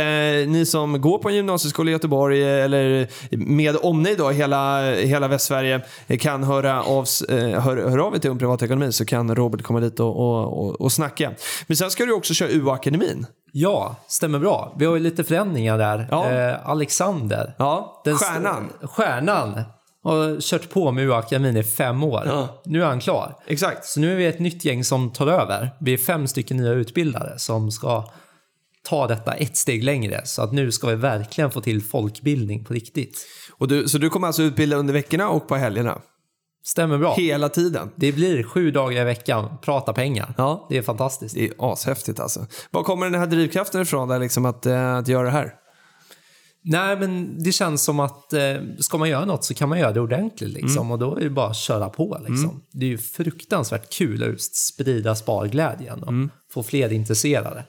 ni 0.48 0.66
som 0.66 1.02
går 1.02 1.18
på 1.18 1.30
en 1.30 1.36
gymnasieskola 1.36 1.90
i 1.90 1.94
Göteborg 1.94 2.44
eh, 2.44 2.66
eller 2.66 3.08
med 3.32 3.76
omnejd 3.82 4.18
då, 4.18 4.30
hela, 4.30 4.92
hela 4.92 5.28
Västsverige 5.28 5.82
eh, 6.08 6.18
kan 6.18 6.44
höra 6.44 6.84
av, 6.84 7.06
eh, 7.30 7.38
hör, 7.38 7.90
hör 7.90 7.98
av 7.98 8.16
er 8.16 8.20
till 8.20 8.30
Ung 8.30 8.40
Privatekonomi 8.40 8.92
så 8.92 9.06
kan 9.06 9.36
Robert 9.36 9.62
komma 9.62 9.80
dit 9.80 10.00
och, 10.00 10.18
och, 10.18 10.66
och, 10.66 10.82
och 10.82 10.92
snacka. 10.92 11.32
Men 11.68 11.78
sen 11.78 11.92
ska 11.92 12.06
du 12.06 12.14
också 12.14 12.34
köra 12.34 12.50
UA-akademin. 12.50 13.26
Ja, 13.60 13.96
stämmer 14.08 14.40
bra. 14.40 14.76
Vi 14.80 14.86
har 14.86 14.94
ju 14.94 15.00
lite 15.00 15.24
förändringar 15.24 15.78
där. 15.78 16.08
Ja. 16.12 16.32
Eh, 16.32 16.70
Alexander. 16.70 17.56
Ja, 17.58 18.02
Den- 18.06 18.16
stjärnan. 18.18 18.70
Stjärnan. 18.82 19.62
Har 20.04 20.42
kört 20.42 20.70
på 20.70 20.92
med 20.92 21.06
UA-akademin 21.06 21.58
i 21.58 21.64
fem 21.64 22.04
år. 22.04 22.24
Ja. 22.26 22.62
Nu 22.66 22.82
är 22.82 22.86
han 22.86 23.00
klar. 23.00 23.36
Exakt. 23.48 23.86
Så 23.86 24.00
nu 24.00 24.12
är 24.12 24.16
vi 24.16 24.26
ett 24.26 24.40
nytt 24.40 24.66
gäng 24.66 24.84
som 24.84 25.10
tar 25.14 25.28
över. 25.28 25.70
Vi 25.80 25.94
är 25.94 25.98
fem 25.98 26.28
stycken 26.28 26.58
nya 26.58 26.72
utbildare 26.72 27.40
som 27.40 27.72
ska 27.72 28.04
ta 28.90 29.08
detta 29.08 29.34
ett 29.34 29.58
steg 29.58 29.84
längre. 29.84 30.22
Så 30.26 30.42
att 30.42 30.52
nu 30.54 30.72
ska 30.72 30.88
vi 30.88 30.96
verkligen 30.96 31.52
få 31.52 31.62
till 31.62 31.82
folkbildning 31.84 32.64
på 32.66 32.74
riktigt. 32.74 33.26
Och 33.58 33.68
du, 33.68 33.88
så 33.88 33.98
du 33.98 34.10
kommer 34.10 34.28
alltså 34.28 34.42
utbilda 34.44 34.78
under 34.78 34.94
veckorna 34.94 35.30
och 35.30 35.48
på 35.48 35.56
helgerna? 35.56 36.02
Stämmer 36.68 36.98
bra. 36.98 37.14
Hela 37.14 37.50
tiden? 37.50 37.90
Det 37.96 38.12
blir 38.12 38.44
sju 38.44 38.72
dagar 38.72 39.02
i 39.02 39.06
veckan, 39.06 39.58
prata 39.62 39.94
pengar. 39.94 40.34
Ja. 40.38 40.68
Det 40.70 40.78
är 40.78 40.82
fantastiskt. 40.82 41.36
Det 41.36 41.46
är 41.46 41.54
ashäftigt 41.58 42.20
alltså. 42.20 42.48
Var 42.72 42.84
kommer 42.84 43.10
den 43.10 43.20
här 43.20 43.28
drivkraften 43.28 43.82
ifrån 43.82 44.08
där, 44.08 44.20
liksom, 44.20 44.46
att, 44.46 44.66
eh, 44.66 44.96
att 44.96 45.08
göra 45.08 45.24
det 45.24 45.32
här? 45.32 45.54
Nej, 46.64 47.00
men 47.00 47.44
det 47.44 47.52
känns 47.52 47.84
som 47.84 48.00
att 48.00 48.34
eh, 48.34 48.42
ska 48.80 48.98
man 48.98 49.10
göra 49.10 49.26
något 49.26 49.44
så 49.44 49.54
kan 49.54 49.70
man 49.70 49.80
göra 49.80 49.92
det 49.92 50.02
ordentligt. 50.02 50.54
Liksom, 50.54 50.92
Och 50.92 51.00
då 51.00 51.16
är 51.16 51.24
det 51.24 51.30
bara 51.30 51.50
att 51.50 51.58
köra 51.58 51.90
på. 51.90 52.18
Liksom. 52.28 52.64
Det 52.72 52.86
är 52.86 52.90
ju 52.90 52.98
fruktansvärt 52.98 53.94
kul 53.94 54.24
att 54.24 54.30
just 54.30 54.56
sprida 54.56 55.16
sparglädjen 55.16 56.04
och 56.04 56.14
få 56.54 56.64
fler 56.64 56.94
intresserade. 56.94 57.66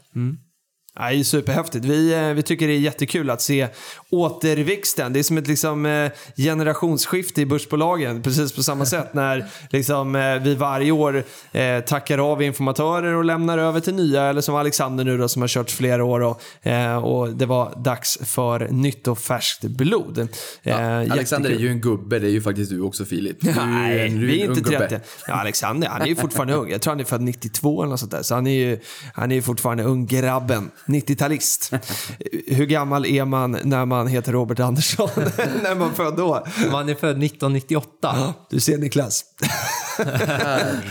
Nej, 0.99 1.25
superhäftigt. 1.25 1.85
Vi, 1.85 2.15
eh, 2.15 2.35
vi 2.35 2.43
tycker 2.43 2.67
det 2.69 2.73
är 2.75 2.79
jättekul 2.79 3.31
att 3.31 3.43
se 3.43 3.69
återväxten. 4.11 5.13
Det 5.13 5.19
är 5.19 5.23
som 5.23 5.39
ett 5.39 5.49
liksom, 5.49 5.87
eh, 5.87 6.11
generationsskifte 6.37 7.41
i 7.41 7.47
börsbolagen. 7.47 8.23
Precis 8.23 8.53
på 8.53 8.63
samma 8.63 8.87
sätt 8.87 9.15
när 9.15 9.47
liksom, 9.71 10.17
eh, 10.17 10.39
vi 10.39 10.55
varje 10.55 10.91
år 10.93 11.25
eh, 11.53 11.81
tackar 11.81 12.19
av 12.33 12.43
informatörer 12.43 13.15
och 13.15 13.25
lämnar 13.25 13.59
över 13.59 13.81
till 13.81 13.95
nya. 13.95 14.23
Eller 14.23 14.41
som 14.41 14.55
Alexander 14.55 15.05
nu 15.05 15.19
då, 15.19 15.29
som 15.29 15.43
har 15.43 15.49
kört 15.49 15.71
flera 15.71 16.05
år 16.05 16.21
och, 16.21 16.67
eh, 16.67 17.05
och 17.05 17.29
det 17.29 17.47
var 17.47 17.83
dags 17.85 18.19
för 18.25 18.69
nytt 18.71 19.09
och 19.09 19.19
färskt 19.19 19.63
blod. 19.65 20.19
Eh, 20.19 20.27
Ja, 20.63 20.75
Alexander 21.13 21.51
är 21.51 21.53
jättekul. 21.53 21.67
ju 21.67 21.73
en 21.73 21.81
gubbe, 21.81 22.19
det 22.19 22.27
är 22.27 22.31
ju 22.31 22.43
faktiskt 22.43 22.71
du 22.71 22.81
också 22.81 23.05
Filip. 23.05 23.37
Du 23.41 23.51
är 23.51 23.67
Nej, 23.67 24.09
du 24.09 24.27
vi 24.27 24.41
är 24.41 24.45
inte 24.45 24.61
ung 24.61 24.63
gubbe. 24.63 24.89
30. 24.89 25.01
Ja, 25.27 25.35
Alexander, 25.35 25.89
han 25.89 26.03
är 26.03 26.07
ju 26.07 26.17
fortfarande 26.17 26.55
ung. 26.55 26.71
Jag 26.71 26.81
tror 26.83 26.91
han 26.93 27.01
är 27.01 27.05
född 27.05 27.21
92 27.23 27.83
eller 27.83 27.91
något 27.91 28.01
sånt 28.01 28.13
där. 28.13 28.23
Så 28.23 28.35
han 28.35 28.47
är 28.47 28.51
ju 28.51 28.79
han 29.15 29.31
är 29.31 29.35
ju 29.37 29.43
fortfarande 29.43 29.83
ung 29.85 30.07
grabben. 30.07 30.71
90-talist. 30.89 31.73
Hur 32.47 32.67
gammal 32.67 33.07
är 33.07 33.25
man 33.25 33.59
när 33.65 33.85
man 33.85 34.07
heter 34.07 34.33
Robert 34.33 34.61
Andersson? 34.61 35.09
när 35.63 35.75
man 35.75 35.95
född 35.95 36.17
då? 36.17 36.47
Man 36.73 36.89
är 36.89 36.95
född 36.95 37.25
1998. 37.25 38.35
Du 38.51 38.61
ser 38.61 38.79
Niklas. 38.79 39.25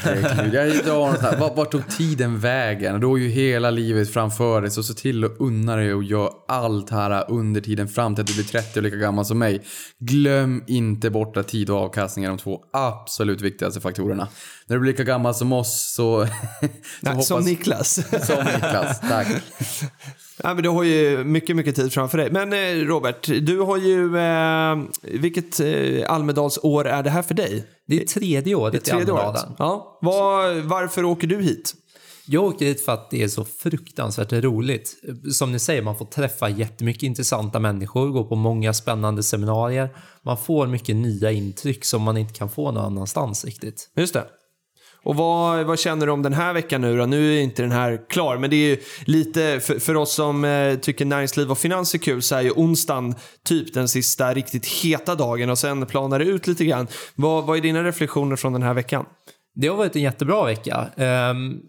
Herregud, 0.04 0.82
jag. 0.88 1.16
Vart, 1.56 1.72
tog 1.72 1.88
tiden 1.90 2.40
vägen? 2.40 3.00
Du 3.00 3.08
har 3.08 3.18
ju 3.18 3.28
hela 3.28 3.72
livet 3.72 4.14
framför 4.14 4.62
dig, 4.62 4.72
så 4.72 4.84
se 4.84 4.94
till 4.94 5.24
att 5.24 5.36
unna 5.40 5.76
dig 5.76 5.94
och 5.94 6.04
gör 6.04 6.30
allt 6.48 6.90
här 6.90 7.32
under 7.32 7.62
tiden 7.62 7.88
fram 7.88 8.16
till 8.16 8.22
att 8.22 8.28
du 8.28 8.34
blir 8.34 8.44
30 8.44 8.80
och 8.80 8.84
lika 8.84 8.96
gammal 8.96 9.26
som 9.26 9.40
mig. 9.40 9.62
Glöm 10.00 10.64
inte 10.68 11.10
bort 11.10 11.38
att 11.38 11.48
tid 11.48 11.70
och 11.70 11.78
avkastning 11.78 12.26
är 12.26 12.30
de 12.30 12.38
två 12.38 12.60
absolut 12.74 13.42
viktigaste 13.42 13.82
faktorerna. 13.82 14.28
När 14.68 14.76
du 14.76 14.80
blir 14.80 14.92
lika 14.92 15.04
gammal 15.04 15.36
som 15.36 15.54
oss 15.54 15.94
så... 15.96 16.26
så 16.62 16.68
Nej, 17.02 17.24
Som 17.24 17.44
Niklas. 17.44 17.94
Som 18.28 18.46
Niklas, 18.46 19.00
tack. 19.00 19.28
ja, 20.44 20.54
men 20.54 20.64
du 20.64 20.70
har 20.70 20.84
ju 20.84 21.24
mycket, 21.24 21.56
mycket 21.56 21.76
tid 21.76 21.94
framför 21.94 22.18
dig. 22.18 22.32
Men 22.32 22.54
eh, 22.54 22.86
Robert, 22.86 23.28
du 23.42 23.60
har 23.60 23.78
ju... 23.78 24.18
Eh, 24.18 24.78
vilket 25.02 25.60
eh, 25.60 26.14
Almedalsår 26.14 26.88
är 26.88 27.04
det 27.04 27.10
här 27.10 27.22
för 27.22 27.34
dig? 27.34 27.66
Det 27.88 28.02
är 28.02 28.06
tredje 28.06 28.56
året 28.56 28.72
Det 28.72 28.78
är 28.78 28.98
tredje 28.98 29.08
i 29.08 29.12
året. 29.12 29.26
Almedalen. 29.26 29.56
Ja. 29.60 30.00
Var, 30.02 30.62
varför 30.62 31.04
åker 31.04 31.28
du 31.28 31.42
hit? 31.42 31.74
Jag 32.30 32.44
åker 32.44 32.66
hit 32.66 32.86
för 32.86 32.92
att 32.92 33.10
det 33.10 33.24
är 33.24 33.28
så 33.28 33.46
fruktansvärt 33.46 34.34
roligt. 34.34 34.96
Som 35.34 35.52
ni 35.52 35.60
säger, 35.60 35.82
man 35.82 35.98
får 35.98 36.06
träffa 36.06 36.50
jättemycket 36.50 37.04
intressanta 37.04 37.60
människor, 37.60 38.08
gå 38.08 38.24
på 38.24 38.36
många 38.36 38.74
spännande 38.74 39.24
seminarier. 39.24 39.90
Man 40.22 40.38
får 40.38 40.68
mycket 40.68 40.96
nya 40.96 41.32
intryck 41.32 41.86
som 41.86 42.02
man 42.02 42.18
inte 42.18 42.34
kan 42.34 42.50
få 42.50 42.72
någon 42.72 42.86
annanstans 42.86 43.46
riktigt. 43.46 43.90
Just 43.96 44.14
det. 44.14 44.26
Och 45.08 45.16
vad, 45.16 45.66
vad 45.66 45.80
känner 45.80 46.06
du 46.06 46.12
om 46.12 46.22
den 46.22 46.34
här 46.34 46.54
veckan 46.54 46.82
nu 46.82 46.98
då? 46.98 47.06
Nu 47.06 47.38
är 47.38 47.42
inte 47.42 47.62
den 47.62 47.72
här 47.72 48.10
klar, 48.10 48.38
men 48.38 48.50
det 48.50 48.56
är 48.56 48.70
ju 48.70 48.78
lite 49.06 49.60
för, 49.60 49.80
för 49.80 49.96
oss 49.96 50.14
som 50.14 50.46
eh, 50.46 50.76
tycker 50.76 51.06
näringsliv 51.06 51.52
och 51.52 51.58
finans 51.58 51.94
är 51.94 51.98
kul 51.98 52.22
så 52.22 52.36
är 52.36 52.42
ju 52.42 52.52
onsdagen 52.52 53.16
typ 53.46 53.74
den 53.74 53.88
sista 53.88 54.34
riktigt 54.34 54.66
heta 54.66 55.16
dagen 55.16 55.50
och 55.50 55.58
sen 55.58 55.86
planar 55.86 56.20
det 56.20 56.26
ut 56.26 56.48
lite 56.48 56.66
grann. 56.66 56.88
Vad, 57.16 57.46
vad 57.46 57.58
är 57.58 57.62
dina 57.62 57.84
reflektioner 57.84 58.36
från 58.36 58.54
den 58.54 58.64
här 58.64 58.74
veckan? 58.74 59.06
Det 59.56 59.68
har 59.68 59.76
varit 59.76 59.96
en 59.96 60.02
jättebra 60.02 60.46
vecka. 60.46 60.88
Um, 61.32 61.60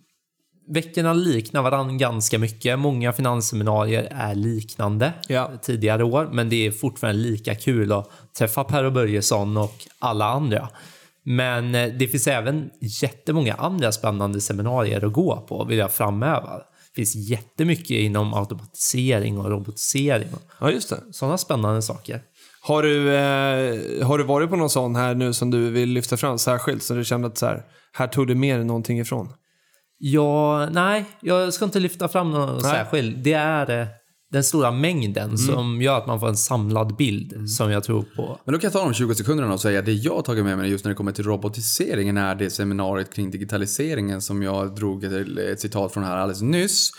veckorna 0.74 1.12
liknar 1.12 1.62
varandra 1.62 1.94
ganska 1.94 2.38
mycket. 2.38 2.78
Många 2.78 3.12
finansseminarier 3.12 4.08
är 4.10 4.34
liknande 4.34 5.12
Ja. 5.28 5.50
tidigare 5.62 6.04
år, 6.04 6.28
men 6.32 6.48
det 6.48 6.66
är 6.66 6.70
fortfarande 6.70 7.20
lika 7.20 7.54
kul 7.54 7.92
att 7.92 8.10
träffa 8.38 8.64
Per 8.64 8.84
och 8.84 8.92
Börjesson 8.92 9.56
och 9.56 9.74
alla 9.98 10.26
andra. 10.26 10.68
Men 11.30 11.74
eh, 11.74 11.92
det 11.98 12.08
finns 12.08 12.26
även 12.26 12.70
jättemånga 12.80 13.54
andra 13.54 13.92
spännande 13.92 14.40
seminarier 14.40 15.04
att 15.04 15.12
gå 15.12 15.36
på, 15.48 15.64
vill 15.64 15.78
jag 15.78 15.92
framhäva. 15.92 16.56
Det 16.56 16.94
finns 16.94 17.14
jättemycket 17.30 17.90
inom 17.90 18.34
automatisering 18.34 19.38
och 19.38 19.50
robotisering 19.50 20.28
Ja, 20.60 20.70
just 20.70 20.90
det. 20.90 21.00
sådana 21.12 21.38
spännande 21.38 21.82
saker. 21.82 22.20
Har 22.60 22.82
du, 22.82 23.14
eh, 23.14 24.06
har 24.06 24.18
du 24.18 24.24
varit 24.24 24.50
på 24.50 24.56
någon 24.56 24.70
sån 24.70 24.96
här 24.96 25.14
nu 25.14 25.32
som 25.32 25.50
du 25.50 25.70
vill 25.70 25.88
lyfta 25.88 26.16
fram 26.16 26.38
särskilt 26.38 26.82
så 26.82 26.94
du 26.94 27.04
kände 27.04 27.28
att 27.28 27.38
så 27.38 27.46
här, 27.46 27.62
här 27.92 28.06
tog 28.06 28.26
du 28.26 28.34
dig 28.34 28.64
någonting 28.64 29.00
ifrån? 29.00 29.32
Ja, 29.98 30.68
nej, 30.70 31.04
jag 31.20 31.54
ska 31.54 31.64
inte 31.64 31.80
lyfta 31.80 32.08
fram 32.08 32.30
någon 32.30 32.52
Nej. 32.52 32.62
särskild. 32.62 33.18
Det 33.18 33.32
är 33.32 33.80
eh, 33.80 33.86
den 34.32 34.44
stora 34.44 34.70
mängden 34.70 35.38
som 35.38 35.82
gör 35.82 35.98
att 35.98 36.06
man 36.06 36.20
får 36.20 36.28
en 36.28 36.36
samlad 36.36 36.96
bild 36.96 37.50
som 37.50 37.70
jag 37.70 37.84
tror 37.84 38.02
på. 38.16 38.40
Men 38.44 38.52
då 38.52 38.60
kan 38.60 38.66
jag 38.66 38.72
ta 38.72 38.84
de 38.84 38.94
20 38.94 39.14
sekunderna 39.14 39.52
och 39.52 39.60
säga 39.60 39.82
det 39.82 39.92
jag 39.92 40.14
har 40.14 40.22
tagit 40.22 40.44
med 40.44 40.58
mig 40.58 40.70
just 40.70 40.84
när 40.84 40.90
det 40.90 40.94
kommer 40.94 41.12
till 41.12 41.24
robotiseringen 41.24 42.16
är 42.16 42.34
det 42.34 42.50
seminariet 42.50 43.14
kring 43.14 43.30
digitaliseringen 43.30 44.22
som 44.22 44.42
jag 44.42 44.74
drog 44.74 45.04
ett, 45.04 45.38
ett 45.38 45.60
citat 45.60 45.92
från 45.92 46.04
här 46.04 46.16
alldeles 46.16 46.42
nyss. 46.42 46.90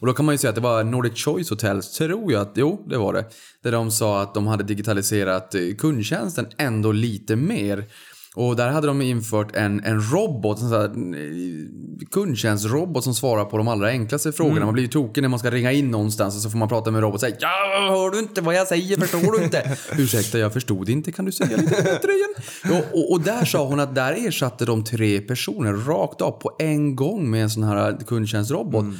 Och 0.00 0.06
då 0.06 0.12
kan 0.12 0.24
man 0.24 0.34
ju 0.34 0.38
säga 0.38 0.48
att 0.48 0.54
det 0.54 0.60
var 0.60 0.84
Nordic 0.84 1.24
Choice 1.24 1.50
Hotels, 1.50 1.90
tror 1.90 2.32
jag 2.32 2.42
att, 2.42 2.52
jo 2.54 2.86
det 2.88 2.98
var 2.98 3.12
det. 3.12 3.24
Där 3.62 3.72
de 3.72 3.90
sa 3.90 4.22
att 4.22 4.34
de 4.34 4.46
hade 4.46 4.64
digitaliserat 4.64 5.54
eh, 5.54 5.60
kundtjänsten 5.78 6.46
ändå 6.58 6.92
lite 6.92 7.36
mer. 7.36 7.84
Och 8.36 8.56
där 8.56 8.68
hade 8.68 8.86
de 8.86 9.02
infört 9.02 9.56
en, 9.56 9.84
en 9.84 10.00
robot, 10.00 10.60
en 10.60 10.68
sån 10.68 10.80
här, 10.80 10.84
eh, 10.84 12.06
kundtjänstrobot 12.10 13.04
som 13.04 13.14
svarar 13.14 13.44
på 13.44 13.58
de 13.58 13.68
allra 13.68 13.88
enklaste 13.88 14.32
frågorna. 14.32 14.64
Man 14.64 14.74
blir 14.74 14.84
ju 14.84 14.88
tokig 14.88 15.22
när 15.22 15.28
man 15.28 15.38
ska 15.38 15.50
ringa 15.50 15.72
in 15.72 15.90
någonstans 15.90 16.36
och 16.36 16.42
så 16.42 16.50
får 16.50 16.58
man 16.58 16.68
prata 16.68 16.90
med 16.90 16.98
en 16.98 17.02
robot 17.02 17.14
och 17.14 17.20
säga 17.20 17.36
Ja, 17.40 17.86
hör 17.90 18.10
du 18.10 18.18
inte 18.18 18.40
vad 18.40 18.54
jag 18.54 18.68
säger? 18.68 18.96
Förstår 18.96 19.38
du 19.38 19.44
inte? 19.44 19.76
Ursäkta, 19.98 20.38
jag 20.38 20.52
förstod 20.52 20.88
inte. 20.88 21.12
Kan 21.12 21.24
du 21.24 21.32
säga 21.32 21.56
lite 21.56 21.82
bättre 21.82 22.12
igen? 22.12 22.34
Och, 22.70 22.98
och, 22.98 23.12
och 23.12 23.20
där 23.20 23.44
sa 23.44 23.66
hon 23.66 23.80
att 23.80 23.94
där 23.94 24.26
ersatte 24.26 24.64
de 24.64 24.84
tre 24.84 25.20
personer 25.20 25.72
rakt 25.72 26.20
av 26.20 26.30
på 26.30 26.56
en 26.58 26.96
gång 26.96 27.30
med 27.30 27.42
en 27.42 27.50
sån 27.50 27.62
här 27.62 27.98
kundtjänstrobot. 28.06 28.84
Eh, 28.84 28.90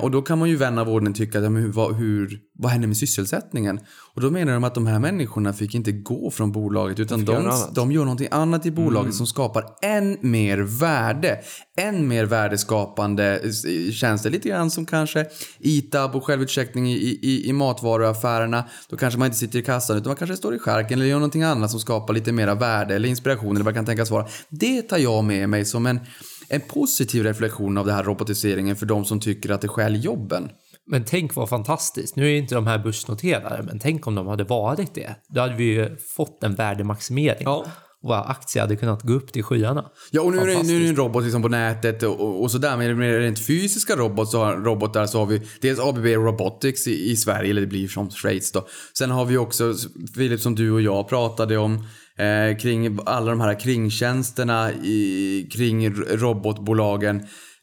och 0.00 0.10
då 0.10 0.22
kan 0.22 0.38
man 0.38 0.48
ju 0.48 0.56
vän 0.56 0.78
av 0.78 0.88
ordning 0.88 1.14
tycka, 1.14 1.40
ja, 1.40 1.50
men 1.50 1.62
hur, 1.62 1.72
vad, 1.72 1.96
hur, 1.96 2.40
vad 2.58 2.70
händer 2.70 2.88
med 2.88 2.96
sysselsättningen? 2.96 3.80
Och 4.14 4.20
då 4.20 4.30
menar 4.30 4.52
de 4.52 4.64
att 4.64 4.74
de 4.74 4.86
här 4.86 4.98
människorna 4.98 5.52
fick 5.52 5.74
inte 5.74 5.92
gå 5.92 6.30
från 6.30 6.52
bolaget 6.52 7.00
utan 7.00 7.24
de, 7.24 7.52
de 7.74 7.92
gör 7.92 8.04
någonting 8.04 8.28
annat 8.30 8.66
i 8.66 8.70
bolaget 8.70 9.14
som 9.14 9.26
skapar 9.26 9.64
än 9.82 10.16
mer 10.20 10.58
värde. 10.58 11.38
Än 11.78 12.08
mer 12.08 12.24
värdeskapande 12.24 13.40
eh, 13.44 13.92
tjänster. 13.92 14.30
Lite 14.30 14.48
grann 14.48 14.70
som 14.70 14.86
kanske 14.86 15.26
ITAB 15.58 16.16
och 16.16 16.24
självutcheckning 16.24 16.92
i, 16.92 17.18
i, 17.22 17.48
i 17.48 17.52
matvaruaffärerna. 17.52 18.64
Då 18.88 18.96
kanske 18.96 19.18
man 19.18 19.26
inte 19.26 19.38
sitter 19.38 19.58
i 19.58 19.62
kassan 19.62 19.96
utan 19.96 20.10
man 20.10 20.16
kanske 20.16 20.36
står 20.36 20.54
i 20.54 20.58
skärken 20.58 20.98
eller 20.98 21.08
gör 21.08 21.16
någonting 21.16 21.42
annat 21.42 21.70
som 21.70 21.80
skapar 21.80 22.14
lite 22.14 22.32
mera 22.32 22.54
värde 22.54 22.94
eller 22.94 23.08
inspiration 23.08 23.56
eller 23.56 23.64
vad 23.64 23.74
det 23.74 23.78
kan 23.78 23.86
tänkas 23.86 24.10
vara. 24.10 24.26
Det 24.48 24.82
tar 24.82 24.98
jag 24.98 25.24
med 25.24 25.48
mig 25.48 25.64
som 25.64 25.86
en, 25.86 26.00
en 26.48 26.60
positiv 26.60 27.22
reflektion 27.22 27.78
av 27.78 27.86
det 27.86 27.92
här 27.92 28.04
robotiseringen 28.04 28.76
för 28.76 28.86
de 28.86 29.04
som 29.04 29.20
tycker 29.20 29.50
att 29.50 29.60
det 29.60 29.68
stjäl 29.68 30.04
jobben. 30.04 30.50
Men 30.86 31.04
tänk 31.04 31.34
vad 31.34 31.48
fantastiskt. 31.48 32.16
Nu 32.16 32.32
är 32.32 32.36
inte 32.36 32.54
de 32.54 32.66
här 32.66 32.78
börsnoterade, 32.78 33.62
men 33.62 33.78
tänk 33.78 34.06
om 34.06 34.14
de 34.14 34.26
hade 34.26 34.44
varit 34.44 34.94
det. 34.94 35.16
Då 35.28 35.40
hade 35.40 35.54
vi 35.54 35.64
ju 35.64 35.96
fått 36.16 36.44
en 36.44 36.54
värdemaximering. 36.54 37.42
Ja. 37.44 37.64
våra 38.02 38.22
aktier 38.22 38.62
hade 38.62 38.76
kunnat 38.76 39.02
gå 39.02 39.12
upp 39.12 39.32
till 39.32 39.42
skyarna. 39.42 39.90
Ja, 40.10 40.22
och 40.22 40.32
nu 40.32 40.38
är, 40.38 40.46
det, 40.46 40.46
nu 40.46 40.52
är 40.52 40.54
det 40.54 40.56
Fantastiskt. 40.56 40.90
en 40.90 40.96
robot 40.96 41.24
liksom 41.24 41.42
på 41.42 41.48
nätet 41.48 42.02
och, 42.02 42.20
och, 42.20 42.42
och 42.42 42.50
sådär. 42.50 42.76
Men 42.76 42.98
med 42.98 43.18
rent 43.18 43.46
fysiska 43.46 43.96
robot, 43.96 44.30
så 44.30 44.44
har, 44.44 44.56
robotar 44.56 45.06
så 45.06 45.18
har 45.18 45.26
vi 45.26 45.42
dels 45.60 45.80
ABB 45.80 46.04
Robotics 46.06 46.86
i, 46.86 47.10
i 47.10 47.16
Sverige, 47.16 47.50
eller 47.50 47.60
det 47.60 47.66
blir 47.66 47.88
som 47.88 48.10
Schweiz 48.10 48.52
då. 48.52 48.66
Sen 48.98 49.10
har 49.10 49.24
vi 49.24 49.36
också, 49.36 49.74
Filip, 50.14 50.40
som 50.40 50.54
du 50.54 50.72
och 50.72 50.80
jag 50.80 51.08
pratade 51.08 51.56
om, 51.56 51.84
eh, 52.18 52.56
kring 52.58 52.98
alla 53.06 53.30
de 53.30 53.40
här 53.40 53.60
kringtjänsterna 53.60 54.72
i, 54.72 55.48
kring 55.52 55.94
robotbolagen. 55.94 57.16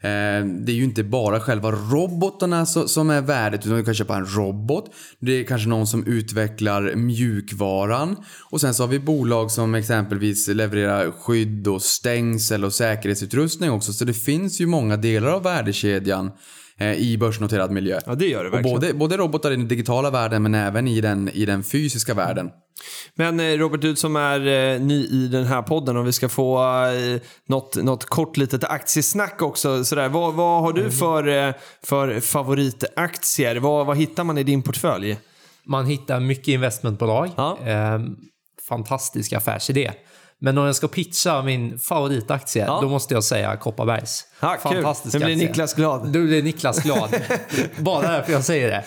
Eh, 0.04 0.45
det 0.45 0.72
är 0.72 0.76
ju 0.76 0.84
inte 0.84 1.04
bara 1.04 1.39
själva 1.39 1.72
robotarna 1.72 2.66
som 2.66 3.10
är 3.10 3.22
värdet 3.22 3.66
utan 3.66 3.78
du 3.78 3.84
kan 3.84 3.93
köpa 3.93 4.16
en 4.16 4.26
robot. 4.26 4.86
Det 5.20 5.32
är 5.32 5.43
kanske 5.43 5.70
någon 5.70 5.88
som 5.88 6.08
utvecklar 6.08 6.95
mjukvaran. 6.95 8.16
Och 8.49 8.62
sen 8.62 8.74
så 8.74 8.84
har 8.84 8.88
vi 8.88 8.99
bolag 8.99 9.51
som 9.51 9.76
exempelvis 9.76 10.47
levererar 10.47 11.12
skydd 11.12 11.68
och 11.68 11.82
stängsel 11.82 12.66
och 12.66 12.74
säkerhetsutrustning 12.74 13.72
också. 13.72 13.93
Så 13.93 14.06
det 14.06 14.14
finns 14.14 14.62
ju 14.62 14.66
många 14.66 14.97
delar 14.97 15.28
av 15.28 15.43
värdekedjan 15.43 16.32
i 16.92 17.18
börsnoterad 17.18 17.72
miljö. 17.72 18.00
Ja, 18.06 18.16
det 18.16 18.28
gör 18.28 18.44
det 18.44 18.50
Och 18.50 18.56
verkligen. 18.56 18.80
både, 18.80 18.94
både 18.94 19.18
robotar 19.18 19.52
i 19.52 19.56
den 19.56 19.68
digitala 19.68 20.10
världen 20.10 20.44
men 20.44 20.56
även 20.56 20.88
i 20.88 21.02
den, 21.02 21.30
i 21.30 21.46
den 21.46 21.64
fysiska 21.64 22.14
världen. 22.14 22.50
Men 23.16 23.40
eh, 23.40 23.58
Robert, 23.58 23.82
du 23.82 23.96
som 23.96 24.16
är 24.16 24.40
eh, 24.48 24.82
ny 24.82 25.06
i 25.06 25.28
den 25.28 25.46
här 25.46 25.62
podden 25.62 25.98
och 25.98 26.08
vi 26.08 26.12
ska 26.12 26.30
få 26.30 26.58
eh, 26.86 27.22
något, 27.48 27.76
något 27.76 28.06
kort 28.06 28.38
litet 28.38 28.64
aktiesnack 28.64 29.42
också. 29.42 29.84
Sådär. 29.86 30.10
Vad, 30.10 30.34
vad 30.34 30.62
har 30.62 30.74
du 30.74 30.92
för, 30.92 31.28
eh, 31.48 31.54
för 31.84 32.20
favoritaktier? 32.20 33.56
Vad, 33.56 33.86
vad 33.86 33.98
hittar 33.98 34.24
man 34.24 34.38
i 34.38 34.44
din 34.44 34.62
portfölj? 34.62 35.18
Man 35.66 35.86
hittar 35.86 36.20
mycket 36.20 36.48
investmentbolag. 36.48 37.30
Ja. 37.36 37.58
Eh, 37.66 38.00
fantastisk 38.68 39.34
affärsidé. 39.34 39.92
Men 40.40 40.58
om 40.58 40.66
jag 40.66 40.76
ska 40.76 40.88
pitcha 40.88 41.42
min 41.42 41.80
favoritaktie, 41.80 42.66
Ja. 42.68 42.80
då 42.82 42.90
måste 42.90 43.14
jag 43.14 43.24
säga 43.24 43.58
Kopparbergs. 43.58 44.24
Ja, 44.44 44.58
kul. 44.72 44.86
Nu 45.14 45.26
blir 45.26 45.36
Niklas 45.36 45.74
glad. 45.74 46.08
Du 46.08 46.28
blir 46.28 46.44
Niklas 46.44 46.84
glad. 46.84 47.16
Bara 47.78 48.12
därför 48.12 48.34
jag 48.34 48.44
säger 48.44 48.68
det. 48.68 48.84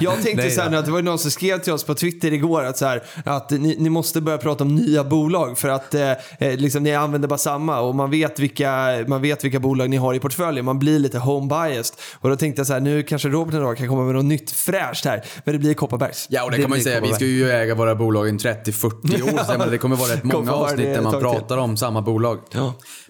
Jag 0.00 0.14
tänkte 0.14 0.36
Nej 0.42 0.50
så 0.50 0.60
här 0.60 0.76
att 0.76 0.84
det 0.84 0.90
var 0.90 1.02
någon 1.02 1.18
som 1.18 1.30
skrev 1.30 1.58
till 1.58 1.72
oss 1.72 1.84
på 1.84 1.94
Twitter 1.94 2.32
igår 2.32 2.64
att, 2.64 2.78
så 2.78 2.86
här, 2.86 3.02
att 3.24 3.50
ni, 3.50 3.76
ni 3.78 3.90
måste 3.90 4.20
börja 4.20 4.38
prata 4.38 4.64
om 4.64 4.74
nya 4.74 5.04
bolag 5.04 5.58
för 5.58 5.68
att 5.68 5.94
eh, 5.94 6.10
eh, 6.10 6.16
liksom, 6.38 6.82
ni 6.82 6.94
använder 6.94 7.28
bara 7.28 7.38
samma 7.38 7.80
och 7.80 7.94
man 7.94 8.10
vet, 8.10 8.38
vilka, 8.38 8.88
man 9.06 9.22
vet 9.22 9.44
vilka 9.44 9.60
bolag 9.60 9.90
ni 9.90 9.96
har 9.96 10.14
i 10.14 10.20
portföljen. 10.20 10.64
Man 10.64 10.78
blir 10.78 10.98
lite 10.98 11.18
home 11.18 11.48
biased. 11.48 11.96
Och 12.14 12.30
då 12.30 12.36
tänkte 12.36 12.60
jag 12.60 12.66
så 12.66 12.72
här, 12.72 12.80
nu 12.80 13.02
kanske 13.02 13.28
Robert 13.28 13.54
en 13.54 13.62
dag 13.62 13.76
kan 13.76 13.88
komma 13.88 14.02
med 14.02 14.14
något 14.14 14.24
nytt 14.24 14.50
fräscht 14.50 15.04
här. 15.04 15.24
Men 15.44 15.52
det 15.52 15.58
blir 15.58 15.74
Kopparbergs. 15.74 16.26
Ja, 16.30 16.44
och 16.44 16.50
det, 16.50 16.56
Det 16.56 16.62
kan 16.62 16.70
man 16.70 16.78
ju 16.78 16.84
säga. 16.84 17.00
Vi 17.00 17.12
ska 17.12 17.24
ju 17.24 17.50
äga 17.50 17.74
våra 17.74 17.94
bolag 17.94 18.28
i 18.28 18.32
30-40 18.32 19.22
år. 19.22 19.58
Menar, 19.58 19.70
det 19.70 19.78
kommer 19.78 19.96
vara 19.96 20.12
rätt 20.12 20.24
många 20.24 20.52
avsnitt 20.52 20.94
där 20.94 21.02
man 21.02 21.12
till. 21.12 21.20
pratar 21.20 21.56
om 21.56 21.76
samma 21.76 22.02
bolag. 22.02 22.38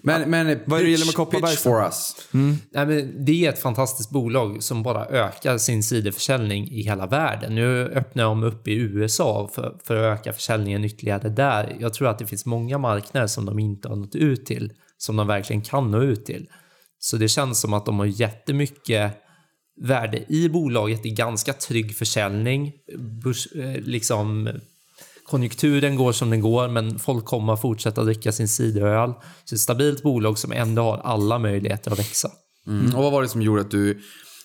Men, 0.01 0.29
men 0.29 0.59
Vad 0.65 0.79
är 0.79 0.83
det 0.83 0.89
du 0.89 0.91
gillar 0.91 1.05
med 1.05 1.15
Kopparbergs 1.15 1.63
pitch 1.91 2.33
Mm. 2.33 2.57
Nej, 2.71 2.85
men 2.85 3.25
det 3.25 3.45
är 3.45 3.49
ett 3.49 3.59
fantastiskt 3.59 4.09
bolag 4.09 4.63
som 4.63 4.83
bara 4.83 5.05
ökar 5.05 5.57
sin 5.57 5.83
sidoförsäljning 5.83 6.71
i 6.71 6.81
hela 6.81 7.07
världen. 7.07 7.55
Nu 7.55 7.85
öppnar 7.85 8.23
de 8.23 8.43
upp 8.43 8.67
i 8.67 8.73
USA 8.73 9.49
för, 9.53 9.77
för 9.83 9.95
att 9.95 10.19
öka 10.19 10.33
försäljningen 10.33 10.85
ytterligare 10.85 11.29
där. 11.29 11.77
Jag 11.79 11.93
tror 11.93 12.07
att 12.07 12.19
det 12.19 12.25
finns 12.25 12.45
många 12.45 12.77
marknader 12.77 13.27
som 13.27 13.45
de 13.45 13.59
inte 13.59 13.89
har 13.89 13.95
nått 13.95 14.15
ut 14.15 14.45
till, 14.45 14.71
som 14.97 15.15
de 15.15 15.27
verkligen 15.27 15.61
kan 15.61 15.91
nå 15.91 16.01
ut 16.01 16.25
till. 16.25 16.47
Så 16.99 17.17
det 17.17 17.27
känns 17.27 17.61
som 17.61 17.73
att 17.73 17.85
de 17.85 17.99
har 17.99 18.05
jättemycket 18.05 19.13
värde 19.81 20.25
i 20.27 20.49
bolaget 20.49 21.05
i 21.05 21.09
ganska 21.09 21.53
trygg 21.53 21.95
försäljning. 21.95 22.73
Börs, 23.23 23.47
eh, 23.55 23.81
liksom, 23.81 24.49
konjunkturen 25.31 25.95
går 25.95 26.11
som 26.11 26.29
den 26.29 26.41
går, 26.41 26.67
men 26.67 26.99
folk 26.99 27.25
kommer 27.25 27.53
att 27.53 27.61
fortsätta 27.61 28.03
dricka 28.03 28.31
sin 28.31 28.47
cideröl. 28.47 29.13
Så 29.45 29.55
ett 29.55 29.61
stabilt 29.61 30.03
bolag 30.03 30.37
som 30.37 30.51
ändå 30.51 30.81
har 30.81 30.97
alla 30.97 31.39
möjligheter 31.39 31.91
att 31.91 31.99
växa. 31.99 32.29
Mm. 32.67 32.95
Och 32.95 33.03
vad 33.03 33.11
var 33.11 33.21
det 33.21 33.27
som 33.27 33.41
gjorde 33.41 33.61
att 33.61 33.71
du 33.71 33.99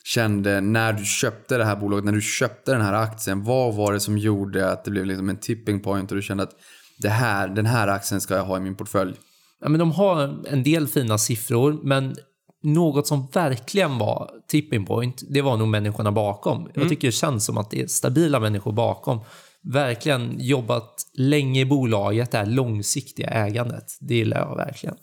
kände 0.05 0.61
när 0.61 0.93
du 0.93 1.05
köpte 1.05 1.59
det 1.59 1.65
här 1.65 1.77
bolaget, 1.77 2.05
när 2.05 2.13
du 2.13 2.21
köpte 2.21 2.73
den 2.73 2.81
här 2.81 2.93
aktien, 2.93 3.45
vad 3.45 3.75
var 3.75 3.93
det 3.93 4.01
som 4.01 4.19
gjorde 4.19 4.71
att 4.71 4.85
det 4.85 4.91
blev 4.91 5.07
liksom 5.07 5.29
en 5.29 5.41
tipping 5.41 5.81
point 5.81 6.11
och 6.11 6.17
du 6.17 6.23
kände 6.23 6.43
att 6.43 6.53
det 6.99 7.09
här, 7.09 7.49
den 7.49 7.67
här 7.67 7.89
aktien 7.89 8.21
ska 8.21 8.37
jag 8.37 8.45
ha 8.45 8.57
i 8.57 8.61
min 8.61 8.75
portfölj? 8.75 9.15
Ja, 9.61 9.69
men 9.69 9.79
de 9.79 9.93
har 9.93 10.45
en 10.49 10.63
del 10.63 10.89
fina 10.89 11.19
siffror, 11.19 11.81
men 11.83 12.17
något 12.63 13.07
som 13.07 13.29
verkligen 13.33 13.99
var 13.99 14.31
tipping 14.49 14.87
point, 14.87 15.23
det 15.31 15.43
var 15.43 15.57
nog 15.57 15.69
människorna 15.69 16.13
bakom. 16.13 16.69
Jag 16.75 16.89
tycker 16.89 17.09
det 17.09 17.13
känns 17.13 17.45
som 17.45 17.59
att 17.59 17.71
det 17.71 17.83
är 17.83 17.87
stabila 17.87 18.41
människor 18.41 18.73
bakom. 18.73 19.21
Verkligen 19.73 20.37
jobbat 20.41 21.07
länge 21.15 21.61
i 21.61 21.65
bolaget, 21.65 22.31
det 22.31 22.39
här 22.39 22.47
långsiktiga 22.47 23.29
ägandet. 23.29 23.97
Det 24.01 24.15
gillar 24.15 24.37
jag 24.39 24.57
verkligen 24.57 24.97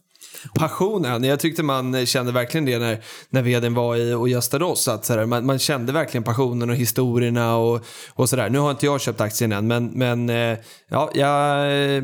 passionen. 0.56 1.24
Jag 1.24 1.40
tyckte 1.40 1.64
man 1.64 2.06
kände 2.06 2.32
verkligen 2.32 2.66
det 2.66 2.80
när, 2.80 3.04
när 3.30 3.42
vdn 3.42 3.74
var 3.74 3.96
i 3.96 4.14
och 4.14 4.30
gästade 4.30 4.66
oss. 4.66 4.88
Att 4.88 5.06
sådär, 5.06 5.26
man, 5.26 5.46
man 5.46 5.60
kände 5.60 5.92
verkligen 5.94 6.24
passionen 6.24 6.70
och 6.70 6.76
historierna 6.76 7.56
och, 7.58 7.86
och 8.14 8.30
sådär. 8.30 8.50
Nu 8.50 8.60
har 8.60 8.72
inte 8.72 8.86
jag 8.86 9.02
köpt 9.02 9.22
aktien 9.22 9.52
än, 9.52 9.68
men, 9.68 9.86
men 9.86 10.30
eh, 10.30 10.58
ja, 10.90 11.12
jag, 11.14 11.58
eh, 11.96 12.04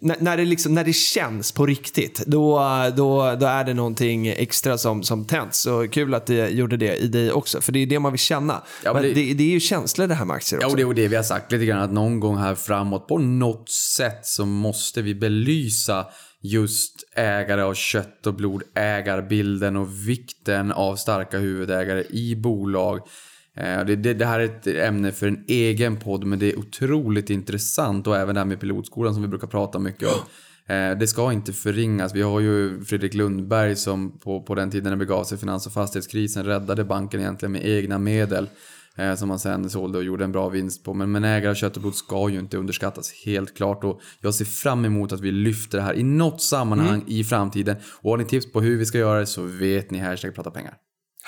när, 0.00 0.16
när, 0.20 0.36
det 0.36 0.44
liksom, 0.44 0.74
när 0.74 0.84
det 0.84 0.92
känns 0.92 1.52
på 1.52 1.66
riktigt, 1.66 2.22
då, 2.26 2.58
då, 2.96 3.36
då 3.40 3.46
är 3.46 3.64
det 3.64 3.74
någonting 3.74 4.28
extra 4.28 4.78
som, 4.78 5.02
som 5.02 5.24
tänds. 5.24 5.58
Så 5.60 5.88
kul 5.88 6.14
att 6.14 6.26
det 6.26 6.48
gjorde 6.50 6.76
det 6.76 6.96
i 6.96 7.06
dig 7.08 7.32
också, 7.32 7.60
för 7.60 7.72
det 7.72 7.78
är 7.78 7.86
det 7.86 7.98
man 7.98 8.12
vill 8.12 8.18
känna. 8.18 8.62
Ja, 8.84 8.92
men 8.94 9.02
det, 9.02 9.12
det- 9.12 9.34
det, 9.34 9.44
är 9.44 9.48
ju 9.50 9.60
känslor 9.60 10.06
det 10.06 10.14
här 10.14 10.24
med 10.24 10.36
aktier 10.36 10.60
Ja, 10.60 10.66
också. 10.66 10.86
och 10.86 10.94
det 10.94 11.00
är 11.00 11.02
det 11.04 11.08
vi 11.08 11.16
har 11.16 11.22
sagt 11.22 11.52
lite 11.52 11.64
grann 11.64 11.82
att 11.82 11.92
någon 11.92 12.20
gång 12.20 12.36
här 12.36 12.54
framåt 12.54 13.08
på 13.08 13.18
något 13.18 13.70
sätt 13.70 14.20
så 14.26 14.44
måste 14.46 15.02
vi 15.02 15.14
belysa 15.14 16.06
just 16.42 16.95
ägare 17.16 17.62
av 17.62 17.74
kött 17.74 18.26
och 18.26 18.34
blod, 18.34 18.62
ägarbilden 18.74 19.76
och 19.76 20.08
vikten 20.08 20.72
av 20.72 20.96
starka 20.96 21.38
huvudägare 21.38 22.04
i 22.10 22.36
bolag. 22.36 23.00
Eh, 23.56 23.84
det, 23.84 23.96
det, 23.96 24.14
det 24.14 24.26
här 24.26 24.40
är 24.40 24.44
ett 24.44 24.66
ämne 24.66 25.12
för 25.12 25.26
en 25.26 25.44
egen 25.48 25.96
podd 25.96 26.24
men 26.24 26.38
det 26.38 26.52
är 26.52 26.58
otroligt 26.58 27.30
intressant 27.30 28.06
och 28.06 28.16
även 28.16 28.34
det 28.34 28.40
här 28.40 28.46
med 28.46 28.60
pilotskolan 28.60 29.14
som 29.14 29.22
vi 29.22 29.28
brukar 29.28 29.46
prata 29.46 29.78
mycket 29.78 30.08
om. 30.08 30.20
Eh, 30.74 30.98
det 30.98 31.06
ska 31.06 31.32
inte 31.32 31.52
förringas. 31.52 32.14
Vi 32.14 32.22
har 32.22 32.40
ju 32.40 32.84
Fredrik 32.84 33.14
Lundberg 33.14 33.76
som 33.76 34.18
på, 34.18 34.42
på 34.42 34.54
den 34.54 34.70
tiden 34.70 34.90
det 34.90 34.96
begav 34.96 35.24
sig 35.24 35.38
finans 35.38 35.66
och 35.66 35.72
fastighetskrisen 35.72 36.44
räddade 36.44 36.84
banken 36.84 37.20
egentligen 37.20 37.52
med 37.52 37.66
egna 37.66 37.98
medel. 37.98 38.48
Eh, 38.96 39.14
som 39.14 39.28
man 39.28 39.38
sen 39.38 39.70
sålde 39.70 39.98
och 39.98 40.04
gjorde 40.04 40.24
en 40.24 40.32
bra 40.32 40.48
vinst 40.48 40.84
på. 40.84 40.94
Men, 40.94 41.12
men 41.12 41.24
ägare 41.24 41.50
av 41.50 41.54
kött 41.54 41.76
och 41.76 41.82
blod 41.82 41.94
ska 41.94 42.28
ju 42.28 42.38
inte 42.38 42.56
underskattas 42.56 43.12
helt 43.24 43.56
klart. 43.56 43.84
Och 43.84 44.00
jag 44.20 44.34
ser 44.34 44.44
fram 44.44 44.84
emot 44.84 45.12
att 45.12 45.20
vi 45.20 45.32
lyfter 45.32 45.78
det 45.78 45.84
här 45.84 45.94
i 45.94 46.02
något 46.02 46.42
sammanhang 46.42 47.04
i 47.06 47.24
framtiden. 47.24 47.76
Och 48.00 48.10
har 48.10 48.18
ni 48.18 48.24
tips 48.24 48.52
på 48.52 48.60
hur 48.60 48.78
vi 48.78 48.86
ska 48.86 48.98
göra 48.98 49.20
det 49.20 49.26
så 49.26 49.42
vet 49.42 49.90
ni 49.90 49.98
hashtag 49.98 50.34
prata 50.34 50.50
pengar. 50.50 50.74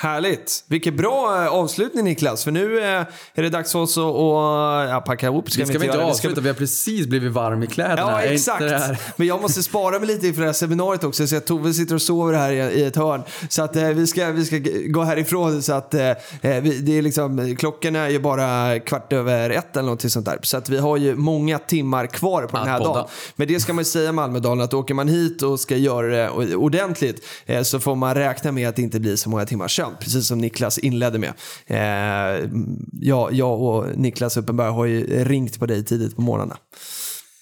Härligt! 0.01 0.65
Vilken 0.67 0.97
bra 0.97 1.45
eh, 1.45 1.53
avslutning 1.53 2.05
Niklas, 2.05 2.45
för 2.45 2.51
nu 2.51 2.79
eh, 2.79 3.07
är 3.35 3.43
det 3.43 3.49
dags 3.49 3.73
för 3.73 3.79
oss 3.79 3.99
att 3.99 4.05
ja, 4.05 5.03
packa 5.07 5.27
ihop. 5.27 5.51
Ska 5.51 5.65
vi 5.65 5.75
inte 5.75 5.87
göra. 5.87 6.05
avsluta? 6.05 6.41
Vi 6.41 6.49
har 6.49 6.55
precis 6.55 7.07
blivit 7.07 7.33
varm 7.33 7.63
i 7.63 7.67
kläderna. 7.67 8.01
Ja, 8.01 8.23
inte 8.23 8.35
exakt. 8.35 9.19
Men 9.19 9.27
jag 9.27 9.43
måste 9.43 9.63
spara 9.63 9.99
mig 9.99 10.09
lite 10.09 10.27
inför 10.27 10.41
det 10.41 10.49
här 10.49 10.53
seminariet 10.53 11.05
också. 11.05 11.27
Så 11.27 11.37
att 11.37 11.47
Tove 11.47 11.75
sitter 11.75 11.95
och 11.95 12.03
sover 12.03 12.35
här 12.35 12.53
i, 12.53 12.85
ett 12.85 12.97
hörn. 12.97 13.23
Så 13.49 13.63
att 13.63 13.77
eh, 13.77 13.89
vi, 13.89 14.07
ska, 14.07 14.31
vi 14.31 14.45
ska 14.45 14.59
gå 14.87 15.03
härifrån. 15.03 15.63
Så 15.63 15.73
att 15.73 15.95
eh, 15.95 16.13
vi, 16.41 16.79
det 16.81 16.99
är 16.99 17.03
liksom, 17.03 17.57
klockan 17.59 17.97
är 17.97 18.09
ju 18.09 18.19
bara 18.19 18.81
kvart 18.81 19.13
över 19.13 19.51
ett 19.51 19.77
eller 19.77 19.91
något 19.91 20.13
sånt 20.13 20.27
där. 20.27 20.39
Så 20.43 20.57
att 20.57 20.69
vi 20.69 20.79
har 20.79 20.97
ju 20.97 21.17
många 21.17 21.59
timmar 21.59 22.07
kvar 22.07 22.43
på 22.43 22.57
den 22.57 22.63
Att 22.63 22.69
här 22.69 22.79
podda. 22.79 22.95
dagen. 22.95 23.09
Men 23.37 23.49
det 23.49 23.61
ska 23.61 23.73
man 23.73 23.81
ju 23.81 23.91
säga 23.91 24.13
med 24.13 24.25
Almedalen 24.25 24.65
att 24.65 24.75
åker 24.75 24.95
man 24.95 25.09
hit 25.09 25.43
och 25.43 25.61
ska 25.61 25.77
göra 25.77 26.07
det 26.07 26.31
ordentligt 26.57 27.25
eh, 27.47 27.63
så 27.63 27.81
får 27.81 27.95
man 27.95 28.15
räkna 28.15 28.53
med 28.53 28.69
att 28.69 28.77
det 28.77 28.83
inte 28.83 29.01
blir 29.01 29.17
så 29.17 29.31
många 29.31 29.47
timmars 29.47 29.81
sömn. 29.89 29.97
Precis 30.01 30.27
som 30.27 30.39
Niklas 30.39 30.79
inledde 30.79 31.19
med. 31.19 31.33
Eh, 31.67 32.49
jag, 32.93 33.33
jag 33.33 33.61
och 33.61 33.99
Niklas 33.99 34.37
Uppenberg 34.37 34.71
har 34.71 34.85
ju 34.85 35.25
ringt 35.25 35.59
på 35.59 35.67
dig 35.67 35.85
tidigt 35.85 36.17
på 36.17 36.23
morgnarna. 36.23 36.57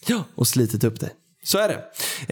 Ja, 0.06 0.24
och 0.34 0.46
slitit 0.46 0.84
upp 0.84 1.00
dig. 1.00 1.10
Så 1.46 1.58
är 1.58 1.68
det. 1.68 1.74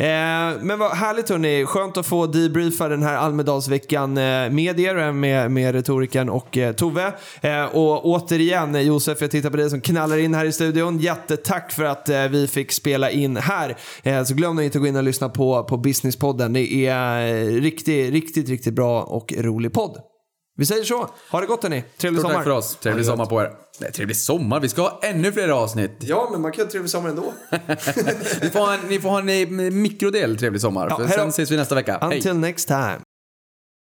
Eh, 0.04 0.62
men 0.62 0.78
vad 0.78 0.90
härligt 0.90 1.28
hörni. 1.28 1.64
Skönt 1.66 1.96
att 1.96 2.06
få 2.06 2.26
debriefa 2.26 2.88
den 2.88 3.02
här 3.02 3.16
Almedalsveckan 3.16 4.18
eh, 4.18 4.50
med 4.50 4.80
er, 4.80 4.98
eh, 4.98 5.12
med, 5.12 5.50
med 5.50 5.74
retoriken 5.74 6.28
och 6.28 6.58
eh, 6.58 6.72
Tove. 6.72 7.12
Eh, 7.40 7.64
och 7.64 8.06
återigen 8.06 8.74
eh, 8.74 8.80
Josef, 8.80 9.20
jag 9.20 9.30
tittar 9.30 9.50
på 9.50 9.56
dig 9.56 9.70
som 9.70 9.80
knallar 9.80 10.18
in 10.18 10.34
här 10.34 10.44
i 10.44 10.52
studion. 10.52 10.98
Jättetack 10.98 11.72
för 11.72 11.84
att 11.84 12.08
eh, 12.08 12.24
vi 12.24 12.48
fick 12.48 12.72
spela 12.72 13.10
in 13.10 13.36
här. 13.36 13.76
Eh, 14.02 14.24
så 14.24 14.34
glöm 14.34 14.60
inte 14.60 14.78
att 14.78 14.82
gå 14.82 14.88
in 14.88 14.96
och 14.96 15.02
lyssna 15.02 15.28
på, 15.28 15.64
på 15.64 15.76
Businesspodden. 15.76 16.52
Det 16.52 16.86
är 16.86 17.34
eh, 17.34 17.46
riktigt, 17.46 18.12
riktigt, 18.12 18.48
riktigt 18.48 18.74
bra 18.74 19.02
och 19.02 19.32
rolig 19.38 19.72
podd. 19.72 20.13
Vi 20.57 20.66
säger 20.66 20.84
så. 20.84 21.09
Ha 21.30 21.40
det 21.40 21.46
gott 21.46 21.62
hörni. 21.62 21.84
Trevlig 21.98 22.20
Stort 22.20 22.30
sommar. 22.30 22.34
tack 22.34 22.44
för 22.44 22.50
oss. 22.50 22.76
Trevlig 22.76 23.07
sommar 23.07 23.26
på 23.26 23.42
er. 23.42 23.50
Nej, 23.80 23.92
trevlig 23.92 24.16
sommar. 24.16 24.61
Vi 24.61 24.68
ska 24.68 24.82
ha 24.82 25.00
ännu 25.02 25.32
fler 25.32 25.48
avsnitt. 25.48 25.96
Ja, 26.00 26.28
men 26.32 26.40
man 26.40 26.52
kan 26.52 26.64
ha 26.64 26.70
trevlig 26.70 26.90
sommar 26.90 27.09
ändå. 27.09 27.32
Ni 28.42 28.50
får 28.50 28.59
ha 28.61 28.74
en, 28.74 28.80
ni 28.88 29.00
får 29.00 29.09
ha 29.09 29.18
en 29.18 29.28
eh, 29.28 29.70
mikrodel 29.70 30.38
trevlig 30.38 30.61
sommar. 30.61 30.86
Ja, 30.90 30.98
hej 31.05 31.09
sen 31.09 31.28
ses 31.28 31.50
vi 31.50 31.57
nästa 31.57 31.74
vecka. 31.74 31.98
Hej. 32.02 32.16
Until 32.16 32.34
next 32.34 32.68
time. 32.68 32.98